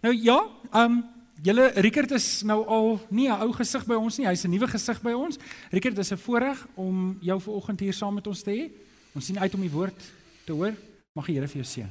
Nou 0.00 0.14
ja, 0.14 0.38
ehm 0.70 0.92
um, 0.92 0.98
julle 1.42 1.68
Rickert 1.74 2.10
is 2.10 2.42
nou 2.42 2.64
al 2.66 3.00
nie 3.10 3.28
'n 3.28 3.40
ou 3.42 3.52
gesig 3.52 3.86
by 3.86 3.94
ons 3.94 4.18
nie, 4.18 4.26
hy's 4.26 4.44
'n 4.44 4.50
nuwe 4.50 4.68
gesig 4.68 5.00
by 5.02 5.12
ons. 5.12 5.38
Rickert, 5.70 5.96
dis 5.96 6.12
'n 6.12 6.16
voorreg 6.16 6.66
om 6.74 7.18
jou 7.20 7.40
vanoggend 7.40 7.80
hier 7.80 7.92
saam 7.92 8.14
met 8.14 8.26
ons 8.26 8.42
te 8.42 8.50
hê. 8.50 8.70
Ons 9.14 9.26
sien 9.26 9.38
uit 9.38 9.54
om 9.54 9.60
die 9.60 9.70
woord 9.70 10.00
te 10.44 10.52
hoor. 10.52 10.74
Mag 11.12 11.26
die 11.26 11.34
Here 11.34 11.48
vir 11.48 11.62
jou 11.62 11.64
seën. 11.64 11.90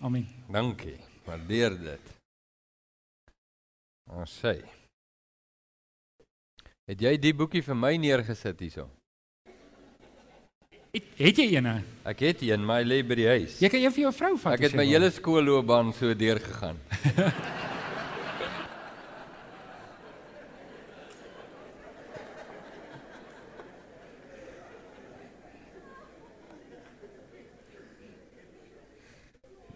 Amen. 0.00 0.26
Dankie. 0.48 0.96
Waardeer 1.24 1.78
dit. 1.78 2.20
Ons 4.06 4.38
sê. 4.42 4.64
Het 6.84 7.00
jy 7.00 7.16
die 7.16 7.34
boekie 7.34 7.62
vir 7.62 7.76
my 7.76 7.96
neergesit 7.96 8.60
hierso? 8.60 8.90
Het, 10.90 11.04
het 11.20 11.38
jy 11.38 11.44
eene? 11.54 11.76
Ek 12.10 12.18
het 12.24 12.40
een, 12.42 12.64
maar 12.66 12.80
hy 12.82 12.86
lê 12.90 12.96
by 13.06 13.14
die 13.14 13.28
huis. 13.30 13.60
Jy 13.62 13.68
kan 13.70 13.78
een 13.84 13.92
vir 13.94 14.02
jou 14.08 14.10
vrou 14.16 14.32
vat. 14.42 14.56
Ek 14.56 14.64
het 14.66 14.74
my 14.74 14.86
hele 14.88 15.10
skoolloopbaan 15.14 15.92
so 15.94 16.10
deurgegaan. 16.18 16.80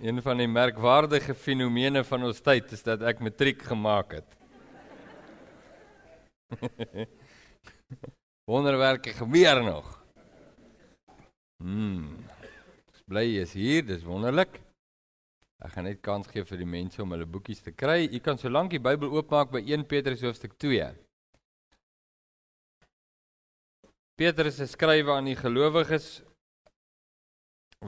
Een 0.05 0.19
van 0.21 0.37
die 0.37 0.51
merkwaardige 0.51 1.33
fenomene 1.33 2.03
van 2.05 2.27
ons 2.29 2.43
tyd 2.45 2.75
is 2.77 2.83
dat 2.85 3.01
ek 3.09 3.23
matriek 3.25 3.63
gemaak 3.65 4.19
het. 4.19 4.35
Wonderwerke 8.51 9.15
gebeur 9.17 9.63
nog. 9.65 10.04
Hmm. 11.65 12.19
Bly 13.09 13.39
is 13.41 13.55
hier, 13.57 13.81
dis 13.89 14.03
wonderlik. 14.05 14.59
Ek 15.65 15.73
gaan 15.73 15.87
net 15.89 16.03
kans 16.05 16.29
gee 16.29 16.45
vir 16.45 16.61
die 16.61 16.69
mense 16.69 17.01
om 17.01 17.15
hulle 17.15 17.25
boekies 17.25 17.65
te 17.65 17.73
kry. 17.73 18.03
U 18.05 18.21
kan 18.21 18.37
solank 18.37 18.75
die 18.75 18.83
Bybel 18.85 19.09
oopmaak 19.09 19.49
by 19.55 19.63
1 19.65 19.87
Petrus 19.89 20.27
hoofstuk 20.27 20.59
2. 20.61 20.91
Petrus 24.21 24.61
skryf 24.75 25.09
aan 25.09 25.33
die 25.33 25.39
gelowiges 25.41 26.21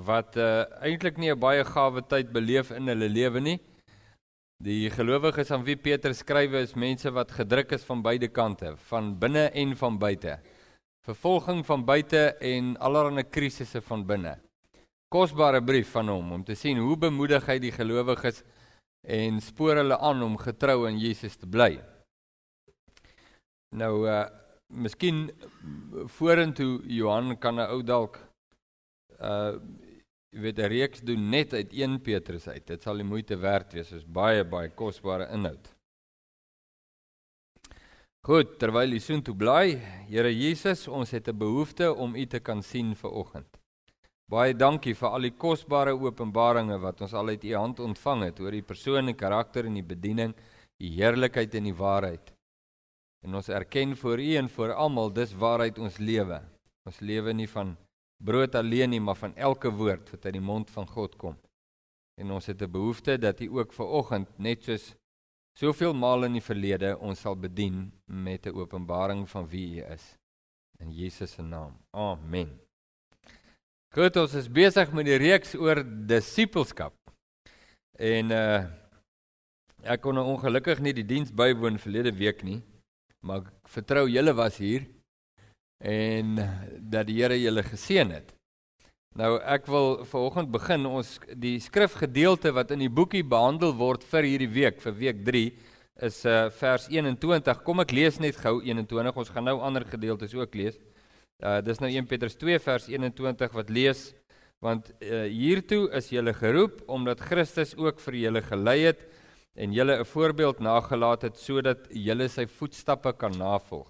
wat 0.08 0.40
uh, 0.40 0.64
eintlik 0.80 1.20
nie 1.20 1.30
'n 1.34 1.40
baie 1.40 1.64
gawe 1.64 2.00
tyd 2.08 2.32
beleef 2.32 2.72
in 2.72 2.88
hulle 2.88 3.12
lewe 3.12 3.44
nie. 3.44 3.58
Die 4.64 4.88
gelowiges 4.88 5.52
aan 5.52 5.68
wie 5.68 5.76
Petrus 5.76 6.24
skryf 6.24 6.56
is 6.64 6.72
mense 6.74 7.12
wat 7.12 7.30
gedruk 7.30 7.76
is 7.76 7.84
van 7.84 8.00
beide 8.00 8.28
kante, 8.28 8.72
van 8.88 9.18
binne 9.20 9.50
en 9.52 9.76
van 9.76 9.98
buite. 9.98 10.40
Vervolging 11.06 11.62
van 11.66 11.84
buite 11.86 12.32
en 12.42 12.72
allerlei 12.82 13.22
krisisse 13.30 13.78
van 13.80 14.02
binne. 14.06 14.32
Kosbare 15.14 15.60
brief 15.62 15.92
van 15.94 16.08
hom 16.10 16.32
om 16.34 16.42
te 16.44 16.56
sien 16.58 16.80
hoe 16.82 16.96
bemoedig 16.98 17.46
hy 17.46 17.60
die 17.62 17.70
gelowiges 17.70 18.40
en 19.06 19.38
spoor 19.40 19.78
hulle 19.84 19.98
aan 20.02 20.24
om 20.26 20.34
getrou 20.40 20.80
aan 20.88 20.98
Jesus 20.98 21.38
te 21.38 21.46
bly. 21.46 21.76
Nou 23.78 23.92
uh 24.08 24.24
miskien 24.66 25.28
vorentoe 26.10 26.80
Johan 26.90 27.36
kan 27.38 27.54
'n 27.54 27.70
ou 27.70 27.82
dalk 27.86 28.18
uh 29.20 29.54
jy 30.34 30.40
weet 30.42 30.58
'n 30.58 30.72
reeks 30.74 31.00
doen 31.06 31.30
net 31.30 31.54
uit 31.54 31.70
1 31.72 32.02
Petrus 32.02 32.48
uit. 32.48 32.66
Dit 32.66 32.82
sal 32.82 32.96
die 32.96 33.06
moeite 33.06 33.36
werd 33.36 33.72
wees. 33.72 33.88
Dit 33.88 34.02
is 34.02 34.04
baie 34.04 34.44
baie 34.44 34.74
kosbare 34.74 35.30
inhoud. 35.30 35.75
Goed, 38.26 38.56
terwyl 38.58 38.90
jy 38.90 38.98
soontoe 38.98 39.36
bly, 39.38 39.76
Here 40.08 40.32
Jesus, 40.34 40.88
ons 40.90 41.12
het 41.14 41.28
'n 41.28 41.38
behoefte 41.38 41.94
om 41.94 42.16
U 42.16 42.26
te 42.26 42.40
kan 42.40 42.60
sien 42.60 42.94
vir 42.94 43.10
oggend. 43.10 43.46
Baie 44.28 44.52
dankie 44.52 44.94
vir 44.94 45.08
al 45.08 45.20
die 45.20 45.30
kosbare 45.30 45.92
openbarings 45.94 46.82
wat 46.82 47.00
ons 47.00 47.14
al 47.14 47.28
uit 47.28 47.44
U 47.44 47.54
hand 47.54 47.78
ontvang 47.78 48.22
het 48.24 48.40
oor 48.40 48.52
U 48.52 48.62
persoon 48.62 49.08
en 49.08 49.14
karakter 49.14 49.66
en 49.66 49.74
die 49.74 49.82
bediening, 49.94 50.34
U 50.80 50.86
heerlikheid 50.86 51.54
en 51.54 51.64
die 51.64 51.74
waarheid. 51.74 52.32
En 53.22 53.34
ons 53.34 53.48
erken 53.48 53.96
voor 53.96 54.18
U 54.18 54.34
en 54.34 54.48
voor 54.48 54.72
almal 54.72 55.12
dis 55.12 55.32
waarheid 55.32 55.78
ons 55.78 55.98
lewe. 55.98 56.42
Ons 56.84 57.00
lewe 57.00 57.32
nie 57.32 57.48
van 57.48 57.76
brood 58.18 58.54
alleen 58.54 58.90
nie, 58.90 59.00
maar 59.00 59.16
van 59.16 59.36
elke 59.36 59.70
woord 59.70 60.10
wat 60.10 60.24
uit 60.24 60.34
die 60.34 60.40
mond 60.40 60.70
van 60.70 60.86
God 60.86 61.16
kom. 61.16 61.36
En 62.18 62.30
ons 62.30 62.46
het 62.46 62.60
'n 62.60 62.70
behoefte 62.70 63.18
dat 63.18 63.40
U 63.40 63.58
ook 63.58 63.72
ver 63.72 63.86
oggend 63.86 64.38
net 64.38 64.64
soos 64.64 64.96
soveel 65.56 65.94
male 65.96 66.28
in 66.28 66.36
die 66.36 66.44
verlede 66.44 66.92
ons 67.00 67.20
sal 67.24 67.36
bedien 67.36 67.90
met 68.04 68.46
'n 68.46 68.54
openbaring 68.54 69.28
van 69.28 69.48
wie 69.48 69.80
U 69.80 69.84
is. 69.92 70.16
In 70.78 70.90
Jesus 70.92 71.32
se 71.32 71.42
naam. 71.42 71.78
Amen. 71.90 72.60
Goed, 73.94 74.16
ons 74.16 74.34
is 74.34 74.48
besig 74.48 74.92
met 74.92 75.06
die 75.06 75.16
reeks 75.16 75.54
oor 75.54 75.82
disippelskap. 76.06 76.94
En 77.98 78.30
uh 78.30 78.64
ek 79.86 80.00
kon 80.02 80.14
nou 80.14 80.24
ongelukkig 80.26 80.80
nie 80.82 80.92
die 80.92 81.06
diens 81.06 81.30
bywoon 81.30 81.78
verlede 81.78 82.10
week 82.12 82.42
nie, 82.42 82.58
maar 83.22 83.44
ek 83.44 83.68
vertrou 83.70 84.08
julle 84.10 84.34
was 84.34 84.56
hier 84.58 84.82
en 85.78 86.36
dat 86.80 87.06
die 87.06 87.20
Here 87.20 87.36
julle 87.38 87.62
geseën 87.62 88.10
het. 88.10 88.35
Nou 89.16 89.38
ek 89.48 89.64
wil 89.72 90.02
vanoggend 90.04 90.50
begin 90.52 90.82
ons 90.84 91.14
die 91.40 91.54
skrifgedeelte 91.64 92.50
wat 92.52 92.74
in 92.74 92.82
die 92.84 92.92
boekie 92.92 93.22
behandel 93.24 93.72
word 93.78 94.02
vir 94.04 94.26
hierdie 94.28 94.50
week 94.52 94.82
vir 94.82 94.92
week 94.98 95.22
3 95.24 95.44
is 96.04 96.18
uh 96.28 96.50
vers 96.58 96.84
21. 96.92 97.62
Kom 97.64 97.80
ek 97.80 97.94
lees 97.96 98.18
net 98.20 98.36
gou 98.42 98.58
21. 98.60 99.16
Ons 99.16 99.32
gaan 99.32 99.48
nou 99.48 99.56
ander 99.64 99.86
gedeeltes 99.88 100.36
ook 100.36 100.58
lees. 100.60 100.76
Uh 101.40 101.62
dis 101.64 101.80
nou 101.80 101.88
1 101.88 102.10
Petrus 102.10 102.36
2 102.36 102.60
vers 102.66 102.90
21 102.92 103.56
wat 103.56 103.72
lees 103.72 104.10
want 104.64 104.92
uh, 105.00 105.24
hiertoe 105.28 105.86
is 105.96 106.12
julle 106.12 106.32
geroep 106.36 106.82
omdat 106.88 107.24
Christus 107.24 107.74
ook 107.76 108.00
vir 108.04 108.20
julle 108.20 108.44
gelei 108.44 108.78
het 108.86 109.00
en 109.56 109.72
julle 109.72 109.96
'n 110.00 110.04
voorbeeld 110.12 110.60
nagelaat 110.60 111.22
het 111.22 111.36
sodat 111.40 111.88
julle 111.88 112.28
sy 112.28 112.44
voetstappe 112.46 113.12
kan 113.16 113.32
navolg. 113.32 113.88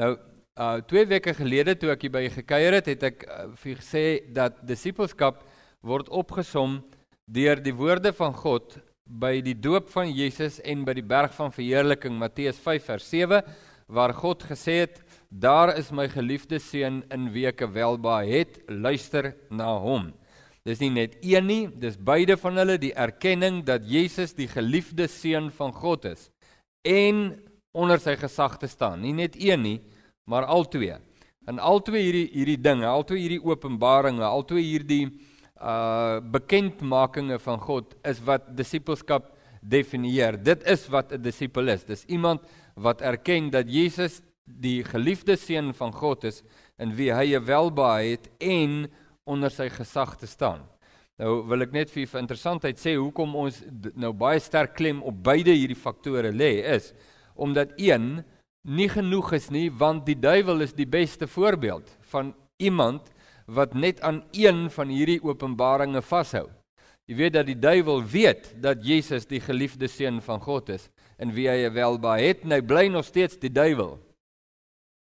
Nou 0.00 0.16
Uh 0.60 0.82
2 0.84 1.06
weke 1.08 1.32
gelede 1.32 1.72
toe 1.72 1.88
ek 1.88 2.02
hier 2.04 2.12
by 2.12 2.20
gekuier 2.34 2.74
het, 2.76 2.88
het 2.90 3.04
ek 3.08 3.22
uh, 3.24 3.46
vir 3.62 3.78
gesê 3.78 4.02
dat 4.36 4.58
disippelskap 4.68 5.38
word 5.80 6.10
opgesom 6.12 6.74
deur 7.24 7.62
die 7.64 7.72
woorde 7.72 8.10
van 8.12 8.34
God 8.36 8.74
by 9.08 9.38
die 9.40 9.54
doop 9.56 9.88
van 9.88 10.10
Jesus 10.12 10.58
en 10.68 10.82
by 10.84 10.92
die 10.98 11.06
berg 11.06 11.32
van 11.32 11.54
verheerliking 11.54 12.18
Matteus 12.20 12.58
5 12.60 12.90
vers 12.90 13.06
7 13.08 13.38
waar 13.88 14.12
God 14.18 14.44
gesê 14.50 14.74
het 14.82 14.98
daar 15.32 15.72
is 15.80 15.88
my 15.96 16.04
geliefde 16.12 16.60
seun 16.60 16.98
in 17.08 17.30
wie 17.32 17.46
ek 17.48 17.64
welba 17.72 18.18
het 18.28 18.58
luister 18.68 19.30
na 19.48 19.70
hom. 19.80 20.10
Dis 20.68 20.82
nie 20.84 20.90
net 20.92 21.14
een 21.24 21.48
nie, 21.48 21.62
dis 21.72 21.96
beide 21.96 22.36
van 22.36 22.60
hulle 22.60 22.76
die 22.82 22.92
erkenning 22.92 23.62
dat 23.64 23.88
Jesus 23.88 24.36
die 24.36 24.50
geliefde 24.50 25.08
seun 25.08 25.48
van 25.56 25.72
God 25.72 26.04
is 26.12 26.28
en 26.84 27.40
onder 27.72 27.96
sy 27.96 28.18
gesag 28.20 28.58
te 28.60 28.68
staan. 28.68 29.00
Nie 29.00 29.16
net 29.16 29.40
een 29.40 29.64
nie, 29.64 29.80
maar 30.30 30.46
al 30.46 30.68
twee. 30.70 30.94
En 31.50 31.58
al 31.58 31.82
twee 31.82 32.04
hierdie 32.06 32.28
hierdie 32.30 32.60
dinge, 32.62 32.86
al 32.86 33.04
twee 33.04 33.24
hierdie 33.24 33.42
openbaringe, 33.42 34.24
al 34.24 34.46
twee 34.46 34.64
hierdie 34.64 35.04
uh 35.60 36.22
bekendmakinge 36.32 37.36
van 37.42 37.58
God 37.60 37.92
is 38.08 38.20
wat 38.24 38.46
disippelskap 38.56 39.34
definieer. 39.60 40.38
Dit 40.40 40.64
is 40.64 40.86
wat 40.88 41.12
'n 41.12 41.22
disipel 41.22 41.68
is. 41.68 41.84
Dis 41.84 42.04
iemand 42.08 42.40
wat 42.74 43.02
erken 43.02 43.50
dat 43.50 43.68
Jesus 43.68 44.22
die 44.44 44.84
geliefde 44.84 45.36
seun 45.36 45.74
van 45.74 45.92
God 45.92 46.24
is 46.24 46.42
in 46.78 46.94
wie 46.96 47.12
hy 47.12 47.36
'n 47.36 47.44
welbehae 47.44 48.10
het 48.10 48.30
en 48.38 48.90
onder 49.24 49.50
sy 49.50 49.68
gesag 49.68 50.16
te 50.16 50.26
staan. 50.26 50.64
Nou 51.18 51.46
wil 51.46 51.62
ek 51.62 51.72
net 51.72 51.90
vir 51.90 52.06
vir 52.06 52.20
interessantheid 52.20 52.78
sê 52.78 52.96
hoekom 52.96 53.34
ons 53.36 53.62
nou 53.94 54.12
baie 54.12 54.40
sterk 54.40 54.74
klem 54.74 55.02
op 55.02 55.22
beide 55.22 55.52
hierdie 55.52 55.76
faktore 55.76 56.32
lê 56.32 56.64
is 56.64 56.94
omdat 57.34 57.72
een 57.76 58.24
nie 58.68 58.88
genoeg 58.88 59.32
is 59.38 59.48
nie 59.50 59.68
want 59.70 60.04
die 60.06 60.18
duiwel 60.18 60.60
is 60.60 60.74
die 60.76 60.88
beste 60.88 61.26
voorbeeld 61.26 61.88
van 62.12 62.34
iemand 62.60 63.12
wat 63.46 63.74
net 63.74 64.00
aan 64.00 64.22
een 64.36 64.68
van 64.70 64.88
hierdie 64.88 65.22
openbaringe 65.22 66.02
vashou. 66.02 66.46
Jy 67.10 67.16
weet 67.18 67.34
dat 67.34 67.48
die 67.48 67.58
duiwel 67.58 68.04
weet 68.06 68.52
dat 68.62 68.84
Jesus 68.86 69.26
die 69.26 69.40
geliefde 69.42 69.88
seun 69.90 70.20
van 70.22 70.38
God 70.40 70.68
is 70.70 70.90
en 71.18 71.32
wie 71.34 71.48
hy 71.50 71.66
welbaar 71.74 72.20
het 72.22 72.44
en 72.44 72.54
hy 72.54 72.60
bly 72.62 72.86
nog 72.92 73.04
steeds 73.08 73.40
die 73.40 73.50
duiwel. 73.50 73.96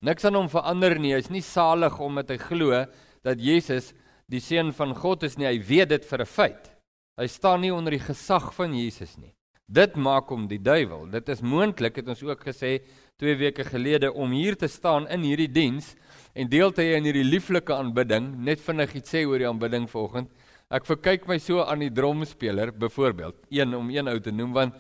Niks 0.04 0.26
aan 0.28 0.36
hom 0.36 0.50
verander 0.52 0.98
nie. 1.00 1.14
Hy's 1.16 1.32
nie 1.32 1.44
salig 1.46 1.96
omdat 2.04 2.34
hy 2.34 2.38
glo 2.42 2.82
dat 3.26 3.40
Jesus 3.42 3.94
die 4.28 4.42
seun 4.44 4.74
van 4.76 4.92
God 4.98 5.24
is 5.24 5.38
nie. 5.40 5.48
Hy 5.48 5.62
weet 5.64 5.90
dit 5.90 6.06
vir 6.06 6.22
'n 6.22 6.26
feit. 6.26 6.72
Hy 7.18 7.28
staan 7.28 7.62
nie 7.62 7.72
onder 7.72 7.92
die 7.92 8.04
gesag 8.04 8.54
van 8.54 8.76
Jesus 8.76 9.18
nie. 9.18 9.34
Dit 9.66 9.96
maak 9.96 10.30
hom 10.30 10.48
die 10.48 10.60
duiwel. 10.60 11.10
Dit 11.10 11.30
is 11.30 11.42
moontlik 11.42 11.96
het 11.96 12.08
ons 12.08 12.22
ook 12.24 12.44
gesê 12.44 12.84
2 13.22 13.36
weke 13.40 13.64
gelede 13.64 14.10
om 14.12 14.32
hier 14.36 14.58
te 14.60 14.68
staan 14.68 15.06
in 15.08 15.22
hierdie 15.24 15.48
diens 15.48 15.94
en 16.36 16.50
deel 16.52 16.74
te 16.76 16.84
hê 16.84 16.98
in 16.98 17.06
hierdie 17.08 17.24
lieflike 17.24 17.72
aanbidding. 17.72 18.28
Net 18.44 18.60
vinnig 18.60 18.92
iets 19.00 19.14
sê 19.16 19.22
oor 19.24 19.40
die 19.40 19.48
aanbidding 19.48 19.86
vanoggend. 19.88 20.28
Ek 20.68 20.84
verkyk 20.90 21.24
my 21.30 21.38
so 21.40 21.64
aan 21.64 21.86
die 21.86 21.94
dromspeler 21.94 22.74
byvoorbeeld, 22.76 23.38
een 23.54 23.76
om 23.78 23.88
een 23.94 24.12
ou 24.12 24.18
te 24.20 24.34
noem 24.36 24.52
want 24.58 24.76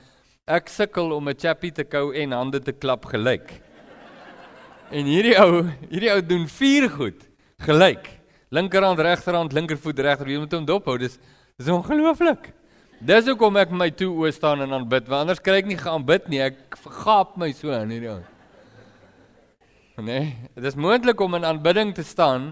ek 0.45 0.67
sukkel 0.67 1.13
om 1.15 1.29
'n 1.29 1.39
chappie 1.39 1.71
te 1.71 1.83
kou 1.83 2.11
en 2.11 2.31
hande 2.31 2.59
te 2.59 2.73
klap 2.73 3.05
gelyk. 3.05 3.61
En 4.91 5.05
hierdie 5.05 5.37
ou, 5.39 5.63
hierdie 5.89 6.11
ou 6.11 6.21
doen 6.21 6.47
vier 6.47 6.89
goed 6.89 7.23
gelyk. 7.59 8.19
Linkerhand, 8.51 8.99
regterhand, 8.99 9.53
linkervoet 9.53 9.99
regter, 9.99 10.27
jy 10.27 10.39
moet 10.39 10.51
hom 10.51 10.65
dophou. 10.65 10.97
Dis 10.97 11.19
dis 11.57 11.67
ongelooflik. 11.67 12.51
Dis 13.05 13.27
hoekom 13.29 13.57
ek 13.61 13.73
my 13.75 13.91
toe 13.93 14.07
oë 14.09 14.31
staan 14.33 14.63
en 14.63 14.71
aanbid, 14.73 15.05
want 15.11 15.27
anders 15.27 15.41
kry 15.43 15.59
ek 15.61 15.67
nie 15.69 15.77
geaanbid 15.77 16.29
nie. 16.31 16.39
Ek 16.41 16.77
vergaap 16.81 17.35
my 17.37 17.51
so 17.53 17.69
in 17.75 17.91
hierdie 17.93 18.09
aand. 18.09 18.31
Nee, 20.01 20.31
dit 20.57 20.65
is 20.65 20.75
moontlik 20.75 21.21
om 21.21 21.37
in 21.37 21.45
aanbidding 21.47 21.93
te 21.95 22.03
staan 22.03 22.49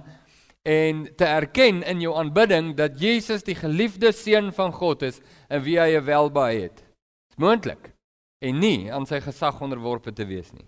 en 0.63 1.01
te 1.19 1.25
erken 1.25 1.81
in 1.89 1.99
jou 1.99 2.13
aanbidding 2.15 2.69
dat 2.77 3.01
Jesus 3.01 3.43
die 3.43 3.57
geliefde 3.57 4.13
seun 4.15 4.53
van 4.55 4.71
God 4.71 5.03
is 5.09 5.17
en 5.49 5.63
wie 5.65 5.79
hy 5.81 5.97
welbehae 6.05 6.67
het. 6.67 6.77
Dit 6.85 7.35
is 7.35 7.41
moontlik 7.41 7.89
en 8.43 8.61
nie 8.61 8.91
aan 8.93 9.09
sy 9.09 9.19
gesag 9.25 9.59
onderworpe 9.63 10.13
te 10.15 10.27
wees 10.29 10.53
nie. 10.53 10.67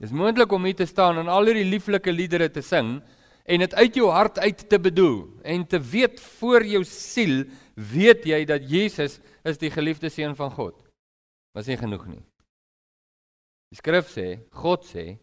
Dit 0.00 0.08
is 0.08 0.16
moontlik 0.16 0.50
om 0.50 0.64
hier 0.64 0.80
te 0.80 0.88
staan 0.88 1.20
en 1.20 1.30
al 1.30 1.50
hierdie 1.50 1.68
lieflike 1.68 2.10
liedere 2.10 2.48
te 2.50 2.64
sing 2.64 2.96
en 3.44 3.62
dit 3.62 3.74
uit 3.74 4.00
jou 4.00 4.08
hart 4.10 4.40
uit 4.42 4.64
te 4.70 4.80
bedoel 4.80 5.18
en 5.44 5.66
te 5.66 5.78
weet 5.78 6.18
voor 6.40 6.66
jou 6.66 6.82
siel 6.88 7.44
weet 7.76 8.26
jy 8.26 8.44
dat 8.48 8.64
Jesus 8.68 9.20
is 9.44 9.58
die 9.58 9.70
geliefde 9.70 10.10
seun 10.10 10.36
van 10.36 10.50
God. 10.50 10.76
Was 11.54 11.68
nie 11.68 11.76
genoeg 11.76 12.06
nie. 12.08 12.22
Die 13.72 13.80
skrif 13.80 14.10
sê, 14.12 14.42
God 14.52 14.84
sê, 14.84 15.16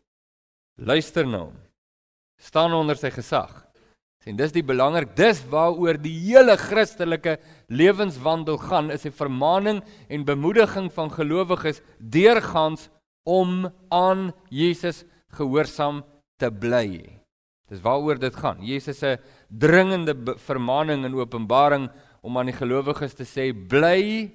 luister 0.78 1.28
na 1.28 1.46
hom. 1.48 1.58
staan 2.40 2.72
onder 2.72 2.96
sy 2.96 3.12
gesag. 3.12 3.52
Sien, 4.24 4.38
dis 4.40 4.54
die 4.56 4.64
belangrik, 4.64 5.12
dis 5.16 5.42
waaroor 5.52 6.00
die 6.00 6.16
hele 6.26 6.58
Christelike 6.60 7.38
lewenswandel 7.68 8.58
gaan, 8.64 8.92
is 8.92 9.06
'n 9.06 9.12
vermaaning 9.12 9.84
en 10.10 10.24
bemoediging 10.26 10.92
van 10.92 11.12
gelowiges 11.12 11.82
deurgaans 12.00 12.90
om 13.24 13.72
aan 13.90 14.34
Jesus 14.50 15.06
gehoorsaam 15.36 16.04
te 16.38 16.52
bly. 16.52 17.20
Dis 17.70 17.82
waaroor 17.82 18.20
dit 18.20 18.36
gaan. 18.36 18.64
Jesus 18.66 18.98
se 18.98 19.20
dringende 19.48 20.16
vermaaning 20.38 21.06
in 21.06 21.16
Openbaring 21.16 21.90
om 22.22 22.38
aan 22.38 22.52
die 22.52 22.58
gelowiges 22.58 23.16
te 23.16 23.26
sê 23.28 23.52
bly 23.54 24.30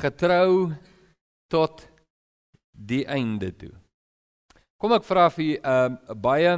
getrou 0.00 0.72
tot 1.50 1.86
die 2.70 3.04
einde 3.06 3.50
toe. 3.52 3.72
Kom 4.80 4.94
ek 4.96 5.04
vra 5.04 5.28
vir 5.28 5.58
'n 5.60 5.98
uh, 5.98 6.14
baie 6.14 6.52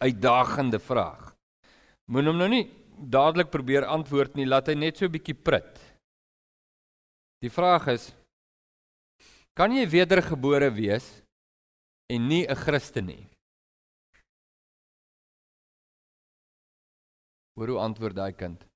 uitdagende 0.00 0.78
vraag. 0.78 1.34
Moen 2.08 2.26
hom 2.26 2.38
nou 2.38 2.48
nie 2.48 2.70
dadelik 2.96 3.50
probeer 3.50 3.84
antwoord 3.84 4.36
nie, 4.36 4.46
laat 4.46 4.68
hy 4.68 4.74
net 4.74 4.96
so 4.96 5.04
'n 5.06 5.12
bietjie 5.12 5.34
prit. 5.34 5.76
Die 7.42 7.50
vraag 7.50 7.88
is 7.88 8.14
kan 9.56 9.72
jy 9.72 9.84
wedergebore 9.88 10.70
wees 10.72 11.22
en 12.08 12.28
nie 12.28 12.46
'n 12.46 12.56
Christen 12.56 13.06
nie? 13.06 13.26
Hoor 17.56 17.68
hoe 17.68 17.84
antwoord 17.84 18.16
daai 18.16 18.32
kind. 18.32 18.69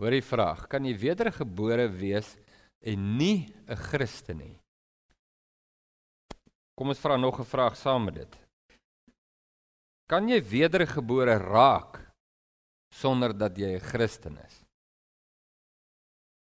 Hoor 0.00 0.14
die 0.16 0.24
vraag, 0.24 0.64
kan 0.72 0.86
jy 0.88 0.94
wedergebore 0.96 1.84
wees 1.92 2.32
en 2.80 3.18
nie 3.18 3.52
'n 3.68 3.76
Christen 3.76 4.38
nie? 4.38 4.56
Kom 6.74 6.88
ons 6.88 6.98
vra 6.98 7.16
nog 7.16 7.40
'n 7.40 7.44
vraag 7.44 7.76
saam 7.76 8.04
met 8.04 8.14
dit. 8.14 8.38
Kan 10.08 10.28
jy 10.28 10.40
wedergebore 10.40 11.36
raak 11.36 12.00
sonder 12.90 13.36
dat 13.36 13.58
jy 13.58 13.76
'n 13.76 13.80
Christen 13.80 14.38
is? 14.38 14.64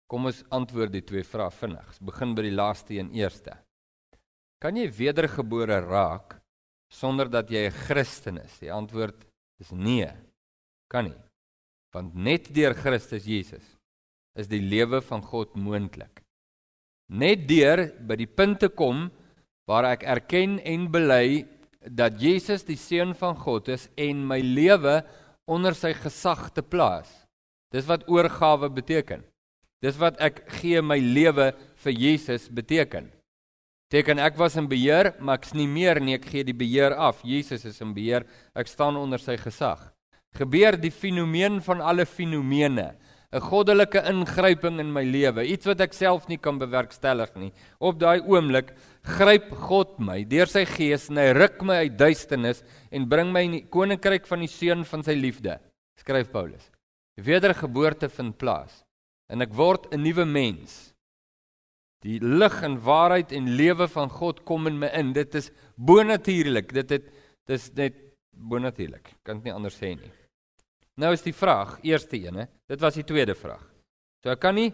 Kom 0.09 0.25
ons 0.25 0.44
antwoord 0.50 0.91
die 0.91 1.05
twee 1.05 1.23
vrae 1.23 1.51
vinnig. 1.51 1.88
Ons 1.88 2.00
begin 2.00 2.35
by 2.35 2.41
die 2.41 2.57
laaste 2.57 2.94
een 2.94 3.13
eerste. 3.13 3.53
Kan 4.59 4.75
jy 4.75 4.89
wedergebore 4.89 5.79
raak 5.79 6.41
sonder 6.91 7.29
dat 7.29 7.50
jy 7.50 7.67
'n 7.67 7.71
Christen 7.71 8.38
is? 8.38 8.59
Die 8.59 8.71
antwoord 8.71 9.25
is 9.59 9.71
nee. 9.71 10.11
Kan 10.89 11.05
nie. 11.05 11.32
Want 11.93 12.15
net 12.17 12.49
deur 12.53 12.73
Christus 12.73 13.27
Jesus 13.29 13.65
is 14.33 14.49
die 14.49 14.61
lewe 14.61 15.01
van 15.05 15.21
God 15.21 15.53
moontlik. 15.53 16.23
Net 17.13 17.45
deur 17.45 17.85
by 18.01 18.17
die 18.17 18.29
punt 18.29 18.63
te 18.63 18.69
kom 18.73 19.11
waar 19.69 19.85
ek 19.91 20.05
erken 20.09 20.57
en 20.65 20.87
bely 20.91 21.45
dat 21.85 22.17
Jesus 22.21 22.65
die 22.65 22.79
seun 22.79 23.13
van 23.13 23.37
God 23.37 23.69
is 23.75 23.85
en 23.99 24.23
my 24.25 24.39
lewe 24.41 25.01
onder 25.45 25.75
sy 25.77 25.93
gesag 25.93 26.49
te 26.55 26.63
plaas. 26.65 27.11
Dis 27.73 27.85
wat 27.89 28.07
oorgawe 28.09 28.71
beteken. 28.73 29.21
Dis 29.83 29.99
wat 29.99 30.17
ek 30.23 30.45
gee 30.61 30.81
my 30.81 30.97
lewe 30.97 31.51
vir 31.83 31.93
Jesus 31.93 32.47
beteken. 32.49 33.11
Beteken 33.91 34.21
ek 34.23 34.39
was 34.39 34.55
in 34.57 34.65
beheer, 34.65 35.11
maar 35.21 35.37
ek's 35.37 35.53
nie 35.53 35.67
meer 35.69 35.99
nie, 36.01 36.15
ek 36.17 36.25
gee 36.31 36.45
die 36.47 36.55
beheer 36.57 36.95
af. 36.97 37.19
Jesus 37.21 37.65
is 37.69 37.81
in 37.83 37.91
beheer. 37.93 38.25
Ek 38.57 38.71
staan 38.71 38.97
onder 38.97 39.21
sy 39.21 39.35
gesag. 39.37 39.92
Gebeur 40.33 40.77
die 40.81 40.91
fenomeen 40.91 41.62
van 41.62 41.81
alle 41.81 42.06
fenomene, 42.06 42.95
'n 43.33 43.41
goddelike 43.41 44.01
ingryping 44.09 44.80
in 44.80 44.91
my 44.94 45.03
lewe, 45.03 45.45
iets 45.45 45.65
wat 45.65 45.81
ek 45.81 45.94
self 45.94 46.27
nie 46.30 46.38
kan 46.38 46.59
bewerkstellig 46.62 47.33
nie. 47.35 47.51
Op 47.80 48.00
daai 48.00 48.21
oomblik 48.21 48.74
gryp 49.03 49.50
God 49.65 50.00
my 50.00 50.24
deur 50.24 50.45
sy 50.45 50.65
gees 50.65 51.09
en 51.09 51.18
hy 51.18 51.33
ruk 51.33 51.62
my 51.65 51.81
uit 51.85 51.97
duisternis 51.97 52.63
en 52.91 53.09
bring 53.09 53.31
my 53.33 53.41
in 53.41 53.57
die 53.57 53.65
koninkryk 53.65 54.27
van 54.30 54.45
die 54.45 54.51
seun 54.51 54.85
van 54.85 55.03
sy 55.03 55.18
liefde. 55.18 55.59
Skryf 55.97 56.31
Paulus. 56.31 56.69
Wedergeboorte 57.18 58.09
vind 58.09 58.38
plaas 58.38 58.83
en 59.29 59.41
ek 59.41 59.53
word 59.53 59.94
'n 59.94 60.03
nuwe 60.03 60.25
mens. 60.25 60.94
Die 62.03 62.19
lig 62.19 62.63
en 62.63 62.81
waarheid 62.83 63.31
en 63.31 63.56
lewe 63.56 63.88
van 63.88 64.09
God 64.09 64.44
kom 64.45 64.68
in 64.68 64.79
my 64.79 64.89
in. 64.94 65.13
Dit 65.13 65.36
is 65.36 65.51
bonatuurlik. 65.77 66.74
Dit 66.74 66.89
het 66.89 67.06
dis 67.47 67.69
net 67.75 67.95
bonatuurlik. 68.31 69.15
Kan 69.24 69.38
dit 69.38 69.45
nie 69.45 69.53
anders 69.53 69.77
sê 69.79 69.95
nie. 69.95 70.12
Nou 71.01 71.13
is 71.13 71.23
die 71.25 71.33
vraag, 71.33 71.79
eerste 71.81 72.17
een. 72.19 72.45
Dit 72.69 72.81
was 72.81 72.93
die 72.93 73.05
tweede 73.07 73.35
vraag. 73.35 73.63
So 74.23 74.31
ek 74.31 74.39
kan 74.39 74.55
nie 74.55 74.71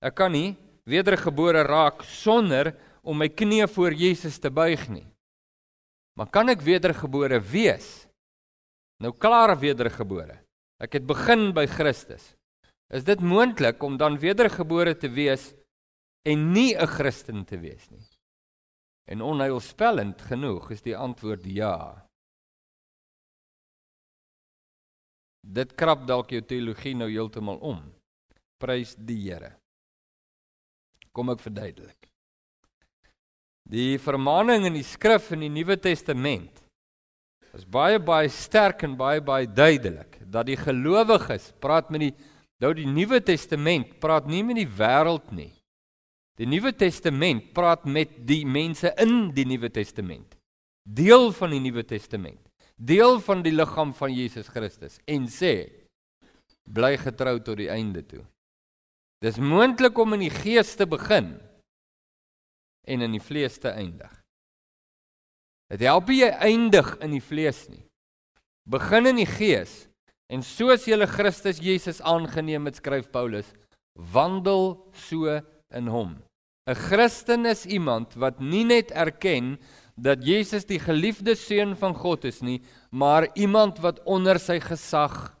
ek 0.00 0.14
kan 0.14 0.32
nie 0.32 0.56
wedergebore 0.88 1.64
raak 1.66 2.04
sonder 2.06 2.72
om 3.02 3.18
my 3.18 3.28
knie 3.28 3.66
voor 3.66 3.92
Jesus 3.92 4.38
te 4.38 4.50
buig 4.50 4.86
nie. 4.88 5.06
Maar 6.18 6.30
kan 6.30 6.48
ek 6.48 6.62
wedergebore 6.62 7.40
wees? 7.40 8.06
Nou 9.02 9.12
klaar 9.14 9.54
wedergebore. 9.58 10.38
Ek 10.82 10.98
het 10.98 11.06
begin 11.06 11.52
by 11.54 11.66
Christus. 11.66 12.34
Is 12.90 13.04
dit 13.04 13.20
moontlik 13.20 13.82
om 13.84 13.98
dan 14.00 14.18
wedergebore 14.18 14.96
te 14.96 15.10
wees 15.10 15.52
en 16.24 16.52
nie 16.52 16.74
'n 16.74 16.86
Christen 16.86 17.44
te 17.44 17.58
wees 17.58 17.90
nie. 17.90 18.06
En 19.08 19.22
onheilspellend 19.22 20.22
genoeg 20.22 20.70
is 20.70 20.82
die 20.82 20.96
antwoord 20.96 21.44
ja. 21.44 22.07
Dit 25.48 25.72
krap 25.80 26.04
dalk 26.08 26.34
jou 26.34 26.42
teologie 26.44 26.92
nou 26.96 27.08
heeltemal 27.08 27.56
om. 27.64 27.80
Prys 28.60 28.92
die 28.98 29.22
Here. 29.22 29.54
Kom 31.16 31.32
ek 31.32 31.40
verduidelik. 31.40 32.08
Die 33.68 33.96
vermaaning 34.00 34.66
in 34.68 34.76
die 34.78 34.86
skrif 34.86 35.30
in 35.36 35.44
die 35.44 35.52
Nuwe 35.52 35.76
Testament 35.80 36.62
is 37.56 37.64
baie 37.68 37.98
baie 38.00 38.28
sterk 38.32 38.84
en 38.84 38.94
baie 38.96 39.20
baie 39.24 39.48
duidelik 39.48 40.18
dat 40.28 40.48
die 40.48 40.56
gelowiges 40.56 41.50
praat 41.60 41.88
met 41.92 42.06
die 42.06 42.12
nou 42.62 42.72
die 42.76 42.88
Nuwe 42.88 43.20
Testament 43.24 43.96
praat 44.02 44.28
nie 44.28 44.42
met 44.44 44.60
die 44.60 44.68
wêreld 44.68 45.32
nie. 45.32 45.52
Die 46.38 46.48
Nuwe 46.48 46.72
Testament 46.76 47.52
praat 47.56 47.84
met 47.88 48.12
die 48.28 48.44
mense 48.46 48.92
in 49.00 49.30
die 49.34 49.46
Nuwe 49.48 49.72
Testament. 49.74 50.36
Deel 50.84 51.32
van 51.34 51.56
die 51.56 51.62
Nuwe 51.62 51.84
Testament. 51.84 52.47
Deel 52.78 53.18
van 53.26 53.42
die 53.42 53.52
liggaam 53.52 53.90
van 53.98 54.14
Jesus 54.14 54.48
Christus 54.54 55.00
en 55.10 55.26
sê 55.26 55.66
bly 56.68 56.94
getrou 57.00 57.38
tot 57.42 57.58
die 57.58 57.70
einde 57.72 58.04
toe. 58.06 58.22
Dis 59.24 59.40
moontlik 59.42 59.98
om 59.98 60.14
in 60.14 60.28
die 60.28 60.34
gees 60.34 60.76
te 60.78 60.86
begin 60.86 61.32
en 62.86 63.02
in 63.02 63.16
die 63.16 63.22
vlees 63.22 63.58
te 63.58 63.72
eindig. 63.74 64.12
Dit 65.68 65.82
help 65.84 66.12
jy 66.14 66.30
eindig 66.30 66.94
in 67.04 67.12
die 67.16 67.24
vlees 67.24 67.66
nie. 67.68 67.82
Begin 68.68 69.10
in 69.10 69.18
die 69.20 69.28
gees 69.28 69.88
en 70.32 70.44
soos 70.44 70.86
jy 70.86 71.00
Christus 71.08 71.58
Jesus 71.64 72.00
aangeneem 72.04 72.68
het 72.68 72.78
skryf 72.78 73.10
Paulus, 73.10 73.48
wandel 73.98 74.76
so 74.94 75.40
in 75.74 75.88
hom. 75.88 76.18
'n 76.68 76.76
Christen 76.76 77.46
is 77.46 77.64
iemand 77.66 78.14
wat 78.14 78.40
nie 78.40 78.64
net 78.64 78.92
erken 78.92 79.56
dat 79.98 80.22
Jesus 80.22 80.66
die 80.68 80.78
geliefde 80.78 81.34
seun 81.36 81.74
van 81.76 81.94
God 81.94 82.24
is 82.28 82.40
nie, 82.40 82.60
maar 82.90 83.26
iemand 83.34 83.80
wat 83.82 83.98
onder 84.06 84.38
sy 84.38 84.60
gesag 84.62 85.34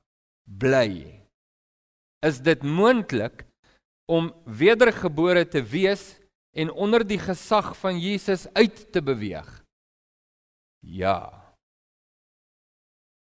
bly. 0.58 1.22
Is 2.26 2.40
dit 2.42 2.64
moontlik 2.66 3.44
om 4.10 4.32
wedergebore 4.44 5.44
te 5.46 5.62
wees 5.62 6.16
en 6.58 6.72
onder 6.72 7.04
die 7.06 7.20
gesag 7.22 7.76
van 7.78 8.00
Jesus 8.00 8.48
uit 8.58 8.88
te 8.92 9.02
beweeg? 9.04 9.46
Ja. 10.82 11.30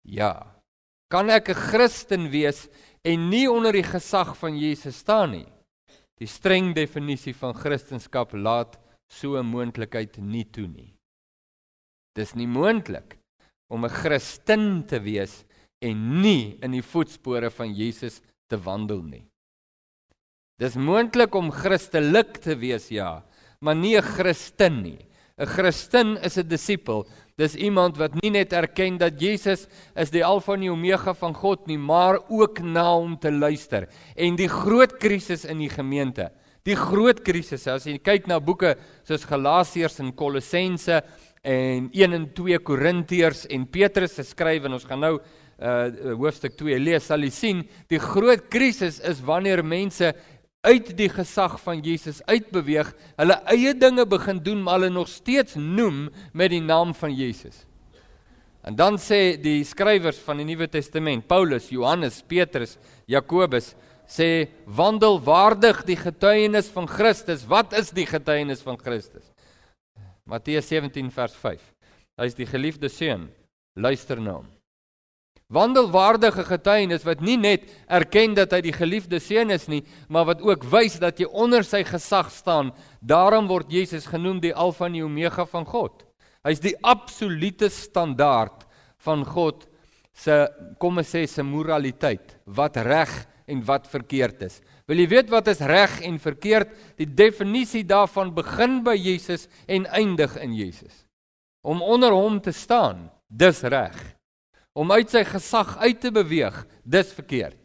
Ja. 0.06 0.54
Kan 1.10 1.30
ek 1.30 1.48
'n 1.48 1.54
Christen 1.54 2.30
wees 2.30 2.68
en 3.02 3.30
nie 3.30 3.48
onder 3.50 3.72
die 3.72 3.86
gesag 3.86 4.36
van 4.36 4.58
Jesus 4.58 4.98
staan 4.98 5.30
nie? 5.30 5.48
Die 6.20 6.26
streng 6.26 6.74
definisie 6.74 7.34
van 7.34 7.54
Christendom 7.54 8.42
laat 8.42 8.78
so 9.08 9.38
'n 9.38 9.46
moontlikheid 9.46 10.18
nie 10.18 10.44
toe 10.44 10.66
nie. 10.66 10.97
Dis 12.18 12.34
nie 12.34 12.48
moontlik 12.50 13.16
om 13.70 13.84
'n 13.84 13.94
Christen 14.02 14.84
te 14.86 14.98
wees 14.98 15.44
en 15.80 16.22
nie 16.22 16.58
in 16.62 16.72
die 16.72 16.82
voetspore 16.82 17.50
van 17.50 17.74
Jesus 17.74 18.20
te 18.50 18.56
wandel 18.56 19.02
nie. 19.02 19.24
Dis 20.58 20.74
moontlik 20.74 21.34
om 21.34 21.52
Christelik 21.54 22.40
te 22.42 22.56
wees, 22.58 22.88
ja, 22.90 23.22
maar 23.60 23.76
nie 23.76 23.96
'n 23.96 24.02
Christen 24.02 24.82
nie. 24.82 25.08
'n 25.38 25.46
Christen 25.46 26.16
is 26.22 26.36
'n 26.36 26.48
disipel. 26.48 27.06
Dis 27.36 27.54
iemand 27.54 27.96
wat 27.96 28.14
nie 28.20 28.30
net 28.30 28.52
erken 28.52 28.98
dat 28.98 29.20
Jesus 29.20 29.68
is 29.94 30.10
die 30.10 30.24
Alfa 30.24 30.54
en 30.54 30.60
die 30.60 30.72
Omega 30.72 31.14
van 31.14 31.34
God 31.34 31.66
nie, 31.66 31.78
maar 31.78 32.18
ook 32.28 32.58
na 32.58 32.94
hom 32.94 33.16
te 33.18 33.30
luister. 33.30 33.88
En 34.16 34.34
die 34.36 34.48
groot 34.48 34.96
krisis 34.98 35.44
in 35.44 35.58
die 35.58 35.70
gemeente, 35.70 36.32
die 36.64 36.74
groot 36.74 37.22
krisis, 37.22 37.66
as 37.66 37.86
jy 37.86 37.98
kyk 37.98 38.26
na 38.26 38.40
boeke 38.40 38.74
soos 39.04 39.24
Galasiërs 39.24 40.00
en 40.00 40.12
Kolossense 40.12 41.04
en 41.42 41.90
1 41.92 42.16
en 42.16 42.26
2 42.34 42.58
Korintiërs 42.58 43.46
en 43.52 43.66
Petrus 43.66 44.16
se 44.18 44.26
skryf 44.26 44.64
en 44.64 44.78
ons 44.78 44.88
gaan 44.88 45.04
nou 45.06 45.18
uh 45.18 46.14
hoofstuk 46.14 46.54
2 46.54 46.76
lees 46.78 47.08
sal 47.10 47.24
jy 47.26 47.30
sien 47.34 47.62
die 47.90 47.98
groot 47.98 48.44
krisis 48.46 49.00
is 49.02 49.18
wanneer 49.26 49.64
mense 49.66 50.12
uit 50.66 50.90
die 50.98 51.08
gesag 51.10 51.56
van 51.62 51.80
Jesus 51.84 52.18
uitbeweeg, 52.26 52.90
hulle 53.18 53.36
eie 53.52 53.72
dinge 53.78 54.04
begin 54.10 54.40
doen 54.42 54.62
maar 54.64 54.80
hulle 54.80 54.92
nog 54.92 55.10
steeds 55.10 55.56
noem 55.58 56.08
met 56.32 56.52
die 56.52 56.62
naam 56.62 56.94
van 56.98 57.14
Jesus. 57.14 57.64
En 58.66 58.76
dan 58.76 58.98
sê 59.00 59.38
die 59.40 59.62
skrywers 59.64 60.18
van 60.26 60.42
die 60.42 60.48
Nuwe 60.48 60.66
Testament, 60.68 61.28
Paulus, 61.30 61.70
Johannes, 61.72 62.20
Petrus, 62.26 62.76
Jakobus 63.08 63.72
sê 64.08 64.48
wandel 64.66 65.20
waardig 65.24 65.84
die 65.86 65.96
getuienis 65.96 66.68
van 66.74 66.88
Christus. 66.90 67.46
Wat 67.48 67.72
is 67.78 67.92
die 67.94 68.06
getuienis 68.08 68.64
van 68.64 68.76
Christus? 68.80 69.24
Matteus 70.28 70.68
17 70.68 71.08
vers 71.14 71.34
5. 71.40 71.60
Hy 72.20 72.26
is 72.28 72.36
die 72.36 72.46
geliefde 72.48 72.90
seun. 72.92 73.28
Luister 73.78 74.20
na 74.20 74.38
hom. 74.42 74.48
Wandelwaardige 75.48 76.42
getuienis 76.44 77.06
wat 77.08 77.22
nie 77.24 77.38
net 77.40 77.70
erken 77.88 78.34
dat 78.36 78.52
hy 78.52 78.58
die 78.66 78.74
geliefde 78.76 79.16
seun 79.24 79.48
is 79.54 79.64
nie, 79.72 79.80
maar 80.12 80.26
wat 80.28 80.42
ook 80.44 80.66
wys 80.68 80.98
dat 81.00 81.22
jy 81.22 81.28
onder 81.32 81.64
sy 81.64 81.80
gesag 81.88 82.28
staan. 82.34 82.74
Daarom 83.00 83.48
word 83.48 83.72
Jesus 83.72 84.10
genoem 84.10 84.42
die 84.44 84.52
Alfa 84.52 84.90
en 84.90 84.98
die 84.98 85.06
Omega 85.06 85.48
van 85.48 85.64
God. 85.64 86.04
Hy's 86.44 86.60
die 86.60 86.76
absolute 86.84 87.70
standaard 87.72 88.66
van 89.06 89.24
God 89.24 89.64
se 90.12 90.36
kom 90.82 91.00
ons 91.00 91.14
sê 91.14 91.24
se 91.30 91.44
moraliteit, 91.46 92.36
wat 92.44 92.76
reg 92.84 93.14
en 93.48 93.64
wat 93.64 93.88
verkeerd 93.88 94.44
is. 94.50 94.60
Wil 94.88 95.02
jy 95.02 95.08
weet 95.12 95.32
wat 95.32 95.50
is 95.52 95.60
reg 95.60 95.98
en 96.06 96.16
verkeerd? 96.18 96.72
Die 96.96 97.06
definisie 97.06 97.84
daarvan 97.84 98.32
begin 98.34 98.80
by 98.86 98.96
Jesus 98.96 99.46
en 99.68 99.84
eindig 99.92 100.36
in 100.40 100.54
Jesus. 100.56 101.04
Om 101.60 101.82
onder 101.84 102.14
hom 102.16 102.40
te 102.40 102.54
staan, 102.56 103.10
dis 103.28 103.60
reg 103.68 103.98
om 104.78 104.92
uit 104.94 105.10
sy 105.10 105.24
gesag 105.26 105.74
uit 105.82 105.98
te 105.98 106.12
beweeg, 106.14 106.60
dis 106.86 107.10
verkeerd. 107.16 107.58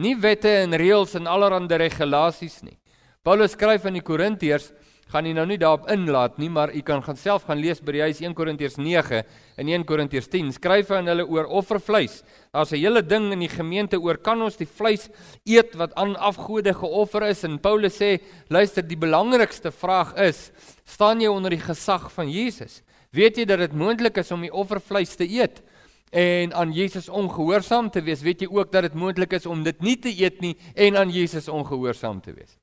Nie 0.00 0.16
wette 0.18 0.50
en 0.64 0.74
reëls 0.74 1.14
en 1.18 1.28
allerlei 1.30 1.78
regulasies 1.84 2.60
nie. 2.66 2.76
Paulus 3.22 3.54
skryf 3.54 3.84
aan 3.86 3.98
die 3.98 4.04
Korintiërs, 4.04 4.70
gaan 5.10 5.26
nie 5.26 5.34
nou 5.34 5.44
nie 5.48 5.58
daarop 5.58 5.88
inlaat 5.90 6.38
nie, 6.38 6.48
maar 6.52 6.70
u 6.74 6.80
kan 6.86 7.02
gaan 7.02 7.18
self 7.18 7.48
gaan 7.48 7.58
lees 7.58 7.80
by 7.82 7.96
die 7.96 8.02
huis 8.04 8.20
1 8.22 8.34
Korintiërs 8.38 8.76
9 8.78 9.22
en 9.58 9.70
1 9.70 9.84
Korintiërs 9.88 10.30
10. 10.30 10.52
Skryf 10.54 10.92
aan 10.94 11.10
hulle 11.10 11.26
oor 11.26 11.48
offervleis. 11.60 12.22
Daar's 12.54 12.72
'n 12.72 12.78
hele 12.78 13.02
ding 13.02 13.32
in 13.32 13.40
die 13.40 13.48
gemeente 13.48 13.98
oor 13.98 14.16
kan 14.16 14.40
ons 14.42 14.56
die 14.56 14.66
vleis 14.66 15.08
eet 15.44 15.74
wat 15.74 15.94
aan 15.94 16.16
afgode 16.16 16.74
geoffer 16.74 17.22
is 17.28 17.44
en 17.44 17.58
Paulus 17.58 17.96
sê, 18.00 18.20
luister, 18.48 18.82
die 18.82 18.96
belangrikste 18.96 19.72
vraag 19.72 20.14
is, 20.16 20.52
staan 20.84 21.20
jy 21.20 21.28
onder 21.28 21.50
die 21.50 21.60
gesag 21.60 22.12
van 22.12 22.30
Jesus? 22.30 22.82
Weet 23.12 23.36
jy 23.36 23.44
dat 23.44 23.58
dit 23.58 23.72
moontlik 23.72 24.16
is 24.16 24.30
om 24.30 24.40
die 24.40 24.52
offervleis 24.52 25.16
te 25.16 25.28
eet? 25.28 25.62
en 26.10 26.54
aan 26.54 26.72
Jesus 26.72 27.08
ongehoorsaam 27.08 27.90
te 27.90 28.02
wees, 28.02 28.22
weet 28.22 28.40
jy 28.40 28.48
ook 28.50 28.72
dat 28.72 28.82
dit 28.82 28.94
moontlik 28.94 29.32
is 29.32 29.46
om 29.46 29.62
dit 29.62 29.80
nie 29.80 29.96
te 29.98 30.10
eet 30.10 30.40
nie 30.40 30.56
en 30.74 30.96
aan 30.96 31.10
Jesus 31.10 31.48
ongehoorsaam 31.48 32.20
te 32.20 32.34
wees. 32.34 32.59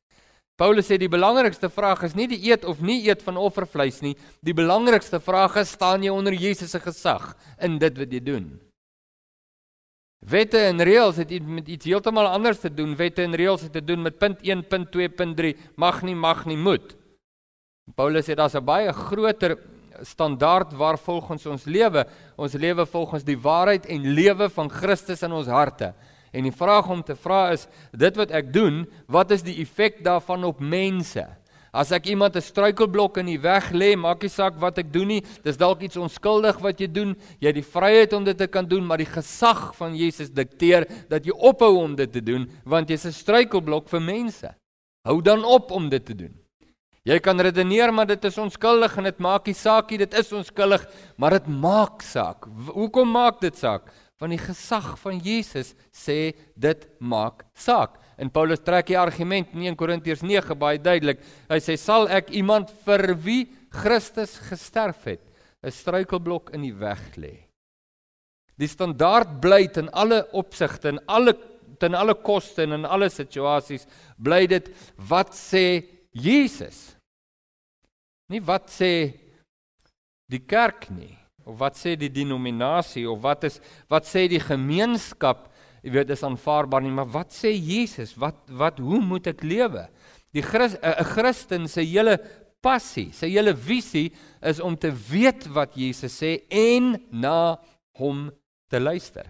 Paulus 0.58 0.88
sê 0.90 0.98
die 0.98 1.12
belangrikste 1.12 1.70
vraag 1.70 2.02
is 2.08 2.16
nie 2.18 2.26
die 2.32 2.40
eet 2.50 2.66
of 2.66 2.82
nie 2.82 3.04
eet 3.06 3.22
van 3.22 3.38
offervleis 3.38 4.02
nie. 4.02 4.16
Die 4.42 4.56
belangrikste 4.58 5.20
vraag 5.22 5.60
is 5.62 5.76
staan 5.78 6.02
jy 6.02 6.10
onder 6.10 6.34
Jesus 6.34 6.74
se 6.74 6.82
gesag 6.82 7.36
in 7.62 7.78
dit 7.78 7.98
wat 7.98 8.16
jy 8.16 8.22
doen. 8.26 8.48
Wette 10.26 10.58
en 10.66 10.82
reëls 10.82 11.20
het 11.22 11.30
met 11.46 11.68
iets 11.70 11.86
heeltemal 11.86 12.26
anders 12.26 12.60
te 12.60 12.72
doen. 12.74 12.96
Wette 12.98 13.22
en 13.22 13.38
reëls 13.38 13.68
het 13.68 13.76
te 13.78 13.86
doen 13.86 14.02
met 14.02 14.18
punt 14.18 14.42
1, 14.42 14.66
punt 14.68 14.92
2, 14.92 15.10
punt 15.14 15.38
3, 15.38 15.54
mag 15.78 16.02
nie, 16.02 16.16
mag 16.16 16.46
nie, 16.50 16.58
moet. 16.58 16.96
Paulus 17.96 18.26
sê 18.26 18.36
daar's 18.36 18.56
'n 18.56 18.66
baie 18.66 18.92
groter 18.92 19.58
standaard 20.02 20.74
waar 20.74 20.98
volgens 20.98 21.46
ons 21.46 21.66
lewe, 21.66 22.06
ons 22.36 22.54
lewe 22.54 22.86
volgens 22.86 23.24
die 23.24 23.38
waarheid 23.38 23.86
en 23.86 24.14
lewe 24.14 24.50
van 24.50 24.70
Christus 24.70 25.22
in 25.22 25.32
ons 25.32 25.48
harte. 25.48 25.94
En 26.32 26.44
die 26.44 26.52
vraag 26.56 26.90
om 26.90 27.04
te 27.04 27.16
vra 27.16 27.52
is, 27.52 27.68
dit 27.92 28.16
wat 28.16 28.32
ek 28.32 28.54
doen, 28.54 28.86
wat 29.08 29.32
is 29.32 29.44
die 29.44 29.60
effek 29.62 30.04
daarvan 30.04 30.44
op 30.44 30.60
mense? 30.60 31.26
As 31.78 31.92
ek 31.92 32.08
iemand 32.08 32.36
'n 32.36 32.42
struikelblok 32.42 33.18
in 33.18 33.26
die 33.26 33.40
weg 33.40 33.72
lê, 33.72 33.96
maak 33.96 34.22
nie 34.22 34.30
saak 34.30 34.58
wat 34.60 34.78
ek 34.78 34.92
doen 34.92 35.08
nie, 35.08 35.24
dis 35.44 35.58
dalk 35.58 35.82
iets 35.82 35.98
onskuldig 35.98 36.60
wat 36.60 36.80
jy 36.80 36.88
doen, 36.88 37.16
jy 37.40 37.48
het 37.48 37.56
die 37.56 37.72
vryheid 37.74 38.14
om 38.14 38.24
dit 38.24 38.38
te 38.38 38.48
kan 38.48 38.66
doen, 38.66 38.86
maar 38.86 38.98
die 38.98 39.06
gesag 39.06 39.76
van 39.76 39.96
Jesus 39.96 40.30
dikteer 40.30 40.88
dat 41.10 41.26
jy 41.26 41.32
ophou 41.32 41.78
om 41.84 41.96
dit 41.96 42.12
te 42.12 42.22
doen, 42.22 42.50
want 42.66 42.90
jy's 42.90 43.06
'n 43.06 43.12
struikelblok 43.12 43.90
vir 43.90 44.02
mense. 44.02 44.56
Hou 45.06 45.22
dan 45.22 45.44
op 45.44 45.72
om 45.72 45.90
dit 45.90 46.06
te 46.06 46.16
doen. 46.16 46.34
Jy 47.08 47.20
kan 47.20 47.40
redeneer 47.40 47.94
maar 47.94 48.08
dit 48.08 48.26
is 48.26 48.38
onskuldig 48.38 48.98
en 48.98 49.04
dit 49.04 49.20
maak 49.20 49.46
nie 49.46 49.56
saak 49.56 49.92
nie, 49.92 49.98
dit 49.98 50.14
is 50.14 50.34
onskuldig, 50.34 50.84
maar 51.16 51.32
dit 51.32 51.48
maak 51.48 52.02
saak. 52.02 52.48
Hoekom 52.74 53.12
maak 53.12 53.40
dit 53.40 53.56
saak? 53.56 53.88
Want 54.18 54.34
die 54.34 54.42
gesag 54.42 54.96
van 55.00 55.20
Jesus 55.22 55.76
sê 55.94 56.34
dit 56.56 56.88
maak 57.00 57.44
saak. 57.54 58.00
En 58.18 58.32
Paulus 58.34 58.64
trek 58.66 58.90
die 58.90 58.98
argument 58.98 59.52
in 59.54 59.68
1 59.68 59.78
Korintiërs 59.78 60.24
9 60.26 60.58
baie 60.58 60.80
duidelik. 60.82 61.22
Hy 61.50 61.60
sê 61.62 61.78
sal 61.78 62.10
ek 62.10 62.32
iemand 62.34 62.72
vir 62.86 63.14
wie 63.22 63.44
Christus 63.70 64.40
gesterf 64.50 65.06
het, 65.06 65.22
'n 65.62 65.72
struikelblok 65.72 66.50
in 66.54 66.62
die 66.62 66.74
weg 66.74 67.18
lê. 67.18 67.48
Die 68.58 68.68
standaard 68.68 69.40
bly 69.42 69.70
in 69.78 69.90
alle 69.94 70.26
opsigte 70.34 70.90
en 70.90 71.00
alle 71.08 71.38
ten 71.80 71.94
alle 71.94 72.16
koste 72.16 72.64
en 72.64 72.72
in 72.72 72.86
alle 72.86 73.10
situasies 73.10 73.86
bly 74.18 74.48
dit 74.48 74.70
wat 75.10 75.34
sê 75.38 75.86
Jesus 76.12 76.98
Nie 78.28 78.42
wat 78.44 78.68
sê 78.74 78.92
die 80.28 80.42
kerk 80.44 80.90
nie 80.92 81.16
of 81.48 81.56
wat 81.62 81.78
sê 81.80 81.96
die 82.00 82.12
denominasie 82.12 83.06
of 83.10 83.22
wat 83.24 83.48
is 83.48 83.62
wat 83.92 84.08
sê 84.08 84.26
die 84.28 84.42
gemeenskap, 84.44 85.48
jy 85.84 85.94
weet 85.96 86.10
dis 86.12 86.26
aanvaarbaar 86.28 86.84
nie, 86.84 86.92
maar 86.92 87.10
wat 87.14 87.32
sê 87.36 87.54
Jesus? 87.56 88.18
Wat 88.20 88.40
wat 88.60 88.82
hoe 88.84 89.00
moet 89.04 89.30
ek 89.32 89.46
lewe? 89.48 89.88
Die 90.36 90.44
Christ, 90.44 90.78
'n 90.84 91.08
Christen 91.14 91.68
se 91.68 91.82
hele 91.82 92.18
passie, 92.62 93.12
sy 93.14 93.30
hele 93.32 93.54
visie 93.56 94.12
is 94.42 94.60
om 94.60 94.76
te 94.76 94.92
weet 94.92 95.48
wat 95.56 95.78
Jesus 95.78 96.20
sê 96.20 96.44
en 96.52 96.98
na 97.12 97.58
hom 97.98 98.28
te 98.70 98.80
luister. 98.80 99.26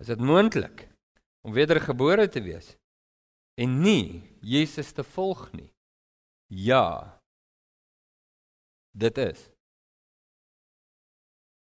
Is 0.00 0.10
dit 0.10 0.20
moontlik 0.20 0.88
om 1.46 1.54
wedergebore 1.54 2.28
te 2.28 2.42
wees 2.42 2.74
en 3.58 3.80
nie 3.82 4.22
Jesus 4.42 4.92
te 4.92 5.02
volg 5.02 5.52
nie? 5.52 5.70
Ja, 6.48 7.18
dit 8.94 9.18
is. 9.18 9.57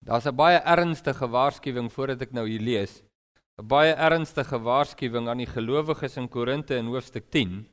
Daar's 0.07 0.27
'n 0.27 0.37
baie 0.37 0.59
ernstige 0.59 1.27
waarskuwing 1.29 1.93
voordat 1.93 2.23
ek 2.23 2.33
nou 2.33 2.47
hier 2.49 2.61
lees. 2.61 3.03
'n 3.59 3.67
Baie 3.67 3.95
ernstige 3.95 4.59
waarskuwing 4.59 5.29
aan 5.29 5.39
die 5.39 5.47
gelowiges 5.47 6.17
in 6.17 6.29
Korinte 6.29 6.75
in 6.77 6.87
hoofstuk 6.87 7.31
10 7.31 7.67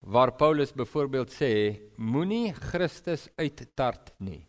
waar 0.00 0.32
Paulus 0.32 0.72
byvoorbeeld 0.72 1.30
sê 1.30 1.80
moenie 1.96 2.52
Christus 2.52 3.28
uittart 3.36 4.14
nie. 4.18 4.46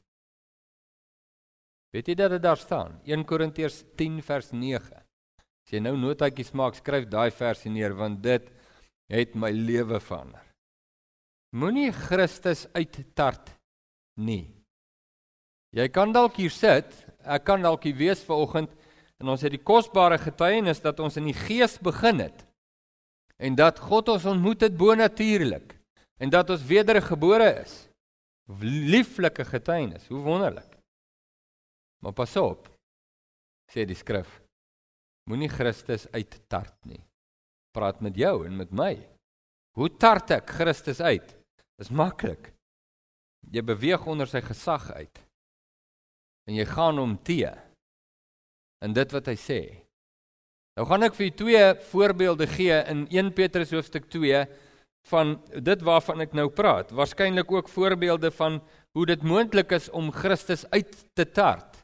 Weet 1.91 2.08
jy 2.08 2.15
dat 2.15 2.32
dit 2.32 2.44
daar 2.44 2.58
staan? 2.58 3.01
1 3.03 3.25
Korintiërs 3.27 3.84
10 4.00 4.22
vers 4.24 4.51
9. 4.56 4.96
As 4.96 5.74
jy 5.74 5.82
nou 5.84 5.98
notaatjies 6.00 6.53
maak, 6.56 6.77
skryf 6.80 7.10
daai 7.12 7.32
versie 7.36 7.72
neer 7.72 7.94
want 7.94 8.24
dit 8.24 8.48
het 9.12 9.36
my 9.36 9.51
lewe 9.51 10.00
verander. 10.00 10.46
Moenie 11.51 11.91
Christus 11.91 12.63
uittart 12.72 13.51
nie. 14.24 14.61
Jy 15.72 15.88
kan 15.94 16.12
dalk 16.12 16.36
hier 16.36 16.51
sit, 16.51 16.90
ek 17.24 17.46
kan 17.48 17.63
dalk 17.63 17.86
hier 17.88 17.96
wees 17.96 18.24
vanoggend 18.28 18.72
en 19.22 19.30
ons 19.32 19.44
het 19.46 19.54
die 19.54 19.62
kosbare 19.63 20.18
getuienis 20.20 20.82
dat 20.84 21.00
ons 21.00 21.16
in 21.22 21.30
die 21.30 21.38
gees 21.38 21.78
begin 21.80 22.20
het 22.25 22.44
en 23.42 23.56
dat 23.58 23.80
God 23.82 24.12
ons 24.13 24.28
ontmoet 24.30 24.68
het 24.68 24.75
bonatuurlik 24.78 25.78
en 26.22 26.30
dat 26.30 26.51
ons 26.54 26.66
wedergebore 26.68 27.48
is. 27.63 27.74
Lieflike 28.62 29.46
getuienis, 29.48 30.06
hoe 30.12 30.20
wonderlik. 30.22 30.68
Maar 32.04 32.13
pas 32.18 32.36
op, 32.38 32.68
sê 33.72 33.86
die 33.88 33.98
skrif. 33.98 34.42
Moenie 35.30 35.50
Christus 35.50 36.08
uittart 36.12 36.75
nie. 36.90 37.00
Praat 37.74 38.01
met 38.04 38.18
jou 38.20 38.44
en 38.46 38.58
met 38.60 38.74
my. 38.75 38.92
Hoe 39.78 39.90
tart 40.01 40.34
ek 40.36 40.51
Christus 40.60 41.00
uit? 41.00 41.30
Dis 41.80 41.94
maklik. 41.94 42.51
Jy 43.50 43.63
beweeg 43.66 44.04
onder 44.10 44.28
sy 44.30 44.42
gesag 44.44 44.90
uit. 44.92 45.22
En 46.51 46.58
jy 46.60 46.67
gaan 46.67 47.00
hom 47.00 47.15
te. 47.24 47.48
in 48.81 48.96
dit 48.98 49.13
wat 49.13 49.29
hy 49.29 49.38
sê. 49.38 49.62
Nou 50.77 50.88
gaan 50.89 51.05
ek 51.05 51.15
vir 51.17 51.27
julle 51.27 51.38
twee 51.38 51.65
voorbeelde 51.91 52.48
gee 52.50 52.77
in 52.89 53.05
1 53.13 53.34
Petrus 53.38 53.74
hoofstuk 53.75 54.08
2 54.10 54.46
van 55.12 55.36
dit 55.53 55.84
waarvan 55.86 56.24
ek 56.25 56.34
nou 56.38 56.48
praat. 56.53 56.93
Waarskynlik 56.93 57.51
ook 57.51 57.70
voorbeelde 57.70 58.31
van 58.38 58.60
hoe 58.98 59.05
dit 59.10 59.24
moontlik 59.25 59.74
is 59.77 59.89
om 59.93 60.12
Christus 60.13 60.65
uit 60.74 60.96
te 61.17 61.25
tart. 61.25 61.77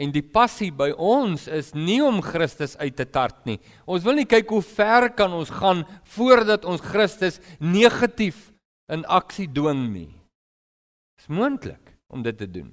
En 0.00 0.12
die 0.12 0.24
passie 0.24 0.70
by 0.72 0.90
ons 0.96 1.46
is 1.52 1.72
nie 1.76 2.00
om 2.04 2.22
Christus 2.24 2.78
uit 2.80 2.96
te 2.96 3.06
tart 3.08 3.44
nie. 3.48 3.58
Ons 3.84 4.04
wil 4.06 4.16
nie 4.20 4.28
kyk 4.28 4.52
hoe 4.52 4.62
ver 4.64 5.10
kan 5.16 5.32
ons 5.36 5.52
gaan 5.52 5.84
voordat 6.16 6.64
ons 6.68 6.84
Christus 6.84 7.40
negatief 7.60 8.50
in 8.92 9.04
aksie 9.04 9.48
dwing 9.52 9.86
nie. 9.92 10.12
Dit 10.12 11.28
is 11.28 11.32
moontlik 11.32 11.96
om 12.12 12.24
dit 12.24 12.36
te 12.36 12.48
doen. 12.48 12.72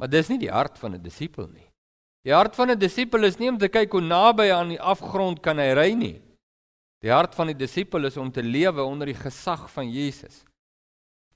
Maar 0.00 0.08
dis 0.08 0.30
nie 0.32 0.38
die 0.40 0.50
hart 0.50 0.78
van 0.80 0.94
'n 0.96 1.02
disipel 1.02 1.48
nie. 1.52 1.68
Die 2.24 2.32
hart 2.32 2.54
van 2.56 2.70
'n 2.70 2.78
disipel 2.78 3.24
is 3.24 3.38
nie 3.38 3.48
om 3.48 3.58
te 3.58 3.68
kyk 3.68 3.92
hoe 3.92 4.00
naby 4.00 4.50
aan 4.50 4.68
die 4.68 4.80
afgrond 4.80 5.40
kan 5.40 5.58
hy 5.58 5.72
ry 5.72 5.92
nie. 5.92 6.20
Die 7.00 7.12
hart 7.12 7.34
van 7.34 7.46
die 7.46 7.56
disipel 7.56 8.04
is 8.04 8.16
om 8.16 8.32
te 8.32 8.42
lewe 8.42 8.82
onder 8.82 9.06
die 9.06 9.14
gesag 9.14 9.70
van 9.70 9.90
Jesus 9.90 10.44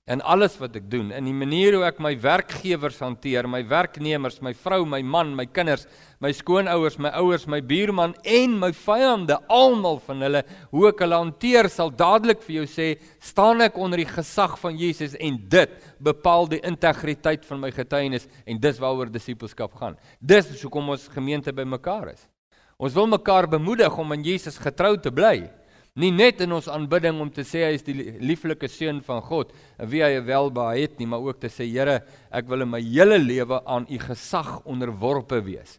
in 0.04 0.20
alles 0.20 0.58
wat 0.60 0.74
ek 0.76 0.84
doen, 0.92 1.08
in 1.16 1.24
die 1.24 1.32
manier 1.32 1.78
hoe 1.78 1.86
ek 1.88 2.00
my 2.04 2.10
werkgewers 2.20 2.98
hanteer, 3.00 3.46
my 3.48 3.62
werknemers, 3.64 4.36
my 4.44 4.52
vrou, 4.52 4.82
my 4.84 5.00
man, 5.00 5.30
my 5.32 5.46
kinders, 5.48 5.86
my 6.20 6.28
skoonouers, 6.36 6.98
my 7.00 7.08
ouers, 7.22 7.46
my 7.48 7.62
buurman 7.64 8.12
en 8.28 8.58
my 8.60 8.68
vyande, 8.76 9.38
almal 9.48 9.96
van 10.04 10.26
hulle, 10.26 10.42
hoe 10.74 10.84
ek 10.90 11.00
hulle 11.06 11.22
hanteer, 11.22 11.70
sal 11.72 11.88
dadelik 11.88 12.44
vir 12.44 12.58
jou 12.58 12.66
sê, 12.68 12.90
staan 13.16 13.64
ek 13.64 13.80
onder 13.80 14.04
die 14.04 14.10
gesag 14.10 14.58
van 14.60 14.76
Jesus 14.76 15.16
en 15.16 15.40
dit 15.56 15.80
bepaal 16.04 16.52
die 16.52 16.60
integriteit 16.68 17.48
van 17.48 17.64
my 17.64 17.72
getuienis 17.72 18.28
en 18.44 18.60
dis 18.60 18.84
waaroor 18.84 19.08
disippelskap 19.14 19.72
gaan. 19.80 19.96
Dis 20.20 20.52
hoekom 20.60 20.92
ons 20.98 21.08
gemeente 21.16 21.56
bymekaar 21.56 22.12
is. 22.12 22.28
Ons 22.76 22.92
wil 22.92 23.08
mekaar 23.08 23.48
bemoedig 23.48 23.96
om 23.96 24.12
aan 24.12 24.24
Jesus 24.26 24.60
getrou 24.60 24.98
te 25.00 25.08
bly. 25.14 25.46
Nie 25.94 26.10
net 26.10 26.40
in 26.42 26.50
ons 26.56 26.66
aanbidding 26.66 27.20
om 27.22 27.28
te 27.30 27.44
sê 27.46 27.60
hy 27.68 27.74
is 27.76 27.84
die 27.86 27.94
lieflike 28.18 28.66
seun 28.66 28.98
van 29.06 29.20
God 29.22 29.52
en 29.78 29.86
wie 29.92 30.00
hy 30.02 30.18
welbehae 30.26 30.88
het 30.88 30.96
nie, 30.98 31.06
maar 31.06 31.22
ook 31.22 31.38
te 31.44 31.50
sê 31.52 31.68
Here, 31.70 32.00
ek 32.34 32.48
wil 32.50 32.64
in 32.64 32.72
my 32.72 32.80
hele 32.82 33.20
lewe 33.22 33.60
aan 33.62 33.86
u 33.86 34.00
gesag 34.02 34.56
onderworpe 34.66 35.38
wees. 35.46 35.78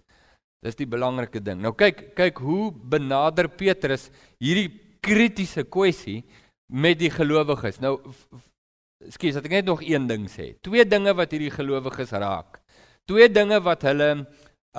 Dis 0.64 0.80
die 0.80 0.88
belangrike 0.88 1.42
ding. 1.44 1.60
Nou 1.62 1.74
kyk, 1.76 2.14
kyk 2.16 2.40
hoe 2.46 2.70
benader 2.72 3.50
Petrus 3.52 4.08
hierdie 4.40 4.70
kritiese 5.04 5.66
kwessie 5.68 6.22
met 6.72 6.98
die 7.04 7.12
gelowiges. 7.12 7.82
Nou 7.84 7.98
skus, 9.12 9.36
dat 9.36 9.46
ek 9.46 9.60
net 9.60 9.68
nog 9.68 9.84
een 9.84 10.08
ding 10.08 10.30
sê. 10.32 10.54
Twee 10.64 10.88
dinge 10.88 11.12
wat 11.20 11.36
hierdie 11.36 11.52
gelowiges 11.54 12.16
raak. 12.16 12.62
Twee 13.06 13.28
dinge 13.30 13.60
wat 13.68 13.84
hulle 13.84 14.10
'n 14.16 14.24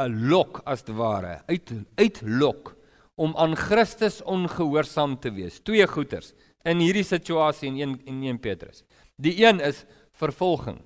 uh, 0.00 0.08
lok 0.32 0.62
as 0.64 0.82
te 0.82 0.96
ware 0.96 1.42
uit 1.46 1.72
uitlok 2.00 2.75
om 3.16 3.32
aan 3.36 3.56
Christus 3.56 4.20
ongehoorsaam 4.22 5.16
te 5.20 5.32
wees. 5.32 5.60
Twee 5.64 5.86
goeters 5.88 6.32
in 6.66 6.82
hierdie 6.82 7.06
situasie 7.06 7.70
in 7.70 7.78
1 7.80 7.96
in 8.10 8.22
1 8.34 8.40
Petrus. 8.44 8.84
Die 9.16 9.36
een 9.40 9.60
is 9.64 9.84
vervolging. 10.16 10.80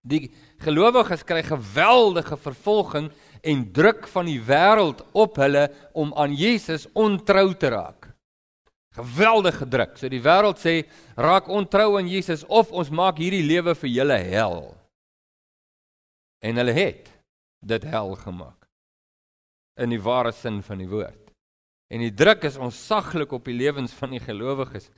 Die 0.00 0.30
gelowiges 0.64 1.24
kry 1.28 1.42
geweldige 1.44 2.36
vervolging 2.40 3.10
en 3.44 3.64
druk 3.72 4.08
van 4.08 4.28
die 4.28 4.40
wêreld 4.44 5.02
op 5.16 5.36
hulle 5.40 5.68
om 5.92 6.12
aan 6.16 6.34
Jesus 6.36 6.86
ontrou 6.92 7.52
te 7.54 7.72
raak. 7.72 8.08
Geweldige 8.96 9.68
druk. 9.68 9.96
So 9.96 10.10
die 10.12 10.22
wêreld 10.24 10.60
sê 10.60 10.82
raak 11.16 11.48
ontrou 11.48 11.94
aan 11.98 12.08
Jesus 12.10 12.44
of 12.48 12.72
ons 12.72 12.90
maak 12.90 13.20
hierdie 13.22 13.44
lewe 13.46 13.76
vir 13.78 13.92
julle 13.92 14.18
hel. 14.32 14.58
En 16.40 16.56
hulle 16.60 16.74
het 16.76 17.12
dit 17.60 17.84
hel 17.84 18.14
gemaak 18.16 18.56
in 19.80 19.92
die 19.92 20.00
ware 20.00 20.32
sin 20.32 20.60
van 20.64 20.80
die 20.80 20.88
woord. 20.88 21.19
En 21.90 22.04
die 22.04 22.12
druk 22.14 22.46
is 22.46 22.58
onsaglik 22.60 23.32
op 23.34 23.48
die 23.50 23.56
lewens 23.56 23.92
van 23.98 24.14
die 24.14 24.22
gelowiges. 24.22 24.88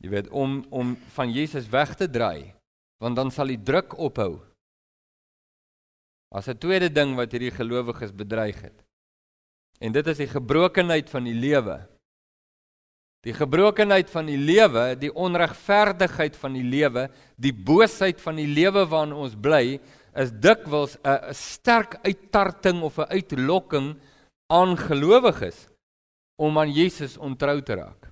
Jy 0.00 0.12
weet 0.14 0.30
om 0.32 0.62
om 0.72 0.94
van 1.16 1.32
Jesus 1.32 1.68
weg 1.68 1.92
te 2.00 2.08
draai, 2.08 2.54
want 3.02 3.18
dan 3.18 3.32
sal 3.32 3.52
die 3.52 3.60
druk 3.60 3.98
ophou. 4.00 4.40
As 6.32 6.48
'n 6.48 6.56
tweede 6.56 6.88
ding 6.88 7.16
wat 7.16 7.32
hierdie 7.32 7.52
gelowiges 7.52 8.12
bedreig 8.12 8.60
het. 8.62 8.84
En 9.80 9.92
dit 9.92 10.06
is 10.06 10.16
die 10.16 10.28
gebrokenheid 10.28 11.10
van 11.10 11.24
die 11.24 11.34
lewe. 11.34 11.88
Die 13.20 13.34
gebrokenheid 13.34 14.10
van 14.10 14.26
die 14.26 14.38
lewe, 14.38 14.96
die 14.96 15.12
onregverdigheid 15.12 16.36
van 16.36 16.52
die 16.52 16.64
lewe, 16.64 17.10
die 17.36 17.52
boosheid 17.52 18.20
van 18.20 18.36
die 18.36 18.46
lewe 18.46 18.86
waarin 18.86 19.12
ons 19.12 19.36
bly, 19.36 19.80
is 20.14 20.32
dikwels 20.32 20.96
'n 21.04 21.34
sterk 21.34 21.98
uittarting 22.02 22.82
of 22.82 22.98
'n 22.98 23.12
uitlokking 23.12 23.96
aan 24.48 24.76
gelowiges 24.76 25.69
om 26.40 26.58
aan 26.58 26.72
Jesus 26.72 27.18
ontrou 27.20 27.58
te 27.62 27.76
raak. 27.76 28.08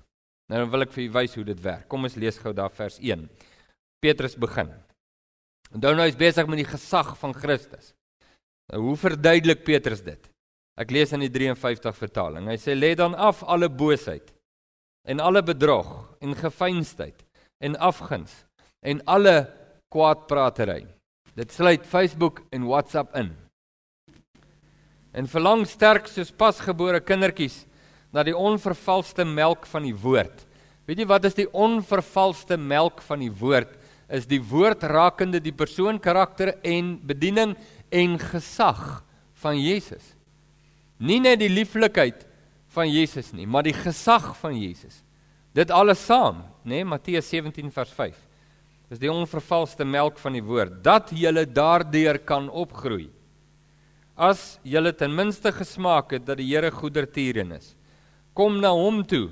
Nou 0.49 0.65
wil 0.69 0.85
ek 0.85 0.93
vir 0.93 1.05
julle 1.05 1.17
wys 1.19 1.35
hoe 1.37 1.45
dit 1.45 1.61
werk. 1.61 1.87
Kom 1.89 2.05
ons 2.05 2.17
lees 2.17 2.37
gou 2.41 2.53
daar 2.57 2.73
vers 2.73 2.97
1. 3.01 3.27
Petrus 4.01 4.35
begin. 4.39 4.71
Onthou 5.73 5.93
nou 5.97 6.05
hy's 6.07 6.17
besig 6.17 6.49
met 6.49 6.61
die 6.61 6.69
gesag 6.69 7.13
van 7.21 7.35
Christus. 7.37 7.93
Nou 8.71 8.87
hoe 8.87 8.97
verduidelik 8.97 9.63
Petrus 9.65 10.01
dit? 10.05 10.21
Ek 10.79 10.93
lees 10.95 11.11
in 11.13 11.25
die 11.25 11.31
53 11.33 11.97
vertaling. 11.97 12.47
Hy 12.49 12.57
sê 12.61 12.75
lê 12.77 12.93
dan 12.97 13.17
af 13.17 13.43
alle 13.43 13.69
boosheid 13.69 14.31
en 15.09 15.21
alle 15.23 15.41
bedrog 15.45 15.89
en 16.23 16.37
gefeinsheid 16.37 17.25
en 17.65 17.77
afguns 17.81 18.33
en 18.85 19.01
alle 19.09 19.35
kwaadpratery. 19.93 20.85
Dit 21.37 21.53
sluit 21.53 21.85
Facebook 21.85 22.43
en 22.53 22.67
WhatsApp 22.69 23.15
in. 23.17 23.33
En 25.13 25.29
verlang 25.29 25.65
sterk 25.67 26.07
soos 26.09 26.31
pasgebore 26.31 27.01
kindertjies 27.01 27.63
na 28.13 28.23
die 28.25 28.35
onvervalste 28.35 29.25
melk 29.25 29.67
van 29.69 29.85
die 29.85 29.95
woord. 29.95 30.45
Weet 30.89 31.03
jy 31.03 31.09
wat 31.09 31.27
is 31.29 31.37
die 31.37 31.49
onvervalste 31.53 32.57
melk 32.57 33.03
van 33.05 33.21
die 33.21 33.33
woord? 33.33 33.75
Is 34.09 34.25
die 34.25 34.41
woord 34.41 34.83
rakende 34.89 35.41
die 35.43 35.53
persoon, 35.53 35.99
karakter 36.01 36.55
en 36.65 36.95
bediening 37.05 37.53
en 37.93 38.17
gesag 38.17 39.03
van 39.43 39.59
Jesus. 39.61 40.15
Nie 40.97 41.19
net 41.21 41.39
die 41.43 41.51
lieflikheid 41.51 42.25
van 42.73 42.89
Jesus 42.89 43.29
nie, 43.37 43.45
maar 43.45 43.65
die 43.65 43.75
gesag 43.77 44.31
van 44.41 44.57
Jesus. 44.57 45.03
Dit 45.53 45.69
alles 45.73 46.01
saam, 46.05 46.43
nê, 46.63 46.81
nee, 46.81 46.89
Matteus 46.89 47.29
17 47.29 47.69
vers 47.73 47.93
5. 47.93 48.17
Dis 48.89 49.01
die 49.01 49.11
onvervalste 49.13 49.85
melk 49.85 50.17
van 50.17 50.33
die 50.33 50.45
woord 50.45 50.81
dat 50.85 51.13
jy 51.13 51.31
daardeur 51.45 52.17
kan 52.25 52.49
opgroei. 52.49 53.11
As 54.17 54.57
jy 54.65 54.81
ten 54.97 55.13
minste 55.15 55.53
gesmaak 55.53 56.17
het 56.17 56.25
dat 56.25 56.41
die 56.41 56.49
Here 56.49 56.71
goedertieren 56.73 57.53
is 57.55 57.75
kom 58.39 58.61
na 58.63 58.71
hom 58.71 59.03
toe. 59.03 59.27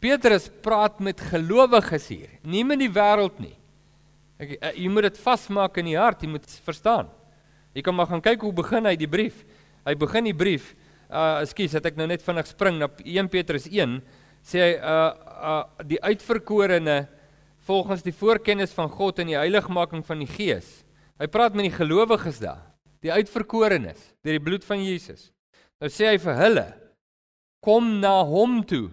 Petrus 0.00 0.46
praat 0.64 1.00
met 1.04 1.20
gelowiges 1.20 2.06
hier, 2.08 2.30
nie 2.46 2.64
met 2.64 2.80
die 2.80 2.92
wêreld 2.92 3.36
nie. 3.42 3.54
Ek 4.38 4.54
eh, 4.56 4.74
jy 4.78 4.90
moet 4.94 5.10
dit 5.10 5.20
vasmaak 5.20 5.80
in 5.82 5.90
die 5.90 5.98
hart, 5.98 6.22
jy 6.22 6.30
moet 6.30 6.46
verstaan. 6.64 7.10
Jy 7.76 7.82
kan 7.84 7.96
maar 7.98 8.08
gaan 8.08 8.22
kyk 8.24 8.46
hoe 8.46 8.54
begin 8.54 8.86
hy 8.88 8.94
die 8.98 9.10
brief. 9.10 9.42
Hy 9.84 9.94
begin 9.98 10.28
die 10.30 10.36
brief, 10.36 10.72
uh 11.08 11.40
ekskuus, 11.42 11.74
het 11.78 11.86
ek 11.88 11.98
nou 11.98 12.06
net 12.10 12.24
vinnig 12.24 12.48
spring 12.48 12.78
na 12.80 12.88
1 13.04 13.30
Petrus 13.32 13.68
1, 13.70 13.98
sê 14.46 14.64
hy 14.64 14.72
uh 14.78 15.12
uh 15.52 15.84
die 15.88 16.00
uitverkorene 16.04 16.98
volgens 17.68 18.04
die 18.04 18.14
voorkennis 18.16 18.72
van 18.76 18.90
God 18.92 19.20
en 19.20 19.32
die 19.32 19.38
heiligmaking 19.38 20.04
van 20.06 20.22
die 20.24 20.30
Gees. 20.30 20.68
Hy 21.18 21.28
praat 21.32 21.56
met 21.58 21.68
die 21.68 21.74
gelowiges 21.74 22.40
daar, 22.40 22.62
die 23.04 23.12
uitverkorenes 23.12 24.12
deur 24.22 24.38
die 24.38 24.44
bloed 24.44 24.66
van 24.66 24.84
Jesus. 24.84 25.30
Nou 25.82 25.90
sê 25.92 26.12
hy 26.12 26.20
vir 26.22 26.38
hulle, 26.38 26.68
kom 27.64 27.98
na 28.00 28.22
hom 28.24 28.60
toe. 28.64 28.88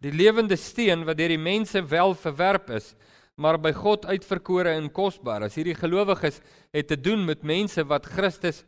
Die 0.00 0.12
lewende 0.12 0.56
steen 0.56 1.04
wat 1.04 1.18
deur 1.20 1.34
die 1.34 1.40
mense 1.40 1.82
wel 1.84 2.14
verwerp 2.16 2.70
is, 2.72 2.94
maar 3.40 3.58
by 3.60 3.72
God 3.76 4.06
uitverkore 4.08 4.72
en 4.76 4.88
kosbaar. 4.92 5.44
As 5.44 5.56
hierdie 5.56 5.76
gelowiges 5.76 6.40
het 6.72 6.88
te 6.88 6.96
doen 6.96 7.24
met 7.28 7.44
mense 7.44 7.84
wat 7.88 8.08
Christus 8.08 8.64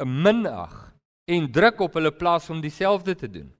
minag 0.00 0.92
en 1.30 1.48
druk 1.52 1.80
op 1.84 1.96
hulle 1.98 2.12
plaas 2.12 2.48
om 2.50 2.60
dieselfde 2.60 3.14
te 3.14 3.28
doen. 3.28 3.50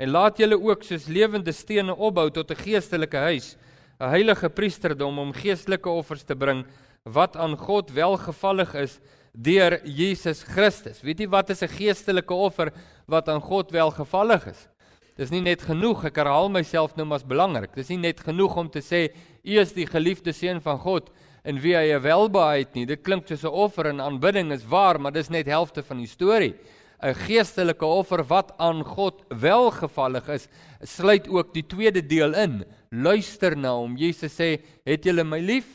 En 0.00 0.10
laat 0.10 0.40
julle 0.40 0.56
ook 0.58 0.84
soos 0.84 1.06
lewende 1.06 1.52
stene 1.52 1.94
opbou 1.94 2.30
tot 2.30 2.50
'n 2.50 2.62
geestelike 2.64 3.16
huis, 3.16 3.56
'n 4.00 4.08
heilige 4.08 4.48
priesterdom 4.48 5.18
om 5.18 5.32
geestelike 5.32 5.88
offers 5.88 6.24
te 6.24 6.34
bring 6.34 6.66
wat 7.04 7.36
aan 7.36 7.56
God 7.56 7.90
welgevallig 7.90 8.74
is 8.74 9.00
deur 9.32 9.80
Jesus 9.84 10.42
Christus. 10.44 11.00
Weet 11.02 11.24
jy 11.24 11.28
wat 11.28 11.50
is 11.50 11.62
'n 11.62 11.68
geestelike 11.68 12.34
offer 12.34 12.72
wat 13.06 13.28
aan 13.28 13.40
God 13.40 13.72
welgevallig 13.72 14.46
is? 14.46 14.68
Dis 15.16 15.30
nie 15.30 15.40
net 15.40 15.62
genoeg, 15.62 16.04
ek 16.04 16.16
herhaal 16.16 16.48
myself 16.48 16.96
nou 16.96 17.04
mas 17.04 17.24
belangrik. 17.24 17.74
Dis 17.74 17.88
nie 17.88 17.98
net 17.98 18.20
genoeg 18.20 18.56
om 18.56 18.68
te 18.68 18.80
sê 18.80 19.14
u 19.44 19.58
is 19.58 19.72
die 19.72 19.86
geliefde 19.86 20.32
seun 20.32 20.60
van 20.60 20.78
God 20.78 21.10
en 21.44 21.58
wie 21.60 21.74
hy 21.76 21.98
welbehae 22.00 22.62
het 22.62 22.74
nie. 22.74 22.86
Dit 22.86 23.02
klink 23.02 23.26
soos 23.28 23.44
'n 23.44 23.48
offer 23.48 23.86
en 23.86 24.00
aanbidding 24.00 24.52
is 24.52 24.64
waar, 24.64 25.00
maar 25.00 25.12
dis 25.12 25.28
net 25.28 25.46
helfte 25.46 25.82
van 25.82 25.98
die 25.98 26.06
storie. 26.06 26.54
'n 27.02 27.14
Geestelike 27.14 27.84
offer 27.84 28.22
wat 28.24 28.52
aan 28.58 28.84
God 28.84 29.24
welgevallig 29.28 30.28
is, 30.28 30.48
sluit 30.82 31.28
ook 31.28 31.52
die 31.52 31.66
tweede 31.66 32.06
deel 32.06 32.34
in. 32.34 32.64
Luister 32.90 33.56
na 33.56 33.74
hom. 33.74 33.96
Jesus 33.96 34.34
sê, 34.34 34.62
"Het 34.84 35.04
julle 35.04 35.24
my 35.24 35.40
lief? 35.40 35.66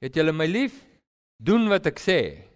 Het 0.00 0.14
julle 0.14 0.32
my 0.32 0.46
lief? 0.46 0.72
Doen 1.42 1.68
wat 1.68 1.86
ek 1.86 1.98
sê." 1.98 2.51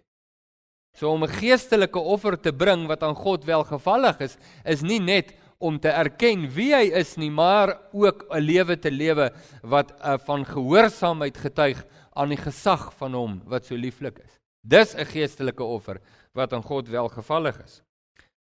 So 0.97 1.11
om 1.13 1.25
'n 1.25 1.29
geestelike 1.29 1.99
offer 1.99 2.41
te 2.41 2.53
bring 2.53 2.87
wat 2.87 3.03
aan 3.03 3.15
God 3.15 3.45
welgevallig 3.45 4.21
is, 4.21 4.39
is 4.65 4.83
nie 4.83 5.01
net 5.01 5.35
om 5.59 5.79
te 5.79 5.89
erken 5.89 6.49
wie 6.53 6.73
hy 6.75 6.91
is 6.93 7.17
nie, 7.17 7.31
maar 7.31 7.77
ook 7.93 8.25
'n 8.31 8.41
lewe 8.41 8.77
te 8.77 8.91
lewe 8.91 9.31
wat 9.63 9.93
uh, 10.01 10.17
van 10.19 10.45
gehoorsaamheid 10.45 11.37
getuig 11.37 11.85
aan 12.15 12.29
die 12.29 12.41
gesag 12.41 12.93
van 12.97 13.13
hom 13.13 13.43
wat 13.45 13.65
so 13.65 13.77
lieflik 13.77 14.19
is. 14.19 14.39
Dis 14.65 14.95
'n 14.95 15.05
geestelike 15.05 15.65
offer 15.65 16.01
wat 16.33 16.53
aan 16.53 16.63
God 16.63 16.89
welgevallig 16.89 17.61
is. 17.65 17.83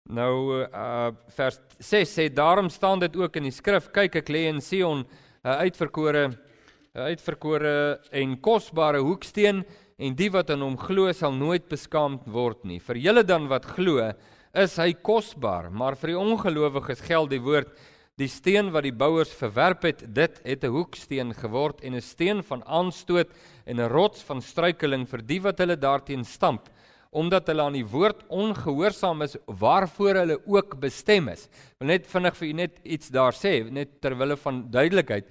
Nou 0.09 0.67
uh 0.73 1.11
vers 1.29 1.59
6 1.79 2.19
sê 2.19 2.29
daarom 2.33 2.69
staan 2.69 3.01
dit 3.01 3.17
ook 3.17 3.37
in 3.37 3.43
die 3.43 3.53
skrif 3.53 3.91
kyk 3.91 4.17
ek 4.17 4.29
lê 4.29 4.47
in 4.47 4.61
Sion 4.61 5.07
'n 5.45 5.59
uitverkore 5.65 6.31
'n 6.95 7.01
uitverkore 7.01 8.01
en 8.13 8.41
kosbare 8.41 8.99
hoeksteen 8.99 9.65
en 9.99 10.17
die 10.17 10.31
wat 10.31 10.51
aan 10.53 10.65
hom 10.65 10.77
glo 10.77 11.13
sal 11.13 11.33
nooit 11.33 11.69
beskaamd 11.69 12.27
word 12.29 12.65
nie. 12.69 12.79
Vir 12.81 13.01
julle 13.01 13.25
dan 13.25 13.49
wat 13.49 13.65
glo, 13.77 14.13
is 14.57 14.77
hy 14.81 14.93
kosbaar, 14.93 15.71
maar 15.71 15.97
vir 15.97 16.15
die 16.15 16.21
ongelowiges 16.21 17.05
geld 17.05 17.31
die 17.33 17.43
woord 17.45 17.73
die 18.17 18.29
steen 18.33 18.71
wat 18.73 18.87
die 18.87 18.95
bouers 18.97 19.33
verwerp 19.37 19.83
het, 19.85 20.01
dit 20.15 20.41
het 20.45 20.65
'n 20.65 20.73
hoeksteen 20.73 21.35
geword 21.35 21.83
en 21.85 21.95
'n 21.95 22.01
steen 22.01 22.43
van 22.43 22.63
aanstoot 22.65 23.29
en 23.67 23.77
'n 23.77 23.89
rots 23.93 24.23
van 24.23 24.41
struikeling 24.41 25.07
vir 25.07 25.21
die 25.23 25.41
wat 25.41 25.59
hulle 25.59 25.77
daarteen 25.77 26.25
stamp 26.25 26.69
omdat 27.13 27.47
hulle 27.47 27.63
aan 27.63 27.73
die 27.73 27.87
woord 27.87 28.25
ongehoorsaam 28.29 29.23
is 29.23 29.37
waarvoor 29.47 30.15
hulle 30.15 30.39
ook 30.47 30.81
bestem 30.81 31.29
is. 31.29 31.47
Ek 31.47 31.79
wil 31.81 31.89
net 31.89 32.07
vinnig 32.07 32.37
vir 32.37 32.49
u 32.49 32.53
net 32.53 32.81
iets 32.85 33.09
daar 33.09 33.33
sê, 33.33 33.71
net 33.71 34.01
ter 34.03 34.17
wille 34.19 34.37
van 34.37 34.71
duidelikheid. 34.71 35.25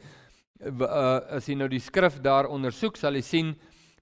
Uh, 0.65 1.19
as 1.37 1.45
jy 1.47 1.55
nou 1.55 1.67
die 1.67 1.79
skrif 1.83 2.21
daar 2.21 2.47
ondersoek, 2.47 2.97
sal 2.97 3.13
jy 3.13 3.21
sien 3.21 3.55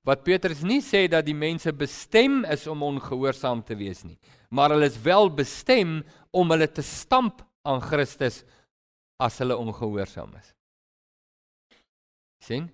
wat 0.04 0.24
Petrus 0.24 0.62
nie 0.64 0.82
sê 0.82 1.08
dat 1.08 1.26
die 1.26 1.38
mense 1.38 1.72
bestem 1.72 2.44
is 2.46 2.68
om 2.68 2.84
ongehoorsaam 2.84 3.64
te 3.64 3.76
wees 3.76 4.04
nie 4.04 4.18
maar 4.54 4.70
hulle 4.76 4.86
is 4.86 5.02
wel 5.02 5.32
bestem 5.34 6.04
om 6.32 6.52
hulle 6.54 6.68
te 6.70 6.86
stamp 6.86 7.42
aan 7.66 7.82
Christus 7.82 8.44
as 9.18 9.40
hulle 9.42 9.58
ongehoorsaam 9.58 10.36
is. 10.38 10.52
sien? 12.44 12.68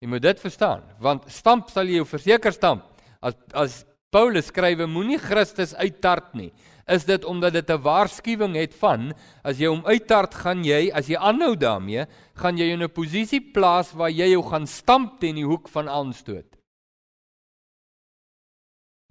Jy 0.00 0.08
moet 0.08 0.24
dit 0.24 0.38
verstaan, 0.40 0.80
want 0.96 1.26
stamp 1.28 1.68
sal 1.68 1.88
jy 1.90 2.00
jou 2.00 2.06
verseker 2.08 2.54
stamp. 2.56 2.86
As 3.20 3.36
as 3.52 3.82
Paulus 4.10 4.48
skrywe 4.48 4.88
moenie 4.90 5.20
Christus 5.22 5.74
uittart 5.76 6.32
nie, 6.34 6.48
is 6.90 7.04
dit 7.06 7.24
omdat 7.28 7.52
dit 7.52 7.70
'n 7.70 7.82
waarskuwing 7.82 8.56
het 8.56 8.74
van 8.74 9.12
as 9.44 9.60
jy 9.60 9.68
hom 9.68 9.84
uittart, 9.84 10.34
gaan 10.34 10.64
jy, 10.64 10.90
as 10.90 11.06
jy 11.06 11.16
aanhou 11.16 11.54
daarmee, 11.54 12.06
gaan 12.34 12.56
jy 12.56 12.72
in 12.72 12.82
'n 12.82 12.88
posisie 12.88 13.52
plaas 13.52 13.92
waar 13.92 14.10
jy 14.10 14.32
jou 14.32 14.42
gaan 14.42 14.66
stamp 14.66 15.20
teen 15.20 15.36
die 15.36 15.46
hoek 15.46 15.68
van 15.68 15.88
aanstoot. 15.88 16.49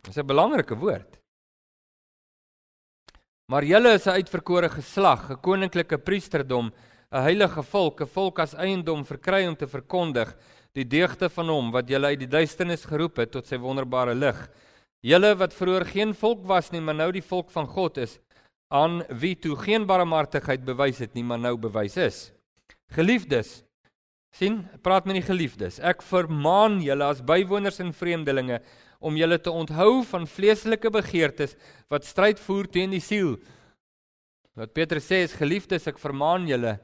Dit 0.01 0.15
is 0.15 0.21
'n 0.21 0.25
belangrike 0.25 0.75
woord. 0.75 1.19
Maar 3.51 3.63
julle 3.63 3.93
is 3.93 4.05
'n 4.05 4.17
uitverkore 4.19 4.69
geslag, 4.69 5.29
'n 5.29 5.41
koninklike 5.41 5.97
priesterdom, 5.97 6.71
'n 7.11 7.21
heilige 7.21 7.63
volk, 7.63 8.01
'n 8.01 8.07
volk 8.07 8.39
as 8.39 8.53
eiendom 8.53 9.05
verkry 9.05 9.47
om 9.47 9.55
te 9.55 9.67
verkondig 9.67 10.35
die 10.73 10.85
deugde 10.85 11.29
van 11.29 11.49
hom 11.49 11.71
wat 11.71 11.89
julle 11.89 12.07
uit 12.07 12.19
die 12.19 12.27
duisternis 12.27 12.85
geroep 12.85 13.17
het 13.17 13.31
tot 13.31 13.47
sy 13.47 13.57
wonderbare 13.57 14.15
lig. 14.15 14.49
Julle 15.01 15.35
wat 15.35 15.53
vroeër 15.53 15.85
geen 15.85 16.13
volk 16.13 16.45
was 16.45 16.71
nie, 16.71 16.81
maar 16.81 16.95
nou 16.95 17.11
die 17.11 17.23
volk 17.23 17.49
van 17.51 17.67
God 17.67 17.97
is, 17.97 18.19
aan 18.67 19.01
wie 19.09 19.35
toe 19.35 19.55
geen 19.55 19.85
barmhartigheid 19.85 20.65
bewys 20.65 20.99
het 20.99 21.13
nie, 21.13 21.23
maar 21.23 21.39
nou 21.39 21.57
bewys 21.57 21.97
is. 21.97 22.31
Geliefdes, 22.91 23.63
sien, 24.35 24.61
praat 24.83 25.07
met 25.09 25.19
die 25.19 25.25
geliefdes. 25.25 25.79
Ek 25.79 26.03
vermaan 26.05 26.79
julle 26.83 27.07
as 27.09 27.23
bywoners 27.25 27.79
en 27.83 27.93
vreemdelinge 27.95 28.61
om 28.99 29.17
julle 29.17 29.39
te 29.39 29.51
onthou 29.51 30.03
van 30.09 30.27
vleeslike 30.27 30.91
begeertes 30.91 31.55
wat 31.91 32.07
stryd 32.07 32.39
voer 32.43 32.67
teen 32.67 32.93
die 32.93 33.03
siel. 33.03 33.37
Wat 34.59 34.73
Petrus 34.75 35.07
sê 35.07 35.23
is 35.23 35.37
geliefdes, 35.39 35.87
ek 35.87 36.01
vermaan 36.01 36.47
julle 36.49 36.77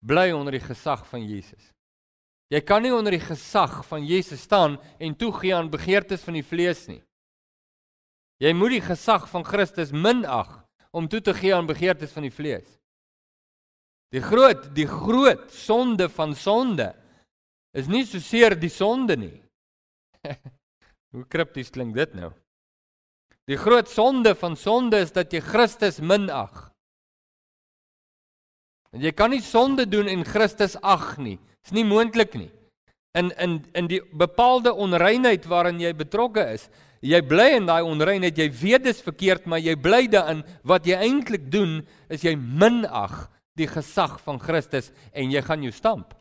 bly 0.00 0.30
onder 0.32 0.56
die 0.56 0.64
gesag 0.64 1.04
van 1.10 1.24
Jesus. 1.26 1.74
Jy 2.48 2.62
kan 2.64 2.80
nie 2.82 2.94
onder 2.94 3.12
die 3.12 3.20
gesag 3.20 3.82
van 3.84 4.06
Jesus 4.08 4.46
staan 4.46 4.78
en 4.98 5.16
toegee 5.20 5.52
aan 5.54 5.68
begeertes 5.68 6.24
van 6.24 6.38
die 6.38 6.46
vlees 6.46 6.86
nie. 6.88 7.02
Jy 8.40 8.54
moet 8.54 8.78
die 8.78 8.84
gesag 8.86 9.26
van 9.28 9.44
Christus 9.44 9.92
minag 9.92 10.62
om 10.94 11.08
toe 11.10 11.20
te 11.20 11.34
gee 11.36 11.52
aan 11.54 11.68
begeertes 11.68 12.14
van 12.14 12.24
die 12.24 12.32
vlees. 12.32 12.77
Die 14.14 14.22
groot, 14.24 14.70
die 14.72 14.88
groot 14.88 15.50
sonde 15.52 16.08
van 16.08 16.32
sonde 16.36 16.92
is 17.76 17.88
nie 17.92 18.06
so 18.08 18.20
seer 18.24 18.56
die 18.56 18.72
sonde 18.72 19.18
nie. 19.20 19.36
Hoe 21.12 21.24
kripties 21.28 21.70
klink 21.72 21.94
dit 21.96 22.14
nou? 22.16 22.32
Die 23.48 23.56
groot 23.60 23.88
sonde 23.88 24.34
van 24.36 24.56
sonde 24.60 25.02
is 25.04 25.12
dat 25.12 25.32
jy 25.32 25.42
Christus 25.44 26.00
minag. 26.00 26.68
En 28.92 29.04
jy 29.04 29.12
kan 29.12 29.32
nie 29.32 29.44
sonde 29.44 29.84
doen 29.88 30.08
en 30.08 30.24
Christus 30.24 30.76
ag 30.80 31.16
nie. 31.20 31.36
Dis 31.64 31.76
nie 31.76 31.84
moontlik 31.84 32.36
nie. 32.36 32.50
In 33.16 33.32
in 33.36 33.60
in 33.76 33.88
die 33.88 34.00
bepaalde 34.16 34.72
onreinheid 34.72 35.48
waarin 35.48 35.80
jy 35.80 35.92
betrokke 35.96 36.44
is, 36.54 36.68
jy 37.04 37.20
bly 37.24 37.50
in 37.58 37.68
daai 37.68 37.84
onreinheid, 37.84 38.36
jy 38.36 38.48
weet 38.52 38.84
dis 38.88 39.04
verkeerd, 39.04 39.48
maar 39.48 39.60
jy 39.60 39.76
bly 39.76 40.06
daarin. 40.12 40.44
Wat 40.64 40.88
jy 40.88 40.96
eintlik 40.96 41.48
doen 41.52 41.82
is 42.12 42.24
jy 42.24 42.36
minag 42.36 43.26
die 43.58 43.68
gesag 43.68 44.18
van 44.24 44.40
Christus 44.40 44.92
en 45.12 45.32
jy 45.32 45.42
gaan 45.44 45.64
jou 45.66 45.74
stamp. 45.74 46.14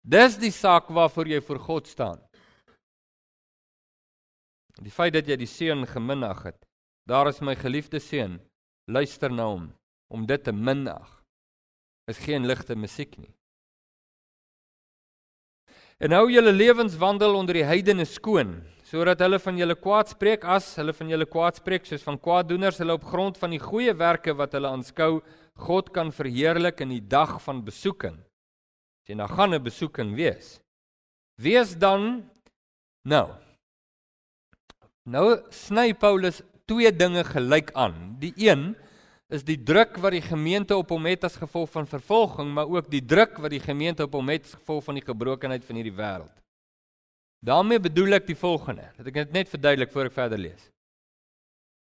Dis 0.00 0.38
die 0.40 0.52
saak 0.52 0.88
waarvoor 0.88 1.28
jy 1.28 1.40
voor 1.44 1.60
God 1.60 1.88
staan. 1.88 2.20
Die 4.80 4.92
feit 4.92 5.12
dat 5.12 5.28
jy 5.28 5.36
die 5.36 5.50
seun 5.50 5.84
geminag 5.86 6.46
het. 6.48 6.56
Daar 7.08 7.28
is 7.28 7.42
my 7.44 7.54
geliefde 7.58 8.00
seun. 8.00 8.38
Luister 8.88 9.32
na 9.32 9.50
hom 9.50 9.68
om 10.10 10.24
dit 10.26 10.42
te 10.42 10.52
minag. 10.52 11.20
Is 12.10 12.18
geen 12.24 12.48
ligte 12.48 12.74
musiek 12.74 13.12
nie. 13.20 13.30
En 16.00 16.16
hou 16.16 16.30
julle 16.32 16.52
lewenswandel 16.52 17.36
onder 17.36 17.58
die 17.60 17.66
heidene 17.68 18.06
skoon, 18.08 18.56
sodat 18.90 19.20
hulle 19.22 19.38
van 19.38 19.58
julle 19.60 19.76
kwaad 19.78 20.10
spreek 20.10 20.44
as 20.44 20.72
hulle 20.80 20.92
van 20.96 21.12
julle 21.12 21.26
kwaad 21.30 21.60
spreek 21.60 21.86
soos 21.86 22.02
van 22.02 22.18
kwaaddoeners, 22.18 22.80
hulle 22.82 22.96
op 22.98 23.04
grond 23.06 23.38
van 23.38 23.54
die 23.54 23.62
goeie 23.62 23.94
werke 23.94 24.34
wat 24.34 24.56
hulle 24.56 24.70
aanskou, 24.70 25.20
God 25.60 25.92
kan 25.94 26.10
verheerlik 26.10 26.80
in 26.82 26.96
die 26.96 27.04
dag 27.04 27.36
van 27.44 27.62
besoeking. 27.62 28.16
Sien, 29.06 29.22
dan 29.22 29.28
gaan 29.28 29.54
'n 29.54 29.62
besoeking 29.62 30.14
wees. 30.16 30.58
Wees 31.38 31.78
dan 31.78 32.28
nou 33.04 33.30
Nou 35.10 35.40
sny 35.50 35.94
Paulus 35.96 36.42
twee 36.68 36.90
dinge 36.92 37.24
gelyk 37.24 37.72
aan. 37.72 38.16
Die 38.20 38.32
een 38.36 38.76
is 39.32 39.44
die 39.46 39.56
druk 39.56 39.96
wat 40.02 40.12
die 40.12 40.22
gemeente 40.22 40.76
op 40.76 40.90
hom 40.90 41.06
het 41.06 41.24
as 41.24 41.38
gevolg 41.40 41.70
van 41.70 41.86
vervolging, 41.86 42.52
maar 42.54 42.68
ook 42.68 42.90
die 42.90 43.02
druk 43.04 43.38
wat 43.38 43.50
die 43.50 43.62
gemeente 43.62 44.04
op 44.04 44.12
hom 44.12 44.28
het 44.28 44.44
as 44.44 44.58
gevolg 44.58 44.84
van 44.84 44.94
die 44.94 45.04
gebrokenheid 45.06 45.64
van 45.64 45.80
hierdie 45.80 45.96
wêreld. 45.96 46.39
Daarmee 47.40 47.80
bedoel 47.80 48.18
ek 48.20 48.26
die 48.26 48.38
volgende. 48.38 48.90
Dat 48.96 49.06
ek 49.06 49.14
dit 49.14 49.32
net 49.32 49.48
verduidelik 49.48 49.92
voor 49.92 50.10
ek 50.10 50.16
verder 50.16 50.38
lees. 50.38 50.68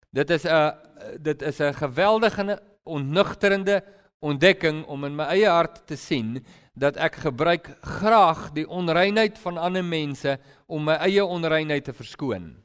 Dit 0.10 0.30
is 0.30 0.46
'n 0.46 0.74
dit 1.22 1.42
is 1.42 1.60
'n 1.60 1.74
geweldige 1.74 2.62
onnugterende 2.84 3.84
ontdekking 4.20 4.86
om 4.86 5.06
in 5.06 5.16
my 5.16 5.24
eie 5.24 5.48
hart 5.48 5.88
te 5.88 5.96
sien 5.96 6.46
dat 6.74 6.98
ek 6.98 7.16
gebruik 7.16 7.78
graag 7.82 8.52
die 8.52 8.68
onreinheid 8.68 9.38
van 9.40 9.58
ander 9.58 9.84
mense 9.84 10.40
om 10.68 10.84
my 10.84 10.96
eie 10.96 11.26
onreinheid 11.26 11.84
te 11.84 11.94
verskoon. 11.94 12.56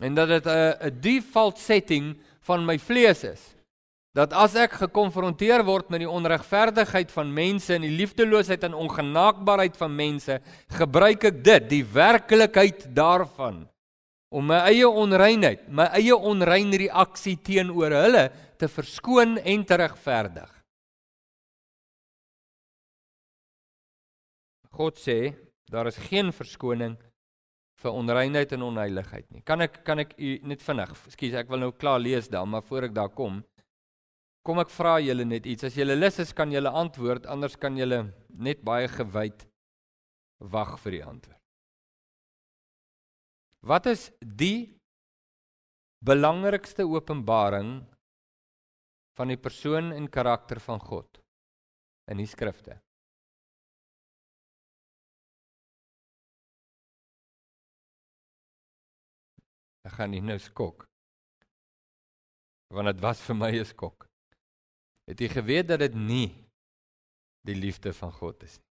en 0.00 0.14
dat 0.14 0.28
dit 0.28 0.46
'n 0.46 0.76
'n 0.86 1.00
default 1.00 1.58
setting 1.58 2.18
van 2.40 2.64
my 2.64 2.78
vlees 2.78 3.24
is. 3.24 3.42
Dat 4.16 4.32
as 4.34 4.56
ek 4.58 4.72
gekonfronteer 4.80 5.62
word 5.62 5.90
met 5.92 6.02
die 6.02 6.10
onregverdigheid 6.10 7.12
van 7.14 7.28
mense 7.30 7.76
en 7.76 7.84
die 7.86 7.92
liefdeloosheid 7.94 8.64
en 8.66 8.74
ongenaakbaarheid 8.74 9.76
van 9.78 9.92
mense, 9.94 10.40
gebruik 10.74 11.28
ek 11.30 11.44
dit, 11.46 11.68
die 11.70 11.84
werklikheid 11.86 12.88
daarvan 12.96 13.68
om 14.30 14.46
my 14.46 14.60
eie 14.70 14.86
onreinheid, 14.86 15.66
my 15.70 15.88
eie 15.98 16.14
onrein 16.14 16.70
reaksie 16.78 17.36
teenoor 17.42 17.94
hulle 17.94 18.24
te 18.58 18.68
verskoon 18.70 19.38
en 19.38 19.62
te 19.66 19.78
regverdig. 19.78 20.50
God 24.70 24.98
sê, 25.02 25.32
daar 25.70 25.90
is 25.90 25.98
geen 26.08 26.30
verskoning 26.34 26.94
vir 27.80 27.96
onreinheid 27.96 28.52
en 28.54 28.66
onheiligheid 28.68 29.26
nie. 29.30 29.42
Kan 29.46 29.64
ek 29.66 29.80
kan 29.86 30.02
ek 30.02 30.14
u 30.18 30.36
net 30.46 30.62
vinnig, 30.62 30.94
ekskuus, 31.10 31.38
ek 31.42 31.50
wil 31.50 31.64
nou 31.64 31.72
klaar 31.74 32.02
lees 32.02 32.30
dan, 32.30 32.50
maar 32.50 32.62
voor 32.66 32.86
ek 32.90 32.94
daar 32.94 33.10
kom, 33.14 33.40
Kom 34.50 34.58
ek 34.58 34.72
vra 34.74 34.96
julle 34.98 35.22
net 35.22 35.44
iets. 35.46 35.62
As 35.68 35.76
julle 35.78 35.94
lus 35.94 36.16
is, 36.18 36.32
kan 36.34 36.50
julle 36.50 36.72
antwoord, 36.74 37.28
anders 37.30 37.54
kan 37.54 37.76
julle 37.78 38.00
net 38.34 38.64
baie 38.66 38.88
gewyd 38.90 39.44
wag 40.50 40.72
vir 40.82 40.96
die 40.96 41.02
antwoord. 41.06 41.38
Wat 43.70 43.86
is 43.86 44.08
die 44.18 44.72
belangrikste 46.02 46.82
openbaring 46.82 47.76
van 49.14 49.30
die 49.30 49.38
persoon 49.38 49.94
en 49.94 50.10
karakter 50.10 50.58
van 50.66 50.82
God 50.82 51.22
in 52.10 52.18
die 52.18 52.26
skrifte? 52.26 52.80
Ek 59.86 59.94
gaan 59.94 60.16
nie 60.18 60.26
nou 60.26 60.42
skok. 60.42 60.88
Want 62.74 62.96
dit 62.96 63.02
was 63.06 63.22
vir 63.30 63.44
my 63.46 63.54
'n 63.54 63.64
skok. 63.76 64.09
Het 65.10 65.24
jy 65.24 65.28
geweet 65.32 65.66
dat 65.66 65.82
dit 65.82 65.94
nie 65.98 66.28
die 67.46 67.56
liefde 67.58 67.90
van 67.96 68.12
God 68.14 68.44
is 68.46 68.58
nie? 68.60 68.68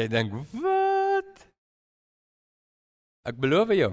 Jy 0.00 0.06
dink, 0.08 0.32
"Wat?" 0.52 1.46
Ek 3.28 3.36
beloof 3.38 3.70
jou. 3.72 3.92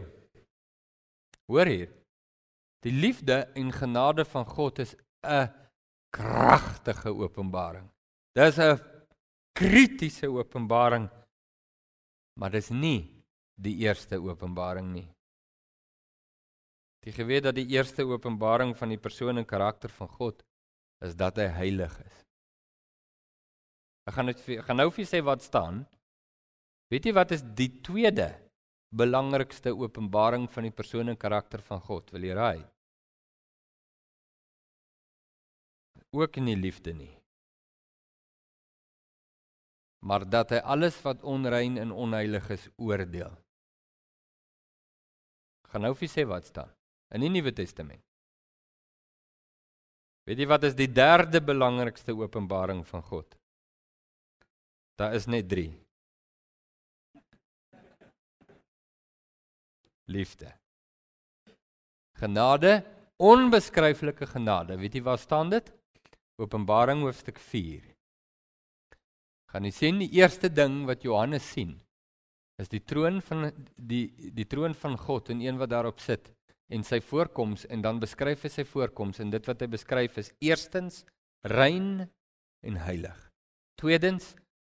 Hoor 1.48 1.66
hier. 1.66 1.92
Die 2.82 2.92
liefde 2.92 3.46
en 3.56 3.72
genade 3.72 4.26
van 4.26 4.46
God 4.46 4.80
is 4.80 4.96
'n 5.24 5.50
kragtige 6.10 7.10
openbaring. 7.10 7.90
Dis 8.34 8.58
'n 8.58 8.80
kritiese 9.54 10.28
openbaring. 10.28 11.10
Maar 12.40 12.52
dis 12.52 12.70
nie 12.70 13.24
die 13.56 13.78
eerste 13.86 14.18
openbaring 14.18 14.92
nie. 14.94 15.08
Jy 17.06 17.12
geweet 17.12 17.44
dat 17.44 17.56
die 17.56 17.68
eerste 17.68 18.04
openbaring 18.04 18.76
van 18.78 18.90
die 18.90 18.98
persoon 18.98 19.38
en 19.38 19.46
karakter 19.46 19.90
van 19.90 20.08
God 20.08 20.44
is 21.04 21.16
dat 21.18 21.42
hy 21.42 21.50
heilig 21.58 21.96
is. 22.06 22.22
Ek 24.06 24.14
gaan 24.14 24.30
net 24.30 24.42
ek 24.46 24.66
gaan 24.68 24.80
nou 24.80 24.92
vir 24.94 25.08
sê 25.10 25.22
wat 25.26 25.44
staan. 25.44 25.84
Weet 26.94 27.10
jy 27.10 27.14
wat 27.18 27.34
is 27.34 27.42
die 27.58 27.72
tweede 27.82 28.30
belangrikste 28.96 29.74
openbaring 29.74 30.46
van 30.54 30.68
die 30.68 30.76
persoon 30.76 31.10
en 31.10 31.18
karakter 31.18 31.64
van 31.66 31.82
God? 31.82 32.14
Wil 32.14 32.30
jy 32.30 32.38
raai? 32.38 32.62
Ook 36.16 36.38
nie 36.40 36.56
liefde 36.56 36.94
nie. 36.94 37.12
Maar 40.06 40.30
dat 40.30 40.54
hy 40.54 40.62
alles 40.62 41.02
wat 41.02 41.26
onrein 41.26 41.80
en 41.82 41.92
onheilig 41.92 42.52
is 42.54 42.70
oordeel. 42.78 43.34
Ek 45.66 45.74
gaan 45.74 45.90
nou 45.90 45.96
vir 45.98 46.12
sê 46.14 46.30
wat 46.30 46.46
staan 46.46 46.70
in 47.16 47.26
die 47.26 47.34
Nuwe 47.34 47.52
Testament. 47.58 48.05
Weet 50.26 50.42
jy 50.42 50.48
wat 50.50 50.64
is 50.66 50.76
die 50.78 50.90
derde 50.90 51.42
belangrikste 51.46 52.16
openbaring 52.18 52.82
van 52.88 53.04
God? 53.06 53.38
Daar 54.98 55.14
is 55.14 55.28
net 55.30 55.50
3. 55.52 55.68
Liefde. 60.10 60.50
Genade, 62.18 62.80
onbeskryflike 63.22 64.26
genade. 64.32 64.78
Weet 64.82 64.98
jy 64.98 65.04
waar 65.06 65.22
staan 65.22 65.52
dit? 65.54 65.70
Openbaring 66.42 67.04
hoofstuk 67.06 67.38
4. 67.40 67.84
Gaan 69.52 69.68
jy 69.68 69.74
sien 69.76 70.02
die 70.02 70.12
eerste 70.18 70.50
ding 70.50 70.84
wat 70.90 71.06
Johannes 71.06 71.46
sien 71.54 71.78
is 72.62 72.72
die 72.72 72.82
troon 72.88 73.20
van 73.28 73.50
die 73.76 74.32
die 74.36 74.48
troon 74.48 74.76
van 74.80 74.96
God 74.98 75.30
en 75.34 75.42
een 75.44 75.58
wat 75.60 75.74
daarop 75.74 76.00
sit 76.00 76.30
en 76.74 76.84
sy 76.84 77.00
voorkoms 77.04 77.66
en 77.70 77.84
dan 77.86 78.00
beskryf 78.02 78.46
hy 78.46 78.52
sy 78.52 78.66
voorkoms 78.68 79.22
en 79.22 79.34
dit 79.34 79.50
wat 79.50 79.62
hy 79.62 79.70
beskryf 79.70 80.18
is 80.22 80.32
eerstens 80.44 81.04
rein 81.46 82.08
en 82.66 82.80
heilig. 82.88 83.18
Tweedens 83.80 84.34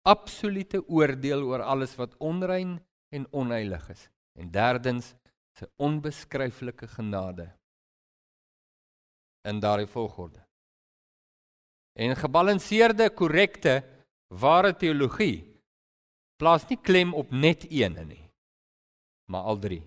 absolute 0.08 0.82
oordeel 0.88 1.44
oor 1.48 1.64
alles 1.64 1.94
wat 1.98 2.16
onrein 2.20 2.78
en 3.14 3.26
onheilig 3.32 3.88
is. 3.94 4.08
En 4.38 4.50
derdens 4.52 5.14
sy 5.58 5.66
onbeskryflike 5.82 6.86
genade 6.94 7.48
in 9.48 9.60
daardie 9.60 9.88
volgorde. 9.88 10.42
En 11.98 12.14
gebalanseerde, 12.14 13.08
korrekte, 13.10 13.80
ware 14.28 14.74
teologie 14.76 15.46
plaas 16.38 16.66
nie 16.68 16.78
klem 16.78 17.14
op 17.16 17.32
net 17.34 17.64
een 17.72 17.96
nie, 18.06 18.22
maar 19.32 19.48
al 19.50 19.58
drie. 19.58 19.80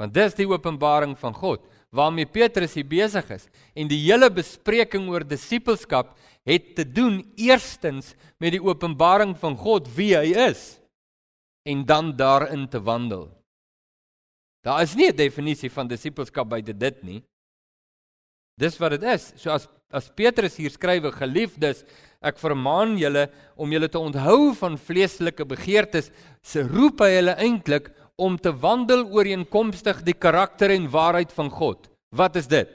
Want 0.00 0.14
dis 0.14 0.34
die 0.34 0.48
openbaring 0.48 1.16
van 1.18 1.34
God 1.36 1.64
waarmee 1.92 2.24
Petrus 2.24 2.72
hier 2.78 2.88
besig 2.88 3.26
is 3.34 3.48
en 3.76 3.88
die 3.90 4.00
hele 4.00 4.30
bespreking 4.32 5.10
oor 5.12 5.26
disippelskap 5.28 6.14
het 6.48 6.72
te 6.78 6.86
doen 6.88 7.20
eerstens 7.36 8.14
met 8.40 8.56
die 8.56 8.62
openbaring 8.62 9.34
van 9.38 9.58
God 9.60 9.90
wie 9.96 10.14
hy 10.16 10.32
is 10.48 10.80
en 11.68 11.84
dan 11.86 12.14
daarin 12.16 12.64
te 12.68 12.80
wandel. 12.82 13.28
Daar 14.64 14.82
is 14.82 14.94
nie 14.94 15.10
'n 15.10 15.16
definisie 15.16 15.70
van 15.70 15.88
disippelskap 15.88 16.48
buite 16.48 16.72
dit 16.72 17.02
nie. 17.02 17.22
Dis 18.58 18.78
wat 18.78 18.90
dit 18.90 19.02
is. 19.02 19.32
So 19.36 19.50
as 19.50 19.68
as 19.92 20.08
Petrus 20.16 20.56
hier 20.56 20.72
skrywe 20.72 21.12
geliefdes, 21.12 21.84
ek 22.24 22.38
vermaan 22.40 22.96
julle 22.96 23.26
om 23.60 23.72
julle 23.74 23.90
te 23.92 24.00
onthou 24.00 24.54
van 24.56 24.78
vleeslike 24.80 25.44
begeertes, 25.44 26.10
se 26.40 26.62
roep 26.64 27.00
hy 27.04 27.10
hulle 27.18 27.34
eintlik 27.36 27.90
om 28.20 28.36
te 28.36 28.52
wandel 28.52 29.06
ooreenkomstig 29.08 30.02
die 30.02 30.14
karakter 30.14 30.70
en 30.70 30.90
waarheid 30.90 31.32
van 31.32 31.50
God. 31.50 31.88
Wat 32.14 32.36
is 32.36 32.46
dit? 32.46 32.70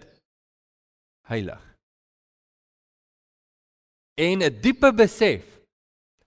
Heilig. 1.27 1.63
En 4.17 4.41
'n 4.41 4.61
diepe 4.61 4.93
besef 4.93 5.43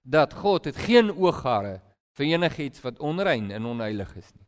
dat 0.02 0.34
God 0.34 0.64
het 0.64 0.76
geen 0.76 1.10
ooghare 1.10 1.80
vir 2.16 2.26
enigiets 2.26 2.80
wat 2.80 2.98
onrein 2.98 3.50
en 3.50 3.64
onheilig 3.64 4.16
is 4.16 4.30
nie. 4.34 4.46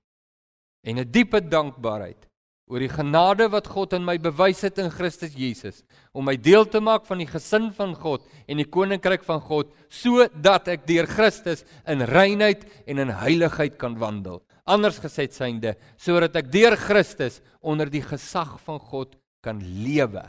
En 0.87 0.99
'n 0.99 1.11
diepe 1.11 1.41
dankbaarheid 1.49 2.29
oor 2.71 2.79
die 2.79 2.89
genade 2.89 3.49
wat 3.53 3.67
God 3.67 3.93
in 3.93 4.05
my 4.05 4.19
bewys 4.19 4.63
het 4.63 4.79
in 4.79 4.91
Christus 4.91 5.35
Jesus 5.35 5.83
om 6.13 6.25
my 6.25 6.37
deel 6.37 6.65
te 6.65 6.81
maak 6.81 7.05
van 7.07 7.19
die 7.19 7.27
gesin 7.27 7.73
van 7.73 7.95
God 7.95 8.25
en 8.47 8.57
die 8.57 8.69
koninkryk 8.69 9.25
van 9.27 9.41
God 9.41 9.75
sodat 9.89 10.69
ek 10.69 10.87
deur 10.87 11.07
Christus 11.07 11.67
in 11.87 12.01
reinheid 12.01 12.65
en 12.87 12.99
in 12.99 13.09
heiligheid 13.09 13.77
kan 13.77 13.99
wandel 13.99 14.41
anders 14.65 15.01
gesê 15.03 15.29
synde 15.31 15.77
sodat 16.01 16.37
ek 16.39 16.53
deur 16.53 16.77
Christus 16.77 17.41
onder 17.61 17.91
die 17.91 18.05
gesag 18.05 18.59
van 18.67 18.79
God 18.79 19.17
kan 19.43 19.59
lewe. 19.59 20.23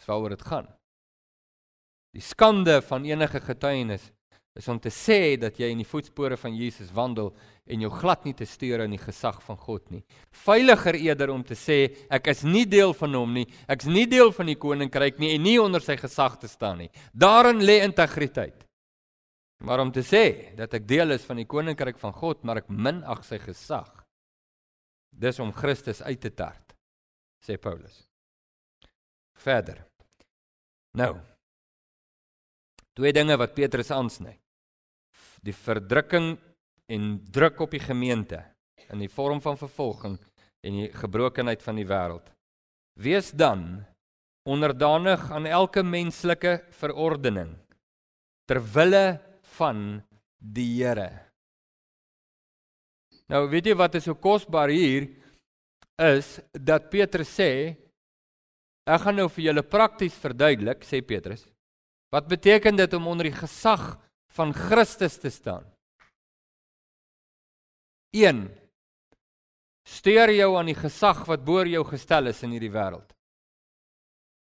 Dis 0.00 0.08
waaroor 0.08 0.34
dit 0.34 0.46
gaan. 0.48 0.68
Die 2.12 2.24
skande 2.24 2.80
van 2.84 3.04
enige 3.08 3.40
getuienis 3.40 4.10
is 4.54 4.68
om 4.68 4.76
te 4.80 4.90
sê 4.92 5.38
dat 5.40 5.56
jy 5.56 5.70
in 5.72 5.80
die 5.80 5.88
voetspore 5.88 6.36
van 6.36 6.52
Jesus 6.52 6.90
wandel 6.92 7.30
en 7.64 7.84
jou 7.84 7.88
glad 7.94 8.26
nie 8.26 8.34
te 8.36 8.44
steur 8.48 8.82
in 8.84 8.92
die 8.92 9.00
gesag 9.00 9.38
van 9.46 9.56
God 9.56 9.86
nie. 9.94 10.02
Veiliger 10.44 10.98
eerder 10.98 11.32
om 11.32 11.44
te 11.46 11.56
sê 11.56 11.78
ek 12.12 12.28
is 12.34 12.42
nie 12.44 12.66
deel 12.68 12.92
van 12.98 13.16
hom 13.16 13.32
nie, 13.38 13.46
ek's 13.70 13.88
nie 13.88 14.04
deel 14.10 14.32
van 14.36 14.50
die 14.50 14.58
koninkryk 14.60 15.22
nie 15.22 15.32
en 15.38 15.46
nie 15.46 15.56
onder 15.62 15.80
sy 15.84 15.96
gesag 16.00 16.36
te 16.42 16.50
staan 16.52 16.82
nie. 16.84 16.90
Daarin 17.16 17.64
lê 17.64 17.80
integriteit. 17.86 18.58
Maar 19.62 19.80
om 19.80 19.92
te 19.94 20.02
sê 20.02 20.54
dat 20.58 20.74
ek 20.74 20.86
deel 20.88 21.14
is 21.14 21.26
van 21.26 21.38
die 21.38 21.46
koninkryk 21.46 21.98
van 22.00 22.14
God, 22.16 22.42
maar 22.42 22.62
ek 22.64 22.70
minag 22.70 23.22
sy 23.26 23.38
gesag. 23.42 23.90
Dis 25.12 25.38
om 25.42 25.52
Christus 25.54 26.02
uit 26.02 26.20
te 26.20 26.32
tart, 26.34 26.74
sê 27.44 27.58
Paulus. 27.60 28.00
Verder. 29.38 29.84
Nou. 30.98 31.14
Twee 32.92 33.12
dinge 33.14 33.36
wat 33.40 33.54
Petrus 33.54 33.92
aansny. 33.94 34.34
Die 35.42 35.54
verdrukking 35.56 36.34
en 36.92 37.06
druk 37.32 37.62
op 37.64 37.72
die 37.72 37.82
gemeente 37.82 38.42
in 38.90 39.00
die 39.00 39.10
vorm 39.10 39.40
van 39.42 39.56
vervolging 39.56 40.18
en 40.62 40.78
die 40.78 40.90
gebrokenheid 40.94 41.62
van 41.64 41.78
die 41.78 41.88
wêreld. 41.88 42.26
Wees 43.00 43.30
dan 43.32 43.84
onderdanig 44.48 45.30
aan 45.30 45.46
elke 45.46 45.82
menslike 45.86 46.58
verordening 46.76 47.54
ter 48.50 48.60
wille 48.74 49.04
van 49.58 50.00
die 50.38 50.82
Here. 50.82 51.10
Nou 53.32 53.46
weet 53.48 53.70
jy 53.70 53.76
wat 53.78 53.94
is 53.96 54.08
so 54.08 54.18
kosbaar 54.18 54.72
hier 54.72 55.08
is 56.02 56.36
dat 56.52 56.90
Petrus 56.92 57.30
sê 57.32 57.50
ek 58.82 59.04
gaan 59.04 59.20
nou 59.20 59.28
vir 59.30 59.46
julle 59.48 59.62
prakties 59.62 60.16
verduidelik 60.18 60.82
sê 60.84 61.00
Petrus. 61.06 61.46
Wat 62.12 62.26
beteken 62.28 62.76
dit 62.76 62.94
om 62.98 63.06
onder 63.08 63.30
die 63.30 63.36
gesag 63.36 63.94
van 64.34 64.52
Christus 64.52 65.16
te 65.22 65.30
staan? 65.32 65.64
1 68.12 68.50
Steer 69.82 70.30
jou 70.30 70.52
aan 70.58 70.68
die 70.70 70.78
gesag 70.78 71.24
wat 71.26 71.42
bo 71.44 71.64
jou 71.66 71.82
gestel 71.88 72.30
is 72.30 72.42
in 72.46 72.52
hierdie 72.54 72.70
wêreld. 72.70 73.08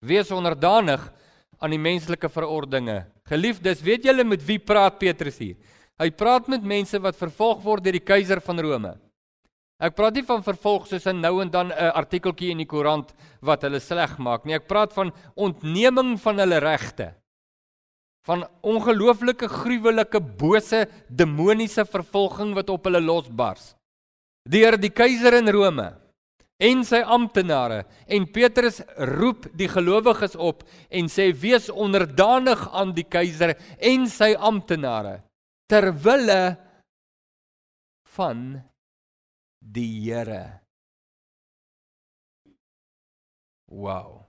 Wees 0.02 0.32
onderdanig 0.34 1.04
aan 1.62 1.70
die 1.70 1.80
menslike 1.80 2.28
verordeninge. 2.32 3.04
Geliefdes, 3.30 3.82
weet 3.86 4.08
julle 4.08 4.24
met 4.26 4.42
wie 4.46 4.58
praat 4.58 4.98
Petrus 4.98 5.38
hier? 5.38 5.56
Hy 6.00 6.10
praat 6.10 6.48
met 6.50 6.64
mense 6.66 6.98
wat 6.98 7.18
vervolg 7.18 7.62
word 7.62 7.84
deur 7.84 7.94
die 7.94 8.02
keiser 8.02 8.42
van 8.42 8.58
Rome. 8.64 8.96
Ek 9.82 9.94
praat 9.98 10.18
nie 10.18 10.26
van 10.26 10.42
vervolg 10.42 10.86
soos 10.86 11.06
'n 11.06 11.20
nou 11.20 11.40
en 11.42 11.50
dan 11.50 11.70
'n 11.70 11.94
artikeltjie 11.94 12.50
in 12.50 12.58
die 12.58 12.66
koerant 12.66 13.14
wat 13.40 13.62
hulle 13.62 13.80
sleg 13.80 14.18
maak 14.18 14.44
nie. 14.44 14.54
Ek 14.54 14.68
praat 14.68 14.92
van 14.92 15.12
ontneming 15.36 16.18
van 16.20 16.38
hulle 16.38 16.58
regte. 16.58 17.14
Van 18.26 18.46
ongelooflike 18.62 19.48
gruwelike 19.48 20.20
bose 20.20 20.86
demoniese 21.08 21.84
vervolging 21.84 22.54
wat 22.54 22.70
op 22.70 22.84
hulle 22.84 23.00
losbars. 23.00 23.74
Deur 24.48 24.76
die 24.76 24.90
keiser 24.90 25.34
in 25.34 25.48
Rome 25.48 26.01
en 26.62 26.84
sy 26.86 27.00
amptenare 27.02 27.82
en 28.06 28.26
Petrus 28.30 28.80
roep 29.18 29.48
die 29.58 29.68
gelowiges 29.70 30.36
op 30.38 30.62
en 30.90 31.10
sê 31.10 31.30
wees 31.34 31.68
onderdanig 31.70 32.62
aan 32.70 32.94
die 32.94 33.06
keiser 33.10 33.56
en 33.78 34.06
sy 34.10 34.32
amptenare 34.38 35.18
ter 35.70 35.90
wille 36.04 36.42
van 38.14 38.60
die 39.62 39.88
Here. 40.04 40.60
Wow. 43.72 44.26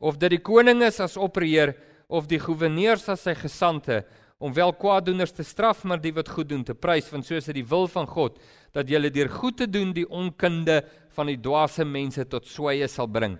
Of 0.00 0.16
dit 0.20 0.36
die 0.36 0.44
koning 0.44 0.82
is 0.86 1.00
as 1.04 1.18
opperheer 1.20 1.74
of 2.08 2.28
die 2.30 2.40
goewerneurs 2.40 3.08
as 3.12 3.26
sy 3.26 3.34
gesante 3.36 4.04
om 4.38 4.52
wel 4.52 4.72
kwaaddoeners 4.76 5.32
te 5.32 5.44
straf 5.44 5.84
maar 5.84 6.00
die 6.00 6.12
wat 6.12 6.28
goed 6.28 6.48
doen 6.48 6.64
te 6.64 6.74
prys 6.74 7.08
want 7.10 7.26
soos 7.26 7.48
dit 7.48 7.62
die 7.62 7.68
wil 7.68 7.88
van 7.88 8.06
God 8.06 8.40
dat 8.76 8.90
jy 8.90 9.08
deur 9.10 9.30
goed 9.32 9.56
te 9.56 9.68
doen 9.70 9.94
die 9.96 10.08
onkunde 10.08 10.82
van 11.16 11.30
die 11.32 11.38
dwaase 11.40 11.84
mense 11.88 12.26
tot 12.28 12.44
sweye 12.44 12.88
sal 12.88 13.08
bring. 13.08 13.38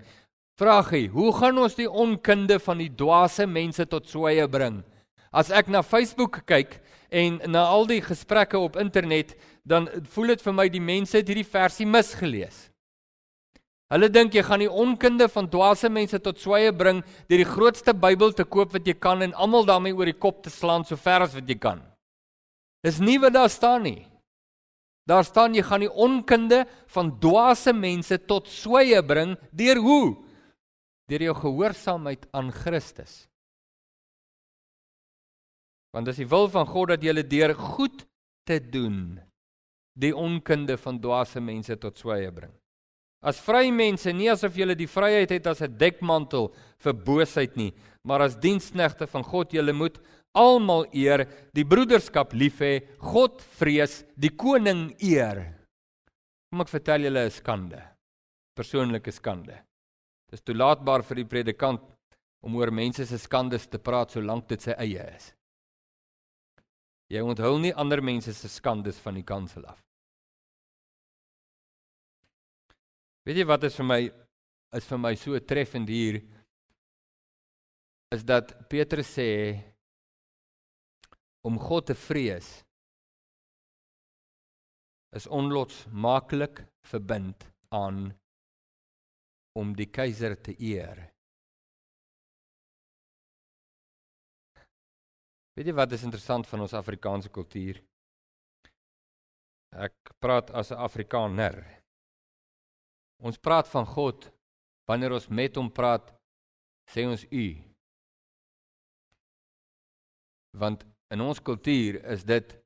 Vragie, 0.57 1.11
hoe 1.13 1.33
gaan 1.37 1.59
ons 1.61 1.77
die 1.77 1.89
onkunde 1.89 2.57
van 2.65 2.81
die 2.81 2.89
dwaase 2.89 3.45
mense 3.47 3.85
tot 3.85 4.09
sweye 4.09 4.47
bring? 4.49 4.81
As 5.29 5.51
ek 5.53 5.69
na 5.69 5.83
Facebook 5.85 6.41
kyk 6.49 6.79
en 7.13 7.43
na 7.53 7.67
al 7.69 7.85
die 7.91 8.01
gesprekke 8.01 8.57
op 8.57 8.79
internet, 8.81 9.35
dan 9.69 9.91
voel 10.15 10.33
dit 10.33 10.45
vir 10.47 10.57
my 10.57 10.67
die 10.73 10.81
mense 10.81 11.19
het 11.19 11.29
hierdie 11.29 11.45
versie 11.45 11.87
misgelees. 11.87 12.71
Hulle 13.93 14.09
dink 14.11 14.35
jy 14.35 14.43
gaan 14.43 14.65
die 14.65 14.71
onkunde 14.71 15.29
van 15.31 15.47
dwaase 15.51 15.89
mense 15.93 16.19
tot 16.23 16.41
sweye 16.43 16.73
bring 16.75 17.05
deur 17.31 17.43
die 17.43 17.47
grootste 17.47 17.95
Bybel 17.95 18.35
te 18.35 18.45
koop 18.45 18.75
wat 18.75 18.87
jy 18.87 18.97
kan 18.99 19.23
en 19.23 19.35
almal 19.35 19.67
daarmee 19.69 19.95
oor 19.95 20.11
die 20.11 20.19
kop 20.19 20.43
te 20.43 20.51
slaan 20.51 20.85
so 20.85 20.99
ver 20.99 21.23
as 21.29 21.37
wat 21.37 21.47
jy 21.47 21.59
kan. 21.61 21.85
Dis 22.83 22.99
nie 22.99 23.19
wat 23.23 23.37
daar 23.37 23.51
staan 23.51 23.87
nie. 23.87 24.03
Daar 25.07 25.23
staan 25.23 25.55
jy 25.55 25.63
gaan 25.63 25.85
die 25.87 25.93
onkunde 25.93 26.65
van 26.91 27.15
dwaase 27.23 27.73
mense 27.73 28.19
tot 28.27 28.51
sweye 28.51 29.03
bring 29.07 29.37
deur 29.55 29.79
hoe? 29.79 30.27
deur 31.07 31.23
jou 31.29 31.37
gehoorsaamheid 31.39 32.27
aan 32.35 32.51
Christus. 32.51 33.27
Want 35.95 36.11
dis 36.11 36.21
die 36.21 36.29
wil 36.29 36.51
van 36.53 36.67
God 36.69 36.95
dat 36.95 37.05
jy 37.07 37.15
deur 37.23 37.55
goed 37.55 38.05
te 38.47 38.59
doen 38.61 39.17
die 39.97 40.13
onkunde 40.13 40.77
van 40.77 40.99
dwaase 41.01 41.41
mense 41.41 41.79
tot 41.81 41.99
sweye 41.99 42.31
bring. 42.35 42.53
As 43.23 43.41
vrye 43.41 43.73
mense, 43.73 44.13
nie 44.13 44.29
asof 44.29 44.57
jy 44.57 44.75
die 44.75 44.87
vryheid 44.87 45.31
het 45.31 45.47
as 45.47 45.63
'n 45.63 45.77
dekmantel 45.79 46.53
vir 46.79 46.93
boosheid 46.93 47.57
nie, 47.57 47.73
maar 48.05 48.23
as 48.23 48.37
diensknegte 48.37 49.07
van 49.07 49.23
God, 49.23 49.53
jy 49.53 49.73
moet 49.73 49.99
almal 50.35 50.87
eer, 50.93 51.27
die 51.55 51.65
broederskap 51.65 52.33
lief 52.33 52.61
hê, 52.61 52.87
God 52.99 53.41
vrees, 53.41 54.05
die 54.17 54.31
koning 54.31 54.95
eer. 55.01 55.57
Kom 56.51 56.61
ek 56.61 56.69
vertel 56.69 57.09
julle 57.09 57.27
'n 57.27 57.31
skande. 57.31 57.83
Persoonlike 58.55 59.13
skande. 59.13 59.63
Dis 60.31 60.41
toelaatbaar 60.41 61.03
vir 61.03 61.17
die 61.17 61.25
predikant 61.25 61.81
om 62.43 62.57
oor 62.57 62.71
mense 62.71 63.07
se 63.07 63.19
skandes 63.19 63.67
te 63.67 63.79
praat 63.79 64.11
solank 64.11 64.49
dit 64.49 64.61
sy 64.61 64.73
eie 64.73 65.17
is. 65.17 65.35
Jy 67.09 67.21
onthul 67.21 67.59
nie 67.59 67.75
ander 67.75 68.03
mense 68.03 68.33
se 68.35 68.49
skandes 68.49 68.99
van 68.99 69.15
die 69.15 69.23
kansel 69.23 69.65
af. 69.67 69.86
Weet 73.27 73.41
jy 73.41 73.45
wat 73.51 73.65
is 73.67 73.75
vir 73.75 73.87
my 73.91 74.03
is 74.79 74.85
vir 74.87 75.01
my 75.03 75.11
so 75.19 75.39
treffend 75.43 75.89
hier 75.91 76.21
is 78.15 78.23
dat 78.23 78.53
Petrus 78.71 79.09
sê 79.17 79.31
om 81.47 81.59
God 81.59 81.89
te 81.91 81.97
vrees 81.99 82.51
is 85.19 85.27
onlosmaaklik 85.27 86.63
verbind 86.87 87.49
aan 87.75 88.13
om 89.59 89.73
die 89.75 89.89
keiser 89.91 90.37
te 90.39 90.55
eer. 90.63 91.01
Weet 95.57 95.73
jy 95.73 95.75
wat 95.75 95.97
is 95.97 96.05
interessant 96.07 96.47
van 96.47 96.63
ons 96.67 96.77
Afrikaanse 96.77 97.33
kultuur? 97.33 97.81
Ek 99.87 100.15
praat 100.21 100.53
as 100.55 100.71
'n 100.71 100.79
Afrikaner. 100.89 101.86
Ons 103.23 103.39
praat 103.41 103.69
van 103.69 103.87
God 103.87 104.29
wanneer 104.87 105.17
ons 105.17 105.29
met 105.29 105.57
hom 105.57 105.71
praat, 105.73 106.13
sê 106.87 107.07
ons 107.09 107.25
u. 107.31 107.47
Want 110.57 110.85
in 111.13 111.23
ons 111.25 111.41
kultuur 111.43 112.01
is 112.13 112.25
dit 112.25 112.57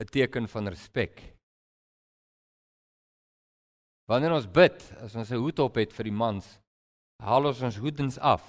'n 0.00 0.06
teken 0.10 0.48
van 0.48 0.68
respek. 0.68 1.34
Wanneer 4.08 4.32
ons 4.32 4.46
bid, 4.46 4.76
as 5.00 5.14
ons 5.14 5.30
'n 5.30 5.40
hoed 5.40 5.58
op 5.58 5.76
het 5.76 5.92
vir 5.92 6.04
die 6.04 6.18
mans, 6.24 6.60
haal 7.22 7.46
ons 7.46 7.62
ons 7.62 7.76
hoedens 7.76 8.18
af. 8.18 8.44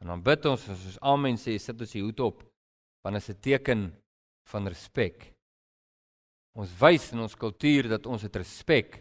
En 0.00 0.06
dan 0.06 0.22
bid 0.22 0.46
ons 0.46 0.68
as 0.68 0.86
ons 0.86 1.00
amen 1.00 1.36
sê, 1.36 1.58
sit 1.58 1.80
ons 1.80 1.92
die 1.92 2.02
hoed 2.02 2.20
op, 2.20 2.42
want 3.04 3.14
dit 3.14 3.22
is 3.22 3.30
'n 3.30 3.40
teken 3.40 3.80
van 4.48 4.66
respek. 4.66 5.34
Ons 6.58 6.72
wys 6.80 7.12
in 7.14 7.22
ons 7.22 7.36
kultuur 7.38 7.88
dat 7.92 8.08
ons 8.10 8.22
het 8.26 8.36
respek 8.36 8.98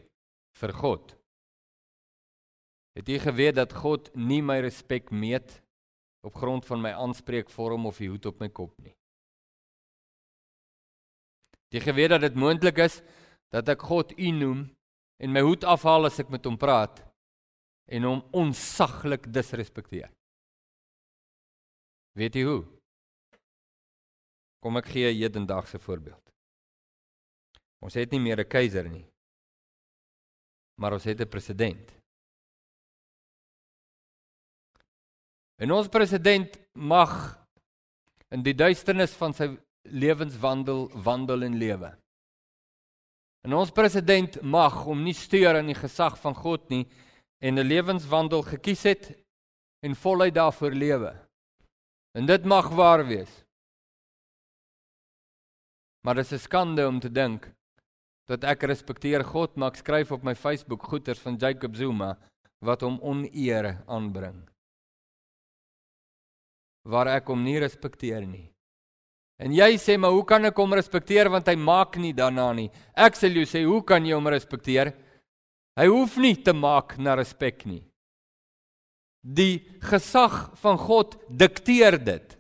vir 0.60 0.74
God. 0.76 1.16
Het 2.98 3.10
jy 3.10 3.20
geweet 3.24 3.58
dat 3.58 3.74
God 3.74 4.10
nie 4.18 4.42
my 4.44 4.60
respek 4.66 5.10
meet 5.12 5.60
op 6.26 6.36
grond 6.36 6.66
van 6.68 6.82
my 6.84 6.92
aanspreekvorm 7.00 7.88
of 7.90 8.02
die 8.02 8.10
hoed 8.12 8.26
op 8.30 8.42
my 8.44 8.50
kop 8.52 8.74
nie? 8.84 8.94
Het 11.70 11.80
jy 11.80 11.86
geweet 11.86 12.14
dat 12.16 12.26
dit 12.28 12.38
moontlik 12.38 12.82
is 12.86 13.00
dat 13.54 13.70
ek 13.72 13.86
God 13.88 14.14
U 14.18 14.32
noem 14.36 14.66
en 15.20 15.34
my 15.34 15.44
hoed 15.46 15.66
afhaal 15.68 16.10
as 16.10 16.20
ek 16.22 16.32
met 16.34 16.46
hom 16.46 16.58
praat 16.60 17.02
en 17.90 18.06
hom 18.06 18.24
onsaglik 18.36 19.26
disrespekteer. 19.34 20.10
Weet 22.18 22.36
jy 22.38 22.46
hoe? 22.46 22.64
Kom 24.60 24.78
ek 24.78 24.92
gee 24.92 25.08
'n 25.10 25.18
hedendaagse 25.22 25.80
voorbeeld. 25.80 26.29
Ons 27.80 27.96
het 27.96 28.12
nie 28.12 28.20
meer 28.20 28.40
'n 28.40 28.48
keiser 28.48 28.90
nie. 28.90 29.06
Maar 30.80 30.94
ons 30.94 31.04
het 31.04 31.22
'n 31.22 31.30
president. 31.30 32.00
En 35.60 35.72
ons 35.72 35.88
president 35.88 36.60
mag 36.74 37.38
in 38.32 38.44
die 38.44 38.56
duisternis 38.56 39.14
van 39.14 39.34
sy 39.34 39.58
lewenswandel 39.84 40.90
wandel 41.04 41.44
en 41.44 41.58
lewe. 41.58 41.98
En 43.44 43.54
ons 43.54 43.72
president 43.72 44.42
mag 44.42 44.86
om 44.86 45.04
nie 45.04 45.16
steur 45.16 45.58
aan 45.58 45.72
die 45.72 45.78
gesag 45.78 46.18
van 46.20 46.36
God 46.36 46.70
nie 46.70 46.86
en 47.42 47.60
'n 47.60 47.68
lewenswandel 47.68 48.44
gekies 48.44 48.84
het 48.84 49.16
en 49.84 49.96
voluit 49.96 50.34
daarvoor 50.34 50.72
lewe. 50.72 51.12
En 52.18 52.26
dit 52.26 52.46
mag 52.46 52.70
waar 52.70 53.06
wees. 53.08 53.46
Maar 56.04 56.16
dit 56.16 56.26
is 56.26 56.32
'n 56.32 56.46
skande 56.48 56.88
om 56.88 57.00
te 57.00 57.12
dink 57.12 57.52
dat 58.30 58.46
ek 58.46 58.68
respekteer 58.70 59.24
God, 59.26 59.56
maar 59.58 59.74
ek 59.74 59.82
skryf 59.82 60.14
op 60.14 60.24
my 60.26 60.36
Facebook 60.38 60.86
goeters 60.86 61.22
van 61.24 61.40
Jacob 61.42 61.76
Zuma 61.76 62.14
wat 62.66 62.84
hom 62.86 63.00
oneer 63.02 63.80
aanbring. 63.90 64.44
Waar 66.90 67.10
ek 67.16 67.30
hom 67.32 67.42
nie 67.44 67.58
respekteer 67.62 68.26
nie. 68.28 68.50
En 69.40 69.54
jy 69.56 69.78
sê 69.80 69.96
maar 69.98 70.12
hoe 70.12 70.26
kan 70.28 70.46
ek 70.50 70.58
hom 70.60 70.76
respekteer 70.76 71.30
want 71.32 71.48
hy 71.48 71.56
maak 71.56 71.96
nie 71.98 72.12
daarna 72.14 72.50
nie. 72.54 72.68
Ek 72.94 73.16
sê 73.16 73.32
jy 73.32 73.46
sê 73.48 73.64
hoe 73.64 73.82
kan 73.88 74.04
jy 74.06 74.18
hom 74.18 74.28
respekteer? 74.28 74.92
Hy 75.80 75.88
hoef 75.88 76.18
nie 76.20 76.36
te 76.44 76.52
maak 76.54 76.98
na 77.00 77.16
respek 77.16 77.64
nie. 77.66 77.86
Die 79.24 79.64
gesag 79.84 80.52
van 80.60 80.78
God 80.80 81.16
dikteer 81.32 81.96
dit. 82.04 82.36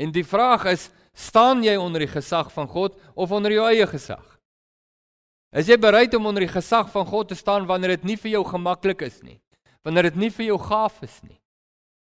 En 0.00 0.12
die 0.12 0.24
vraag 0.24 0.64
is, 0.72 0.88
staan 1.12 1.60
jy 1.64 1.76
onder 1.76 2.06
die 2.06 2.12
gesag 2.12 2.48
van 2.54 2.68
God 2.70 2.96
of 3.12 3.32
onder 3.36 3.52
jou 3.52 3.66
eie 3.68 3.84
gesag? 3.88 4.29
Is 5.50 5.66
jy 5.66 5.76
bereid 5.82 6.14
om 6.14 6.28
onder 6.30 6.44
die 6.44 6.52
gesag 6.52 6.90
van 6.92 7.06
God 7.08 7.32
te 7.32 7.38
staan 7.38 7.66
wanneer 7.66 7.96
dit 7.96 8.12
nie 8.12 8.18
vir 8.20 8.36
jou 8.36 8.44
gemaklik 8.46 9.02
is 9.02 9.18
nie? 9.26 9.40
Wanneer 9.82 10.10
dit 10.10 10.20
nie 10.22 10.30
vir 10.30 10.52
jou 10.52 10.58
gaaf 10.62 11.00
is 11.02 11.16
nie? 11.26 11.38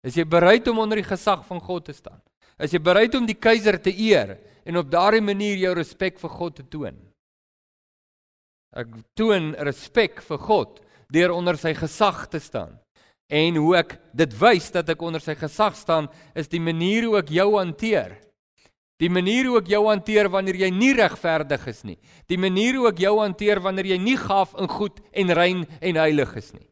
Is 0.07 0.16
jy 0.18 0.26
bereid 0.26 0.66
om 0.70 0.80
onder 0.82 0.99
die 0.99 1.07
gesag 1.07 1.44
van 1.47 1.61
God 1.62 1.86
te 1.86 1.94
staan? 1.94 2.18
Is 2.59 2.72
jy 2.74 2.80
bereid 2.82 3.14
om 3.14 3.26
die 3.26 3.38
keiser 3.38 3.78
te 3.82 3.92
eer 3.92 4.36
en 4.66 4.80
op 4.80 4.90
daardie 4.90 5.22
manier 5.22 5.59
jou 5.61 5.74
respek 5.76 6.18
vir 6.18 6.32
God 6.32 6.57
te 6.59 6.66
toon? 6.72 6.99
Ek 8.76 8.90
toon 9.16 9.55
respek 9.66 10.20
vir 10.26 10.42
God 10.42 10.82
deur 11.12 11.36
onder 11.36 11.59
sy 11.61 11.72
gesag 11.76 12.26
te 12.32 12.40
staan. 12.42 12.74
En 13.30 13.59
hoe 13.59 13.76
ek 13.78 13.97
dit 14.14 14.34
wys 14.40 14.68
dat 14.74 14.90
ek 14.90 15.03
onder 15.03 15.22
sy 15.22 15.36
gesag 15.38 15.76
staan, 15.78 16.09
is 16.34 16.51
die 16.51 16.62
manier 16.62 17.07
hoe 17.07 17.18
ek 17.20 17.30
jou 17.34 17.49
hanteer. 17.57 18.16
Die 19.01 19.11
manier 19.12 19.51
hoe 19.51 19.59
ek 19.61 19.68
jou 19.68 19.82
hanteer 19.90 20.30
wanneer 20.32 20.57
jy 20.62 20.70
nie 20.72 20.94
regverdig 20.97 21.66
is 21.68 21.82
nie. 21.84 21.99
Die 22.30 22.40
manier 22.40 22.78
hoe 22.80 22.88
ek 22.90 23.03
jou 23.05 23.18
hanteer 23.20 23.61
wanneer 23.61 23.92
jy 23.92 23.99
nie 24.01 24.16
gaaf 24.16 24.55
en 24.57 24.70
goed 24.72 25.03
en 25.12 25.34
rein 25.36 25.64
en 25.80 26.01
heilig 26.01 26.36
is 26.40 26.53
nie. 26.55 26.68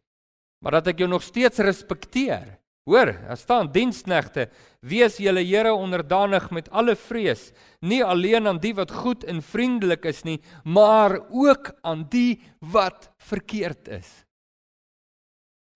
Maar 0.65 0.81
dat 0.81 0.95
ek 0.95 1.05
jou 1.05 1.11
nog 1.13 1.23
steeds 1.23 1.61
respekteer 1.61 2.55
Hoor, 2.85 3.15
daar 3.17 3.39
staan 3.41 3.71
diensknegte, 3.73 4.51
wees 4.85 5.17
julle 5.17 5.41
Here 5.41 5.73
onderdanig 5.73 6.51
met 6.53 6.67
alle 6.69 6.93
vrees, 7.01 7.47
nie 7.81 8.03
alleen 8.05 8.45
aan 8.47 8.61
die 8.61 8.75
wat 8.77 8.93
goed 8.93 9.25
en 9.25 9.41
vriendelik 9.41 10.05
is 10.05 10.21
nie, 10.29 10.37
maar 10.65 11.17
ook 11.33 11.73
aan 11.81 12.05
die 12.13 12.43
wat 12.61 13.09
verkeerd 13.25 13.89
is. 13.89 14.11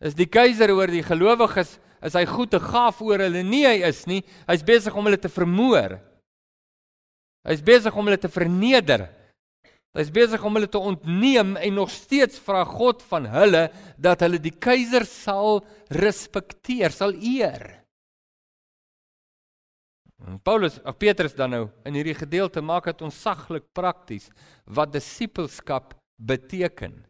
Is 0.05 0.19
die 0.19 0.29
keiser 0.29 0.75
oor 0.77 0.93
die 0.93 1.03
gelowiges 1.03 1.79
is 2.05 2.15
hy 2.15 2.27
goed 2.29 2.53
te 2.53 2.61
gaaf 2.63 3.01
oor 3.03 3.25
hulle. 3.25 3.41
Nee, 3.43 3.65
hy 3.67 3.89
is 3.89 4.05
nie. 4.07 4.21
Hy's 4.47 4.63
besig 4.63 4.95
om 4.95 5.09
hulle 5.09 5.19
te 5.19 5.33
vermoor. 5.33 5.97
Hy's 7.49 7.65
besig 7.65 7.97
om 7.97 8.09
hulle 8.09 8.21
te 8.21 8.29
verneder. 8.29 9.07
Hy's 9.97 10.11
besig 10.13 10.43
om 10.45 10.59
hulle 10.59 10.69
te 10.69 10.81
ontneem 10.81 11.57
en 11.57 11.79
nog 11.81 11.91
steeds 11.91 12.37
vra 12.45 12.61
God 12.69 13.01
van 13.09 13.27
hulle 13.33 13.69
dat 13.97 14.21
hulle 14.23 14.41
die 14.43 14.53
keiser 14.53 15.09
sal 15.09 15.63
respekteer, 15.97 16.93
sal 16.93 17.17
eer. 17.17 17.65
En 20.27 20.37
Paulus 20.45 20.77
of 20.85 20.99
Petrus 21.01 21.35
dan 21.39 21.55
nou 21.55 21.65
in 21.89 21.97
hierdie 21.97 22.17
gedeelte 22.19 22.61
maak 22.61 22.91
dit 22.91 23.05
onsaglik 23.07 23.65
prakties 23.73 24.29
wat 24.67 24.93
disippelskap 24.93 25.95
beteken. 26.21 27.01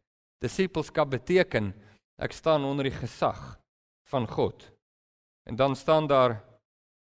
Disippelskap 0.45 1.11
beteken 1.17 1.73
ek 2.23 2.35
staan 2.37 2.67
onder 2.69 2.87
die 2.87 2.95
gesag 2.95 3.57
van 4.13 4.29
God. 4.29 4.69
En 5.49 5.57
dan 5.57 5.75
staan 5.75 6.07
daar 6.07 6.39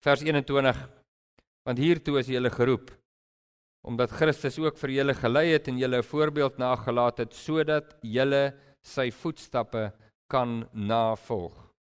vers 0.05 0.21
21 0.21 0.77
want 1.63 1.79
hiertoe 1.79 2.19
is 2.19 2.29
julle 2.29 2.51
geroep 2.51 2.91
omdat 3.83 4.15
Christus 4.15 4.59
ook 4.63 4.79
vir 4.79 4.95
julle 4.99 5.15
gelei 5.19 5.49
het 5.53 5.69
en 5.69 5.79
julle 5.79 5.99
'n 5.99 6.11
voorbeeld 6.13 6.59
nagelaat 6.59 7.19
het 7.19 7.35
sodat 7.35 7.97
julle 8.03 8.55
sy 8.83 9.11
voetstappe 9.11 9.93
kan 10.29 10.69
navolg. 10.73 11.73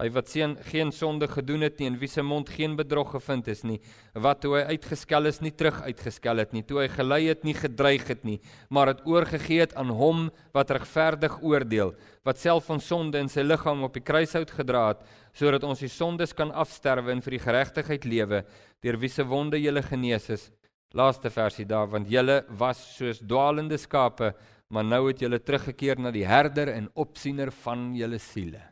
Hy 0.00 0.06
wat 0.14 0.30
sien 0.32 0.54
geen 0.70 0.88
sonde 0.96 1.26
gedoen 1.28 1.60
het 1.60 1.80
nie 1.80 1.86
en 1.90 1.98
wie 2.00 2.08
se 2.08 2.22
mond 2.22 2.48
geen 2.48 2.76
bedrog 2.78 3.10
gevind 3.12 3.48
is 3.52 3.64
nie, 3.68 3.80
wat 4.14 4.40
toe 4.40 4.54
hy 4.56 4.62
uitgeskel 4.72 5.26
is 5.26 5.42
nie 5.44 5.50
terug 5.52 5.82
uitgeskel 5.82 6.40
het 6.40 6.54
nie, 6.56 6.62
toe 6.62 6.78
hy 6.80 6.86
gelei 6.88 7.26
het 7.26 7.44
nie 7.44 7.52
gedreig 7.58 8.06
het 8.08 8.24
nie, 8.24 8.38
maar 8.70 8.86
het 8.94 9.02
oorgegee 9.04 9.60
het 9.60 9.74
aan 9.76 9.90
hom 9.90 10.30
wat 10.56 10.70
regverdig 10.70 11.36
oordeel, 11.42 11.92
wat 12.24 12.38
self 12.38 12.70
van 12.70 12.80
sonde 12.80 13.20
in 13.20 13.28
sy 13.28 13.44
liggaam 13.44 13.84
op 13.84 13.92
die 13.92 14.00
kruishout 14.00 14.50
gedra 14.50 14.86
het, 14.94 15.04
sodat 15.36 15.66
ons 15.68 15.82
die 15.84 15.92
sondes 15.92 16.32
kan 16.32 16.54
afsterwe 16.54 17.12
en 17.12 17.20
vir 17.20 17.36
die 17.36 17.44
geregtigheid 17.44 18.08
lewe, 18.08 18.44
deur 18.80 18.96
wie 18.96 19.12
se 19.12 19.26
wonde 19.26 19.60
jy 19.60 19.82
genees 19.82 20.30
is. 20.30 20.50
Laaste 20.94 21.30
versie 21.30 21.66
daar, 21.66 21.86
want 21.90 22.10
julle 22.10 22.40
was 22.58 22.80
soos 22.96 23.20
dwaalende 23.22 23.78
skape, 23.78 24.32
maar 24.74 24.86
nou 24.86 25.04
het 25.08 25.22
julle 25.22 25.38
teruggekeer 25.38 26.00
na 26.02 26.10
die 26.14 26.26
herder 26.26 26.72
en 26.74 26.90
opsiener 26.98 27.50
van 27.62 27.90
julle 27.94 28.18
siele. 28.22 28.62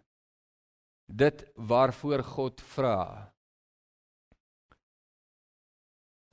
Dit 1.09 1.47
waarvoor 1.55 2.23
God 2.27 2.63
vra 2.75 2.99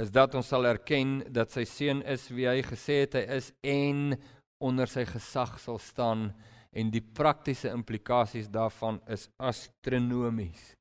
is 0.03 0.11
dat 0.11 0.33
ons 0.35 0.49
sal 0.51 0.67
erken 0.67 1.21
dat 1.31 1.53
sy 1.55 1.63
seun 1.69 2.01
is 2.11 2.27
wie 2.35 2.49
hy 2.49 2.59
gesê 2.67 3.05
het 3.05 3.15
hy 3.15 3.23
is 3.37 3.51
en 3.63 4.17
onder 4.59 4.89
sy 4.91 5.05
gesag 5.07 5.55
sal 5.63 5.79
staan. 5.79 6.29
En 6.75 6.89
die 6.91 7.03
praktiese 7.03 7.71
implikasies 7.71 8.49
daarvan 8.51 8.99
is 9.07 9.29
astronomies. 9.39 10.73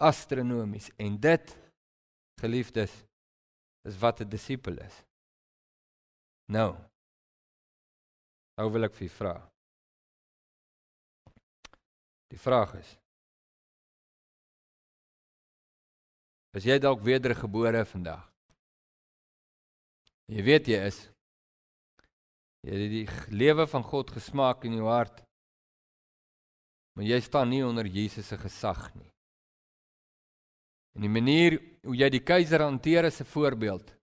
Astronomies. 0.00 0.88
En 0.96 1.18
dit 1.20 1.52
geliefdes 2.40 2.94
is 3.86 3.98
wat 4.02 4.20
'n 4.20 4.28
disipel 4.28 4.78
is 4.88 5.02
nou 6.52 6.70
nou 8.58 8.70
wil 8.72 8.84
ek 8.88 8.94
vir 8.94 9.12
vra 9.18 9.36
Die 12.32 12.38
vraag 12.38 12.74
is: 12.80 12.94
Is 16.56 16.64
jy 16.66 16.78
dalk 16.80 17.04
wedergebore 17.04 17.84
vandag? 17.86 18.24
Jy 20.32 20.42
weet 20.42 20.70
jy 20.72 20.80
is. 20.88 20.98
Jy 22.66 22.78
het 22.80 22.94
die 22.94 23.36
lewe 23.36 23.66
van 23.70 23.84
God 23.86 24.10
gesmaak 24.16 24.64
in 24.66 24.78
jou 24.80 24.88
hart. 24.90 25.20
Maar 26.96 27.06
jy 27.06 27.20
staan 27.22 27.52
nie 27.52 27.62
onder 27.62 27.86
Jesus 27.86 28.26
se 28.26 28.38
gesag 28.40 28.88
nie. 28.96 29.10
En 30.96 31.04
die 31.04 31.12
manier 31.12 31.60
hoe 31.86 31.96
jy 31.96 32.10
die 32.10 32.22
keiser 32.24 32.60
hanteer 32.60 33.06
is 33.06 33.20
'n 33.20 33.24
voorbeeld. 33.24 33.94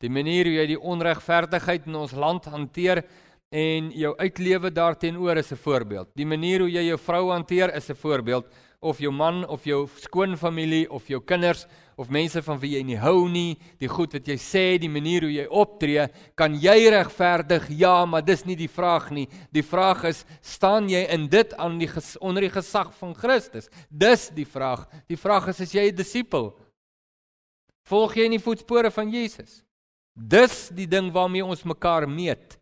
Die 0.00 0.10
manier 0.10 0.44
hoe 0.44 0.54
jy 0.54 0.66
die 0.66 0.80
onregverdigheid 0.80 1.86
in 1.86 1.94
ons 1.94 2.12
land 2.12 2.44
hanteer 2.44 3.04
en 3.50 3.90
jou 3.90 4.12
uitlewe 4.18 4.70
daarteenoor 4.70 5.36
is 5.36 5.52
'n 5.52 5.56
voorbeeld. 5.56 6.08
Die 6.14 6.26
manier 6.26 6.60
hoe 6.60 6.70
jy 6.70 6.82
jou 6.88 6.98
vrou 6.98 7.30
hanteer 7.30 7.74
is 7.74 7.88
'n 7.90 7.94
voorbeeld 7.94 8.46
of 8.80 8.98
jou 8.98 9.12
man 9.12 9.48
of 9.48 9.64
jou 9.64 9.86
skoonfamilie 9.86 10.90
of 10.90 11.08
jou 11.08 11.20
kinders 11.20 11.66
of 11.96 12.10
mense 12.12 12.42
van 12.44 12.58
wie 12.60 12.74
jy 12.74 12.82
nie 12.84 12.98
hou 13.00 13.24
nie, 13.32 13.56
die 13.80 13.88
goed 13.88 14.12
wat 14.12 14.26
jy 14.28 14.36
sê, 14.40 14.64
die 14.80 14.90
manier 14.92 15.24
hoe 15.24 15.32
jy 15.32 15.46
optree, 15.48 16.04
kan 16.36 16.54
jy 16.60 16.90
regverdig? 16.92 17.70
Ja, 17.72 18.04
maar 18.04 18.24
dis 18.24 18.44
nie 18.44 18.56
die 18.58 18.68
vraag 18.68 19.08
nie. 19.16 19.24
Die 19.54 19.64
vraag 19.64 20.04
is, 20.12 20.24
staan 20.44 20.90
jy 20.92 21.06
in 21.14 21.24
dit 21.32 21.54
aan 21.56 21.78
die 21.80 21.88
ges, 21.88 22.14
onder 22.20 22.44
die 22.44 22.52
gesag 22.52 22.92
van 23.00 23.16
Christus? 23.16 23.70
Dis 23.88 24.28
die 24.36 24.44
vraag. 24.44 24.84
Die 25.08 25.16
vraag 25.16 25.48
is, 25.54 25.64
is 25.64 25.72
jy 25.72 25.88
'n 25.88 25.96
disipel? 25.96 26.52
Volg 27.88 28.16
jy 28.16 28.24
in 28.26 28.36
die 28.36 28.44
voetspore 28.44 28.90
van 28.90 29.10
Jesus? 29.10 29.62
Dis 30.12 30.68
die 30.68 30.86
ding 30.86 31.12
waarmee 31.12 31.44
ons 31.44 31.64
mekaar 31.64 32.08
meet. 32.08 32.58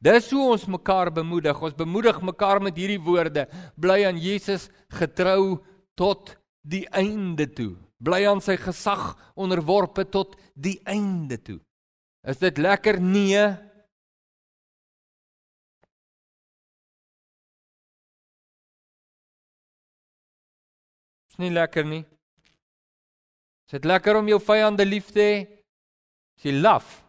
Dis 0.00 0.30
hoe 0.30 0.52
ons 0.52 0.66
mekaar 0.66 1.12
bemoedig. 1.12 1.62
Ons 1.62 1.74
bemoedig 1.74 2.20
mekaar 2.22 2.62
met 2.62 2.76
hierdie 2.76 3.00
woorde: 3.00 3.48
Bly 3.76 4.04
aan 4.06 4.18
Jesus 4.18 4.70
getrou 4.88 5.64
tot 5.94 6.36
die 6.62 6.86
einde 6.88 7.46
toe. 7.46 7.85
Bly 7.96 8.26
aan 8.28 8.42
sy 8.44 8.58
gesag 8.60 9.14
onderworpe 9.34 10.04
tot 10.12 10.36
die 10.52 10.76
einde 10.84 11.38
toe. 11.40 11.60
Is 12.26 12.40
dit 12.42 12.58
lekker? 12.58 12.98
Nee. 13.00 13.44
Is 21.30 21.40
nie 21.40 21.52
lekker 21.54 21.86
nie. 21.88 22.04
Is 23.66 23.78
dit 23.78 23.88
lekker 23.88 24.20
om 24.20 24.28
jou 24.28 24.40
vyande 24.42 24.84
lief 24.86 25.08
te 25.14 25.24
hê? 25.24 25.40
Is 26.36 26.50
jy 26.50 26.54
laf? 26.60 27.00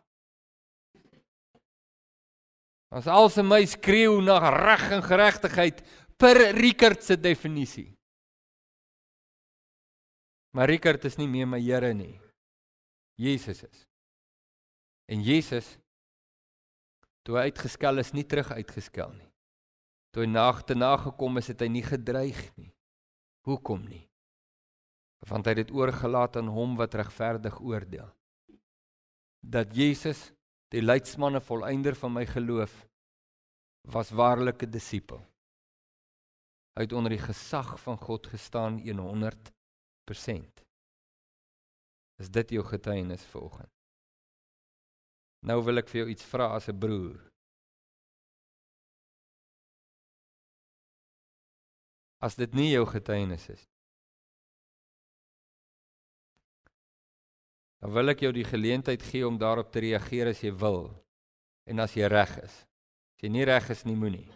As 2.87 3.09
als 3.11 3.35
in 3.37 3.49
my 3.49 3.65
skreeu 3.67 4.21
na 4.23 4.39
reg 4.53 4.87
en 4.95 5.03
geregtigheid 5.03 5.83
per 6.17 6.39
Rickert 6.55 7.03
se 7.03 7.17
definisie. 7.19 7.96
Maar 10.57 10.71
Rickert 10.71 11.03
is 11.05 11.19
nie 11.19 11.27
meer 11.29 11.45
my 11.45 11.59
Here 11.61 11.91
nie. 11.93 12.15
Jesus 13.21 13.61
is. 13.61 13.83
En 15.05 15.21
Jesus 15.21 15.75
toe 17.21 17.35
hy 17.37 17.51
uitgeskel 17.51 18.01
is, 18.01 18.13
nie 18.15 18.25
terug 18.25 18.49
uitgeskel 18.55 19.11
nie. 19.13 19.27
Toe 20.15 20.23
hy 20.23 20.29
nagte 20.31 20.73
nagekom 20.73 21.37
is, 21.37 21.51
het 21.51 21.61
hy 21.61 21.67
nie 21.69 21.83
gedreig 21.85 22.39
nie. 22.55 22.71
Hoekom 23.45 23.83
nie? 23.85 24.01
Want 25.29 25.45
hy 25.45 25.53
het 25.53 25.67
dit 25.67 25.73
oorgelaat 25.75 26.39
aan 26.41 26.49
hom 26.55 26.73
wat 26.79 26.95
regverdig 26.97 27.59
oordeel. 27.61 28.07
Dat 29.45 29.75
Jesus 29.77 30.31
die 30.73 30.81
leidsman 30.81 31.37
en 31.37 31.43
volëinder 31.43 31.99
van 31.99 32.15
my 32.15 32.25
geloof 32.25 32.73
was 33.93 34.09
waarlik 34.09 34.63
'n 34.63 34.71
disipel. 34.71 35.21
Hy 36.73 36.81
het 36.87 36.93
onder 36.93 37.13
die 37.13 37.21
gesag 37.21 37.77
van 37.79 37.97
God 37.97 38.27
gestaan 38.27 38.81
100%. 38.81 39.56
Is 42.17 42.29
dit 42.29 42.55
jou 42.57 42.63
getuienis 42.65 43.25
vanoggend? 43.31 43.71
Nou 45.45 45.61
wil 45.63 45.83
ek 45.83 45.89
vir 45.91 46.01
jou 46.01 46.09
iets 46.11 46.25
vra 46.25 46.53
as 46.55 46.69
'n 46.69 46.79
broer. 46.79 47.19
As 52.19 52.35
dit 52.35 52.53
nie 52.53 52.71
jou 52.71 52.85
getuienis 52.85 53.49
is 53.49 53.67
dan 57.79 57.93
wil 57.93 58.11
ek 58.11 58.23
jou 58.25 58.33
die 58.33 58.47
geleentheid 58.47 59.03
gee 59.05 59.25
om 59.27 59.37
daarop 59.39 59.69
te 59.71 59.83
reageer 59.83 60.31
as 60.31 60.41
jy 60.43 60.51
wil 60.59 60.89
en 61.69 61.79
as 61.83 61.93
jy 61.95 62.09
reg 62.09 62.33
is. 62.41 62.55
As 63.15 63.23
jy 63.23 63.29
nie 63.33 63.45
reg 63.47 63.69
is 63.73 63.83
nie, 63.85 63.95
moenie. 63.97 64.27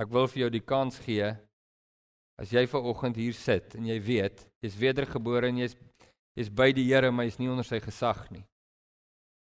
Ek 0.00 0.10
wil 0.12 0.28
vir 0.30 0.44
jou 0.44 0.50
die 0.54 0.64
kans 0.64 1.00
gee 1.04 1.32
as 2.40 2.52
jy 2.54 2.64
ver 2.66 2.86
oggend 2.92 3.18
hier 3.20 3.36
sit 3.36 3.76
en 3.76 3.88
jy 3.88 3.98
weet 4.02 4.46
jy's 4.64 4.78
wedergebore 4.80 5.50
en 5.50 5.60
jy's 5.62 5.76
jy's 6.38 6.50
by 6.50 6.70
die 6.72 6.86
Here 6.88 7.10
maar 7.12 7.28
jy's 7.28 7.40
nie 7.40 7.50
onder 7.50 7.66
sy 7.66 7.80
gesag 7.82 8.24
nie. 8.30 8.44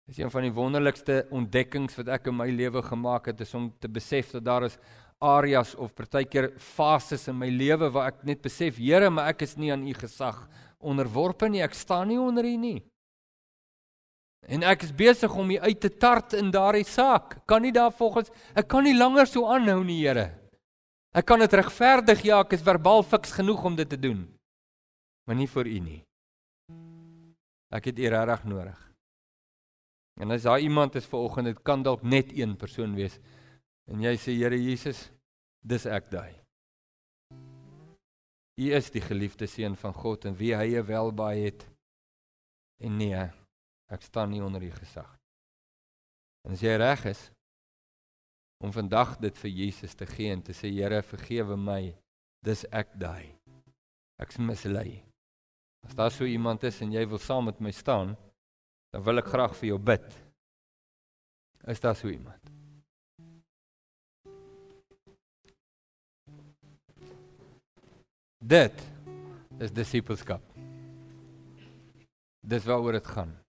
Dis 0.08 0.20
een 0.20 0.32
van 0.32 0.44
die 0.44 0.52
wonderlikste 0.52 1.24
ontdekkings 1.32 1.96
wat 2.02 2.10
ek 2.18 2.28
in 2.28 2.36
my 2.36 2.50
lewe 2.52 2.82
gemaak 2.84 3.32
het 3.32 3.42
is 3.42 3.54
om 3.56 3.70
te 3.80 3.88
besef 3.88 4.34
dat 4.36 4.44
daar 4.44 4.68
is 4.68 4.78
areas 5.24 5.72
of 5.80 5.94
partykeer 5.96 6.50
fases 6.60 7.30
in 7.32 7.38
my 7.40 7.48
lewe 7.48 7.88
waar 7.94 8.12
ek 8.12 8.26
net 8.28 8.42
besef 8.44 8.78
Here, 8.82 9.10
maar 9.10 9.32
ek 9.32 9.46
is 9.48 9.56
nie 9.58 9.72
aan 9.72 9.88
u 9.88 9.94
gesag 9.96 10.44
onderworpe 10.84 11.48
nie. 11.50 11.64
Ek 11.64 11.76
staan 11.78 12.12
nie 12.12 12.20
onder 12.20 12.46
U 12.46 12.56
nie. 12.60 12.80
En 14.44 14.66
ek 14.68 14.84
is 14.84 14.92
besig 14.92 15.32
om 15.40 15.52
U 15.56 15.60
uit 15.64 15.80
te 15.80 15.90
tart 15.90 16.36
in 16.36 16.52
daardie 16.52 16.86
saak. 16.88 17.40
Kan 17.48 17.64
nie 17.64 17.72
daar 17.72 17.94
volgens 17.96 18.32
ek 18.54 18.68
kan 18.68 18.84
nie 18.84 18.98
langer 18.98 19.30
so 19.30 19.48
aanhou 19.48 19.82
nie, 19.88 20.02
Here. 20.04 20.43
Ek 21.14 21.28
kan 21.30 21.40
dit 21.40 21.54
regverdig, 21.54 22.24
ja, 22.26 22.40
ek 22.42 22.56
is 22.58 22.66
verbaal 22.66 23.04
fiks 23.06 23.36
genoeg 23.38 23.64
om 23.70 23.76
dit 23.78 23.90
te 23.90 24.00
doen. 24.00 24.26
Maar 25.28 25.38
nie 25.38 25.48
vir 25.48 25.70
U 25.70 25.78
nie. 25.80 26.02
Ek 27.74 27.92
het 27.92 28.02
U 28.02 28.10
regtig 28.10 28.50
nodig. 28.50 28.80
En 30.22 30.34
as 30.34 30.46
daar 30.46 30.62
iemand 30.62 30.96
is 30.96 31.06
ver 31.10 31.26
oggend, 31.26 31.50
dit 31.50 31.62
kan 31.66 31.86
dalk 31.86 32.04
net 32.06 32.34
een 32.34 32.58
persoon 32.58 32.94
wees 32.98 33.20
En 33.92 34.04
jy 34.04 34.16
sê 34.20 34.36
Here 34.38 34.58
Jesus, 34.60 35.10
dis 35.64 35.86
ek 35.90 36.10
daai. 36.12 36.34
U 38.54 38.70
is 38.78 38.92
die 38.94 39.02
geliefde 39.02 39.48
seun 39.50 39.76
van 39.80 39.96
God 39.98 40.28
en 40.30 40.38
wie 40.38 40.54
hy 40.56 40.78
welbaai 40.86 41.48
het. 41.48 41.66
En 42.84 42.98
nee, 43.00 43.24
ek 43.92 44.06
staan 44.06 44.32
nie 44.32 44.44
onder 44.44 44.64
u 44.64 44.70
gesag. 44.76 45.10
En 46.46 46.54
as 46.54 46.62
jy 46.64 46.76
reg 46.78 47.08
is 47.10 47.24
om 48.64 48.72
vandag 48.72 49.18
dit 49.20 49.40
vir 49.44 49.52
Jesus 49.52 49.96
te 50.00 50.08
gee 50.08 50.32
en 50.32 50.42
te 50.42 50.56
sê 50.56 50.72
Here, 50.72 51.02
vergewe 51.04 51.58
my, 51.60 51.92
dis 52.46 52.64
ek 52.72 52.96
daai. 53.00 53.36
Ek's 54.24 54.40
mislei. 54.40 55.04
As 55.84 55.96
daar 56.00 56.14
so 56.16 56.24
iemand 56.24 56.64
is 56.64 56.80
en 56.82 56.94
jy 56.96 57.04
wil 57.12 57.20
saam 57.20 57.50
met 57.52 57.60
my 57.60 57.74
staan, 57.76 58.16
dan 58.96 59.04
wil 59.04 59.20
ek 59.20 59.28
graag 59.34 59.56
vir 59.60 59.74
jou 59.74 59.80
bid. 59.92 60.08
Is 61.68 61.84
daar 61.84 61.96
so 62.00 62.08
iemand? 62.08 62.40
Dit 68.40 68.80
is 69.60 69.72
disippelskap. 69.76 70.44
Dis 72.44 72.68
waaroor 72.68 73.00
dit 73.00 73.08
gaan. 73.08 73.43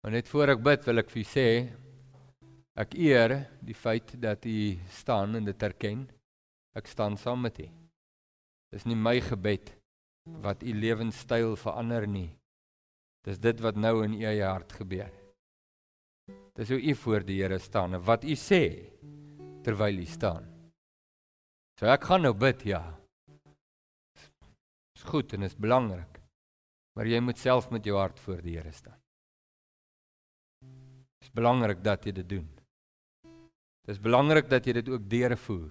Maar 0.00 0.16
net 0.16 0.28
voor 0.32 0.54
ek 0.54 0.62
bid, 0.64 0.86
wil 0.88 1.02
ek 1.02 1.10
vir 1.12 1.20
u 1.20 1.26
sê 1.28 1.46
ek 2.80 2.94
eer 2.96 3.34
die 3.60 3.76
feit 3.76 4.14
dat 4.22 4.46
u 4.48 4.58
staan 4.88 5.36
en 5.36 5.44
dit 5.44 5.62
erken. 5.66 6.06
Ek 6.76 6.88
staan 6.88 7.18
saam 7.20 7.42
met 7.44 7.58
u. 7.60 7.66
Dis 8.72 8.86
nie 8.86 8.96
my 8.96 9.18
gebed 9.20 9.74
wat 10.44 10.62
u 10.62 10.72
lewenstyl 10.72 11.56
verander 11.58 12.06
nie. 12.08 12.30
Dis 13.26 13.40
dit 13.42 13.60
wat 13.60 13.76
nou 13.76 14.00
in 14.06 14.14
u 14.16 14.22
eie 14.24 14.46
hart 14.46 14.72
gebeur. 14.78 15.10
Dis 16.56 16.70
hoe 16.72 16.80
u 16.80 16.94
voor 17.02 17.26
die 17.26 17.40
Here 17.42 17.58
staan 17.58 17.98
en 17.98 18.04
wat 18.06 18.24
u 18.24 18.36
sê 18.38 18.62
terwyl 19.64 20.00
u 20.00 20.06
staan. 20.08 20.46
So 21.80 21.88
ek 21.88 22.04
gaan 22.08 22.24
nou 22.24 22.34
bid, 22.36 22.64
ja. 22.68 22.82
Dis 24.94 25.04
goed 25.08 25.32
en 25.36 25.48
is 25.48 25.56
belangrik. 25.56 26.20
Maar 26.96 27.08
jy 27.08 27.20
moet 27.24 27.38
self 27.40 27.70
met 27.72 27.84
jou 27.84 27.96
hart 27.98 28.20
voor 28.20 28.42
die 28.44 28.56
Here 28.58 28.72
staan. 28.72 28.99
Dis 31.30 31.38
belangrik 31.38 31.78
dat 31.78 32.02
jy 32.02 32.12
dit 32.12 32.26
doen. 32.26 32.46
Dis 33.86 34.00
belangrik 34.02 34.48
dat 34.50 34.66
jy 34.66 34.72
dit 34.80 34.88
ook 34.90 35.04
deurvoer. 35.06 35.70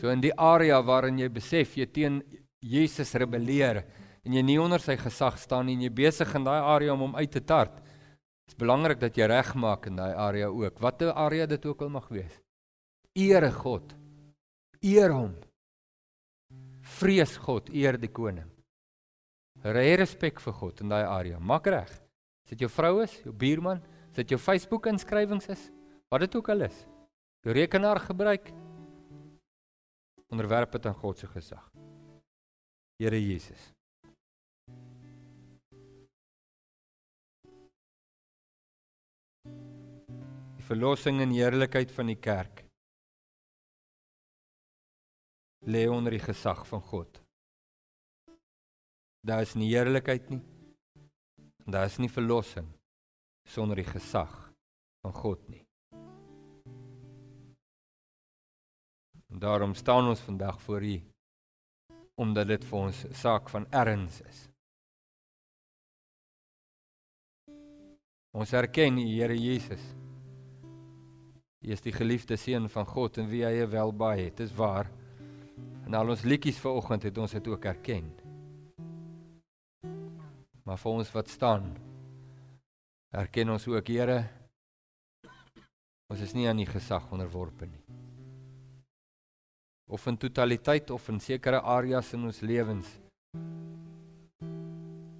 So 0.00 0.08
in 0.08 0.22
die 0.24 0.32
area 0.32 0.78
waarin 0.80 1.18
jy 1.20 1.28
besef 1.28 1.76
jy 1.76 1.84
teen 1.92 2.22
Jesus 2.64 3.12
rebelleer 3.20 3.82
en 4.24 4.32
jy 4.32 4.42
nie 4.42 4.56
onder 4.56 4.80
sy 4.80 4.96
gesag 4.96 5.36
staan 5.38 5.68
nie 5.68 5.76
en 5.76 5.84
jy 5.84 5.92
besig 5.92 6.32
in 6.34 6.46
daai 6.48 6.60
area 6.60 6.94
om 6.94 7.04
hom 7.04 7.18
uit 7.20 7.30
te 7.32 7.44
tart. 7.44 7.76
Dit 7.76 8.54
is 8.54 8.60
belangrik 8.64 9.00
dat 9.00 9.16
jy 9.16 9.28
regmaak 9.28 9.90
in 9.90 10.00
daai 10.00 10.14
area 10.14 10.48
ook. 10.48 10.80
Watter 10.80 11.12
area 11.12 11.46
dit 11.46 11.66
ook 11.66 11.84
al 11.84 11.92
mag 11.92 12.08
wees. 12.08 12.40
Eere 13.12 13.52
God. 13.52 13.92
Eer 14.80 15.12
hom. 15.12 15.36
Vrees 16.96 17.36
God, 17.44 17.68
eer 17.74 18.00
die 18.00 18.12
koning. 18.12 18.48
Hê 19.64 19.96
respek 20.00 20.40
vir 20.40 20.56
God 20.56 20.80
in 20.80 20.92
daai 20.92 21.04
area. 21.04 21.40
Maak 21.40 21.68
reg. 21.68 21.92
As 21.92 22.54
dit 22.54 22.64
jou 22.64 22.70
vrou 22.72 23.00
is, 23.02 23.12
jou 23.24 23.34
buurman, 23.36 23.82
dit 24.16 24.32
jou 24.32 24.38
Facebook 24.40 24.86
inskrywings 24.88 25.48
is, 25.52 25.68
wat 26.12 26.24
dit 26.24 26.36
ook 26.38 26.48
al 26.52 26.66
is. 26.68 26.84
Jou 27.44 27.54
rekenaar 27.54 28.00
gebruik, 28.00 28.50
onderwerp 30.32 30.72
dit 30.78 30.86
aan 30.86 31.00
God 31.02 31.18
se 31.18 31.28
gesag. 31.30 31.64
Here 32.96 33.18
Jesus. 33.20 33.72
Die 40.56 40.64
verlossing 40.64 41.20
en 41.20 41.34
heerlikheid 41.36 41.92
van 41.92 42.10
die 42.10 42.18
kerk 42.18 42.64
lê 45.66 45.84
onder 45.90 46.14
die 46.14 46.22
gesag 46.22 46.64
van 46.66 46.80
God. 46.80 47.20
Daar 49.26 49.42
is 49.42 49.54
nie 49.58 49.68
heerlikheid 49.74 50.30
nie. 50.30 50.42
Daar 51.66 51.90
is 51.90 51.98
nie 51.98 52.10
verlossing 52.10 52.75
sonder 53.46 53.76
die 53.76 53.88
gesag 53.88 54.34
van 55.02 55.14
God 55.14 55.48
nie. 55.48 55.62
En 59.30 59.38
daarom 59.38 59.74
staan 59.74 60.08
ons 60.08 60.20
vandag 60.20 60.60
voor 60.62 60.82
U 60.82 61.02
omdat 62.16 62.48
dit 62.48 62.64
vir 62.64 62.78
ons 62.78 63.04
'n 63.04 63.14
saak 63.14 63.48
van 63.48 63.66
erns 63.70 64.20
is. 64.20 64.48
Ons 68.32 68.52
erken 68.52 68.98
U 68.98 69.04
Here 69.04 69.36
Jesus. 69.36 69.94
U 71.60 71.70
is 71.70 71.80
die 71.80 71.92
geliefde 71.92 72.36
seun 72.36 72.68
van 72.68 72.86
God 72.86 73.18
en 73.18 73.28
wie 73.28 73.44
hy 73.44 73.66
welbaai 73.68 74.24
het. 74.24 74.36
Dis 74.36 74.54
waar. 74.54 74.90
En 75.84 75.94
al 75.94 76.08
ons 76.08 76.22
liedjies 76.22 76.58
vanoggend 76.58 77.02
het 77.02 77.18
ons 77.18 77.32
dit 77.32 77.48
ook 77.48 77.64
erken. 77.64 78.12
Maar 80.62 80.78
vir 80.78 80.92
ons 80.92 81.12
wat 81.12 81.28
staan, 81.28 81.76
erken 83.16 83.54
ons 83.54 83.66
ook 83.68 83.88
Here 83.88 84.20
ons 86.12 86.20
is 86.22 86.34
nie 86.36 86.46
aan 86.48 86.60
U 86.60 86.66
gesag 86.68 87.08
onderworpe 87.12 87.66
nie 87.66 87.86
of 89.86 90.06
in 90.06 90.16
totaliteit 90.18 90.90
of 90.90 91.08
in 91.08 91.20
sekere 91.20 91.60
areas 91.62 92.12
in 92.12 92.26
ons 92.26 92.40
lewens. 92.40 92.88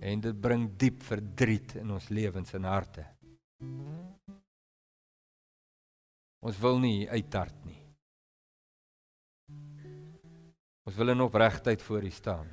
En 0.00 0.20
dit 0.22 0.40
bring 0.40 0.66
diep 0.78 1.02
verdriet 1.06 1.76
in 1.80 1.90
ons 1.94 2.08
lewens 2.10 2.52
en 2.54 2.66
harte. 2.66 3.06
Ons 6.46 6.58
wil 6.62 6.78
nie 6.82 7.08
uittart 7.10 7.64
nie. 7.66 7.78
Ons 10.86 10.98
wil 10.98 11.14
in 11.14 11.24
opregtheid 11.24 11.82
voor 11.82 12.06
U 12.06 12.10
staan. 12.10 12.50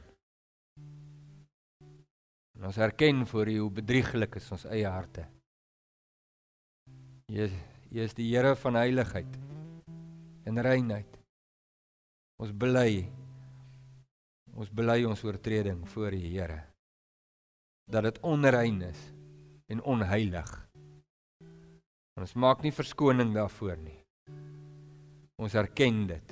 En 2.63 2.69
ons 2.69 2.77
erken 2.77 3.25
voor 3.27 3.49
U 3.51 3.57
hoe 3.59 3.71
bedrieglik 3.75 4.37
is 4.39 4.45
ons 4.55 4.61
eie 4.71 4.87
harte. 4.87 5.25
U 7.27 7.39
is, 7.43 7.55
is 7.91 8.13
die 8.15 8.29
Here 8.31 8.53
van 8.55 8.77
heiligheid 8.79 9.33
en 10.47 10.61
reinheid. 10.63 11.17
Ons 12.39 12.53
bely 12.55 13.01
ons 14.55 14.69
bely 14.71 15.01
ons 15.03 15.23
oortreding 15.27 15.81
voor 15.91 16.15
die 16.15 16.29
Here 16.37 16.61
dat 17.91 18.07
dit 18.07 18.21
onrein 18.23 18.79
is 18.87 19.01
en 19.67 19.81
onheilig. 19.83 20.53
Ons 22.15 22.31
maak 22.39 22.63
nie 22.63 22.71
verskoning 22.71 23.33
daarvoor 23.35 23.75
nie. 23.81 23.97
Ons 25.35 25.57
erken 25.59 26.05
dit. 26.13 26.31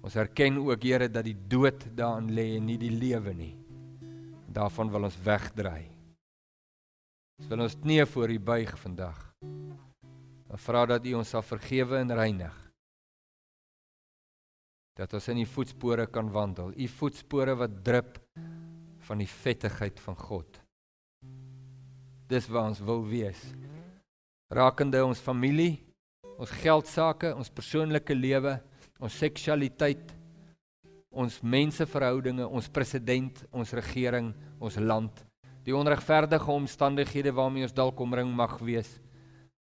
Ons 0.00 0.16
erken 0.16 0.62
ook 0.64 0.88
Here 0.88 1.10
dat 1.12 1.28
die 1.28 1.36
dood 1.36 1.90
daarin 1.92 2.32
lê 2.32 2.54
en 2.56 2.72
nie 2.72 2.78
die 2.80 2.94
lewe 2.96 3.36
nie. 3.36 3.52
Daarvan 4.54 4.90
wil 4.94 5.08
ons 5.10 5.20
wegdraai. 5.26 5.88
Ons 7.42 7.48
wil 7.50 7.64
ons 7.66 7.78
knie 7.82 8.04
voor 8.06 8.30
U 8.30 8.38
buig 8.38 8.76
vandag. 8.78 9.18
En 9.42 10.60
vra 10.66 10.84
dat 10.94 11.06
U 11.06 11.16
ons 11.18 11.34
sal 11.34 11.42
vergewe 11.42 11.98
en 11.98 12.14
reinig 12.14 12.64
dat 14.94 15.14
ons 15.16 15.28
in 15.32 15.42
u 15.42 15.46
voetspore 15.46 16.06
kan 16.06 16.30
wandel. 16.30 16.70
U 16.70 16.88
voetspore 16.88 17.56
wat 17.58 17.80
drup 17.86 18.18
van 19.08 19.20
die 19.20 19.28
vettigheid 19.28 19.98
van 20.00 20.16
God. 20.16 20.60
Dis 22.30 22.46
waar 22.48 22.70
ons 22.70 22.80
wil 22.80 23.02
wees. 23.06 23.40
Rakende 24.54 25.02
ons 25.04 25.20
familie, 25.20 25.82
ons 26.38 26.50
geldsaake, 26.62 27.34
ons 27.34 27.50
persoonlike 27.50 28.14
lewe, 28.14 28.54
ons 29.02 29.18
seksualiteit, 29.18 30.14
ons 31.14 31.40
menseverhoudinge, 31.42 32.46
ons 32.46 32.68
president, 32.74 33.44
ons 33.54 33.72
regering, 33.78 34.32
ons 34.60 34.76
land, 34.82 35.24
die 35.64 35.74
onregverdige 35.74 36.52
omstandighede 36.52 37.32
waarmee 37.34 37.64
ons 37.64 37.76
dalk 37.76 38.00
omring 38.00 38.30
mag 38.36 38.58
wees. 38.60 38.90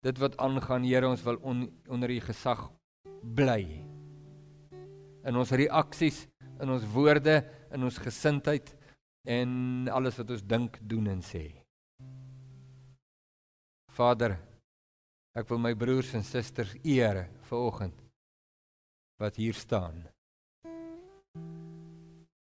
Dit 0.06 0.20
wat 0.22 0.38
aangaan, 0.38 0.86
Here, 0.86 1.08
ons 1.10 1.24
wil 1.26 1.40
on, 1.42 1.66
onder 1.90 2.12
u 2.14 2.20
gesag 2.22 2.68
bly 3.22 3.64
in 5.28 5.36
ons 5.36 5.52
reaksies, 5.52 6.24
in 6.62 6.72
ons 6.72 6.86
woorde, 6.94 7.42
in 7.76 7.84
ons 7.84 8.00
gesindheid 8.00 8.70
en 9.28 9.90
alles 9.92 10.16
wat 10.22 10.30
ons 10.38 10.44
dink, 10.48 10.78
doen 10.88 11.10
en 11.12 11.24
sê. 11.26 11.50
Vader, 13.98 14.38
ek 15.38 15.50
wil 15.50 15.60
my 15.62 15.74
broers 15.78 16.14
en 16.16 16.24
susters 16.26 16.78
eer 16.86 17.26
vir 17.50 17.60
oggend 17.60 17.98
wat 19.20 19.40
hier 19.42 19.58
staan. 19.58 20.06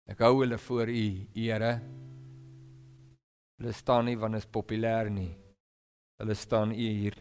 Ek 0.10 0.20
hou 0.26 0.42
hulle 0.42 0.58
voor 0.58 0.90
U, 0.92 1.06
Here. 1.36 1.74
Hulle 3.60 3.74
staan 3.74 4.10
nie 4.10 4.18
want 4.20 4.36
is 4.36 4.50
populêr 4.50 5.10
nie. 5.14 5.32
Hulle 6.20 6.36
staan 6.36 6.76
U 6.76 6.88
hier 7.00 7.16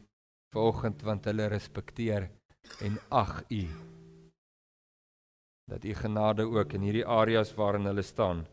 vanoggend 0.53 1.03
want 1.07 1.31
hulle 1.31 1.49
respekteer 1.49 2.29
en 2.83 2.99
ag 3.11 3.43
U 3.51 3.65
dat 5.73 5.85
u 5.85 5.95
genade 5.95 6.43
ook 6.43 6.73
in 6.73 6.85
hierdie 6.85 7.07
areas 7.07 7.55
waarin 7.55 7.89
hulle 7.89 8.03
staan 8.03 8.45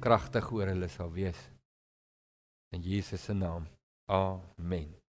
kragtig 0.00 0.50
oor 0.52 0.72
hulle 0.72 0.88
sal 0.88 1.12
wees 1.12 1.40
in 2.74 2.82
Jesus 2.82 3.24
se 3.24 3.32
naam. 3.32 3.66
Amen. 4.10 5.03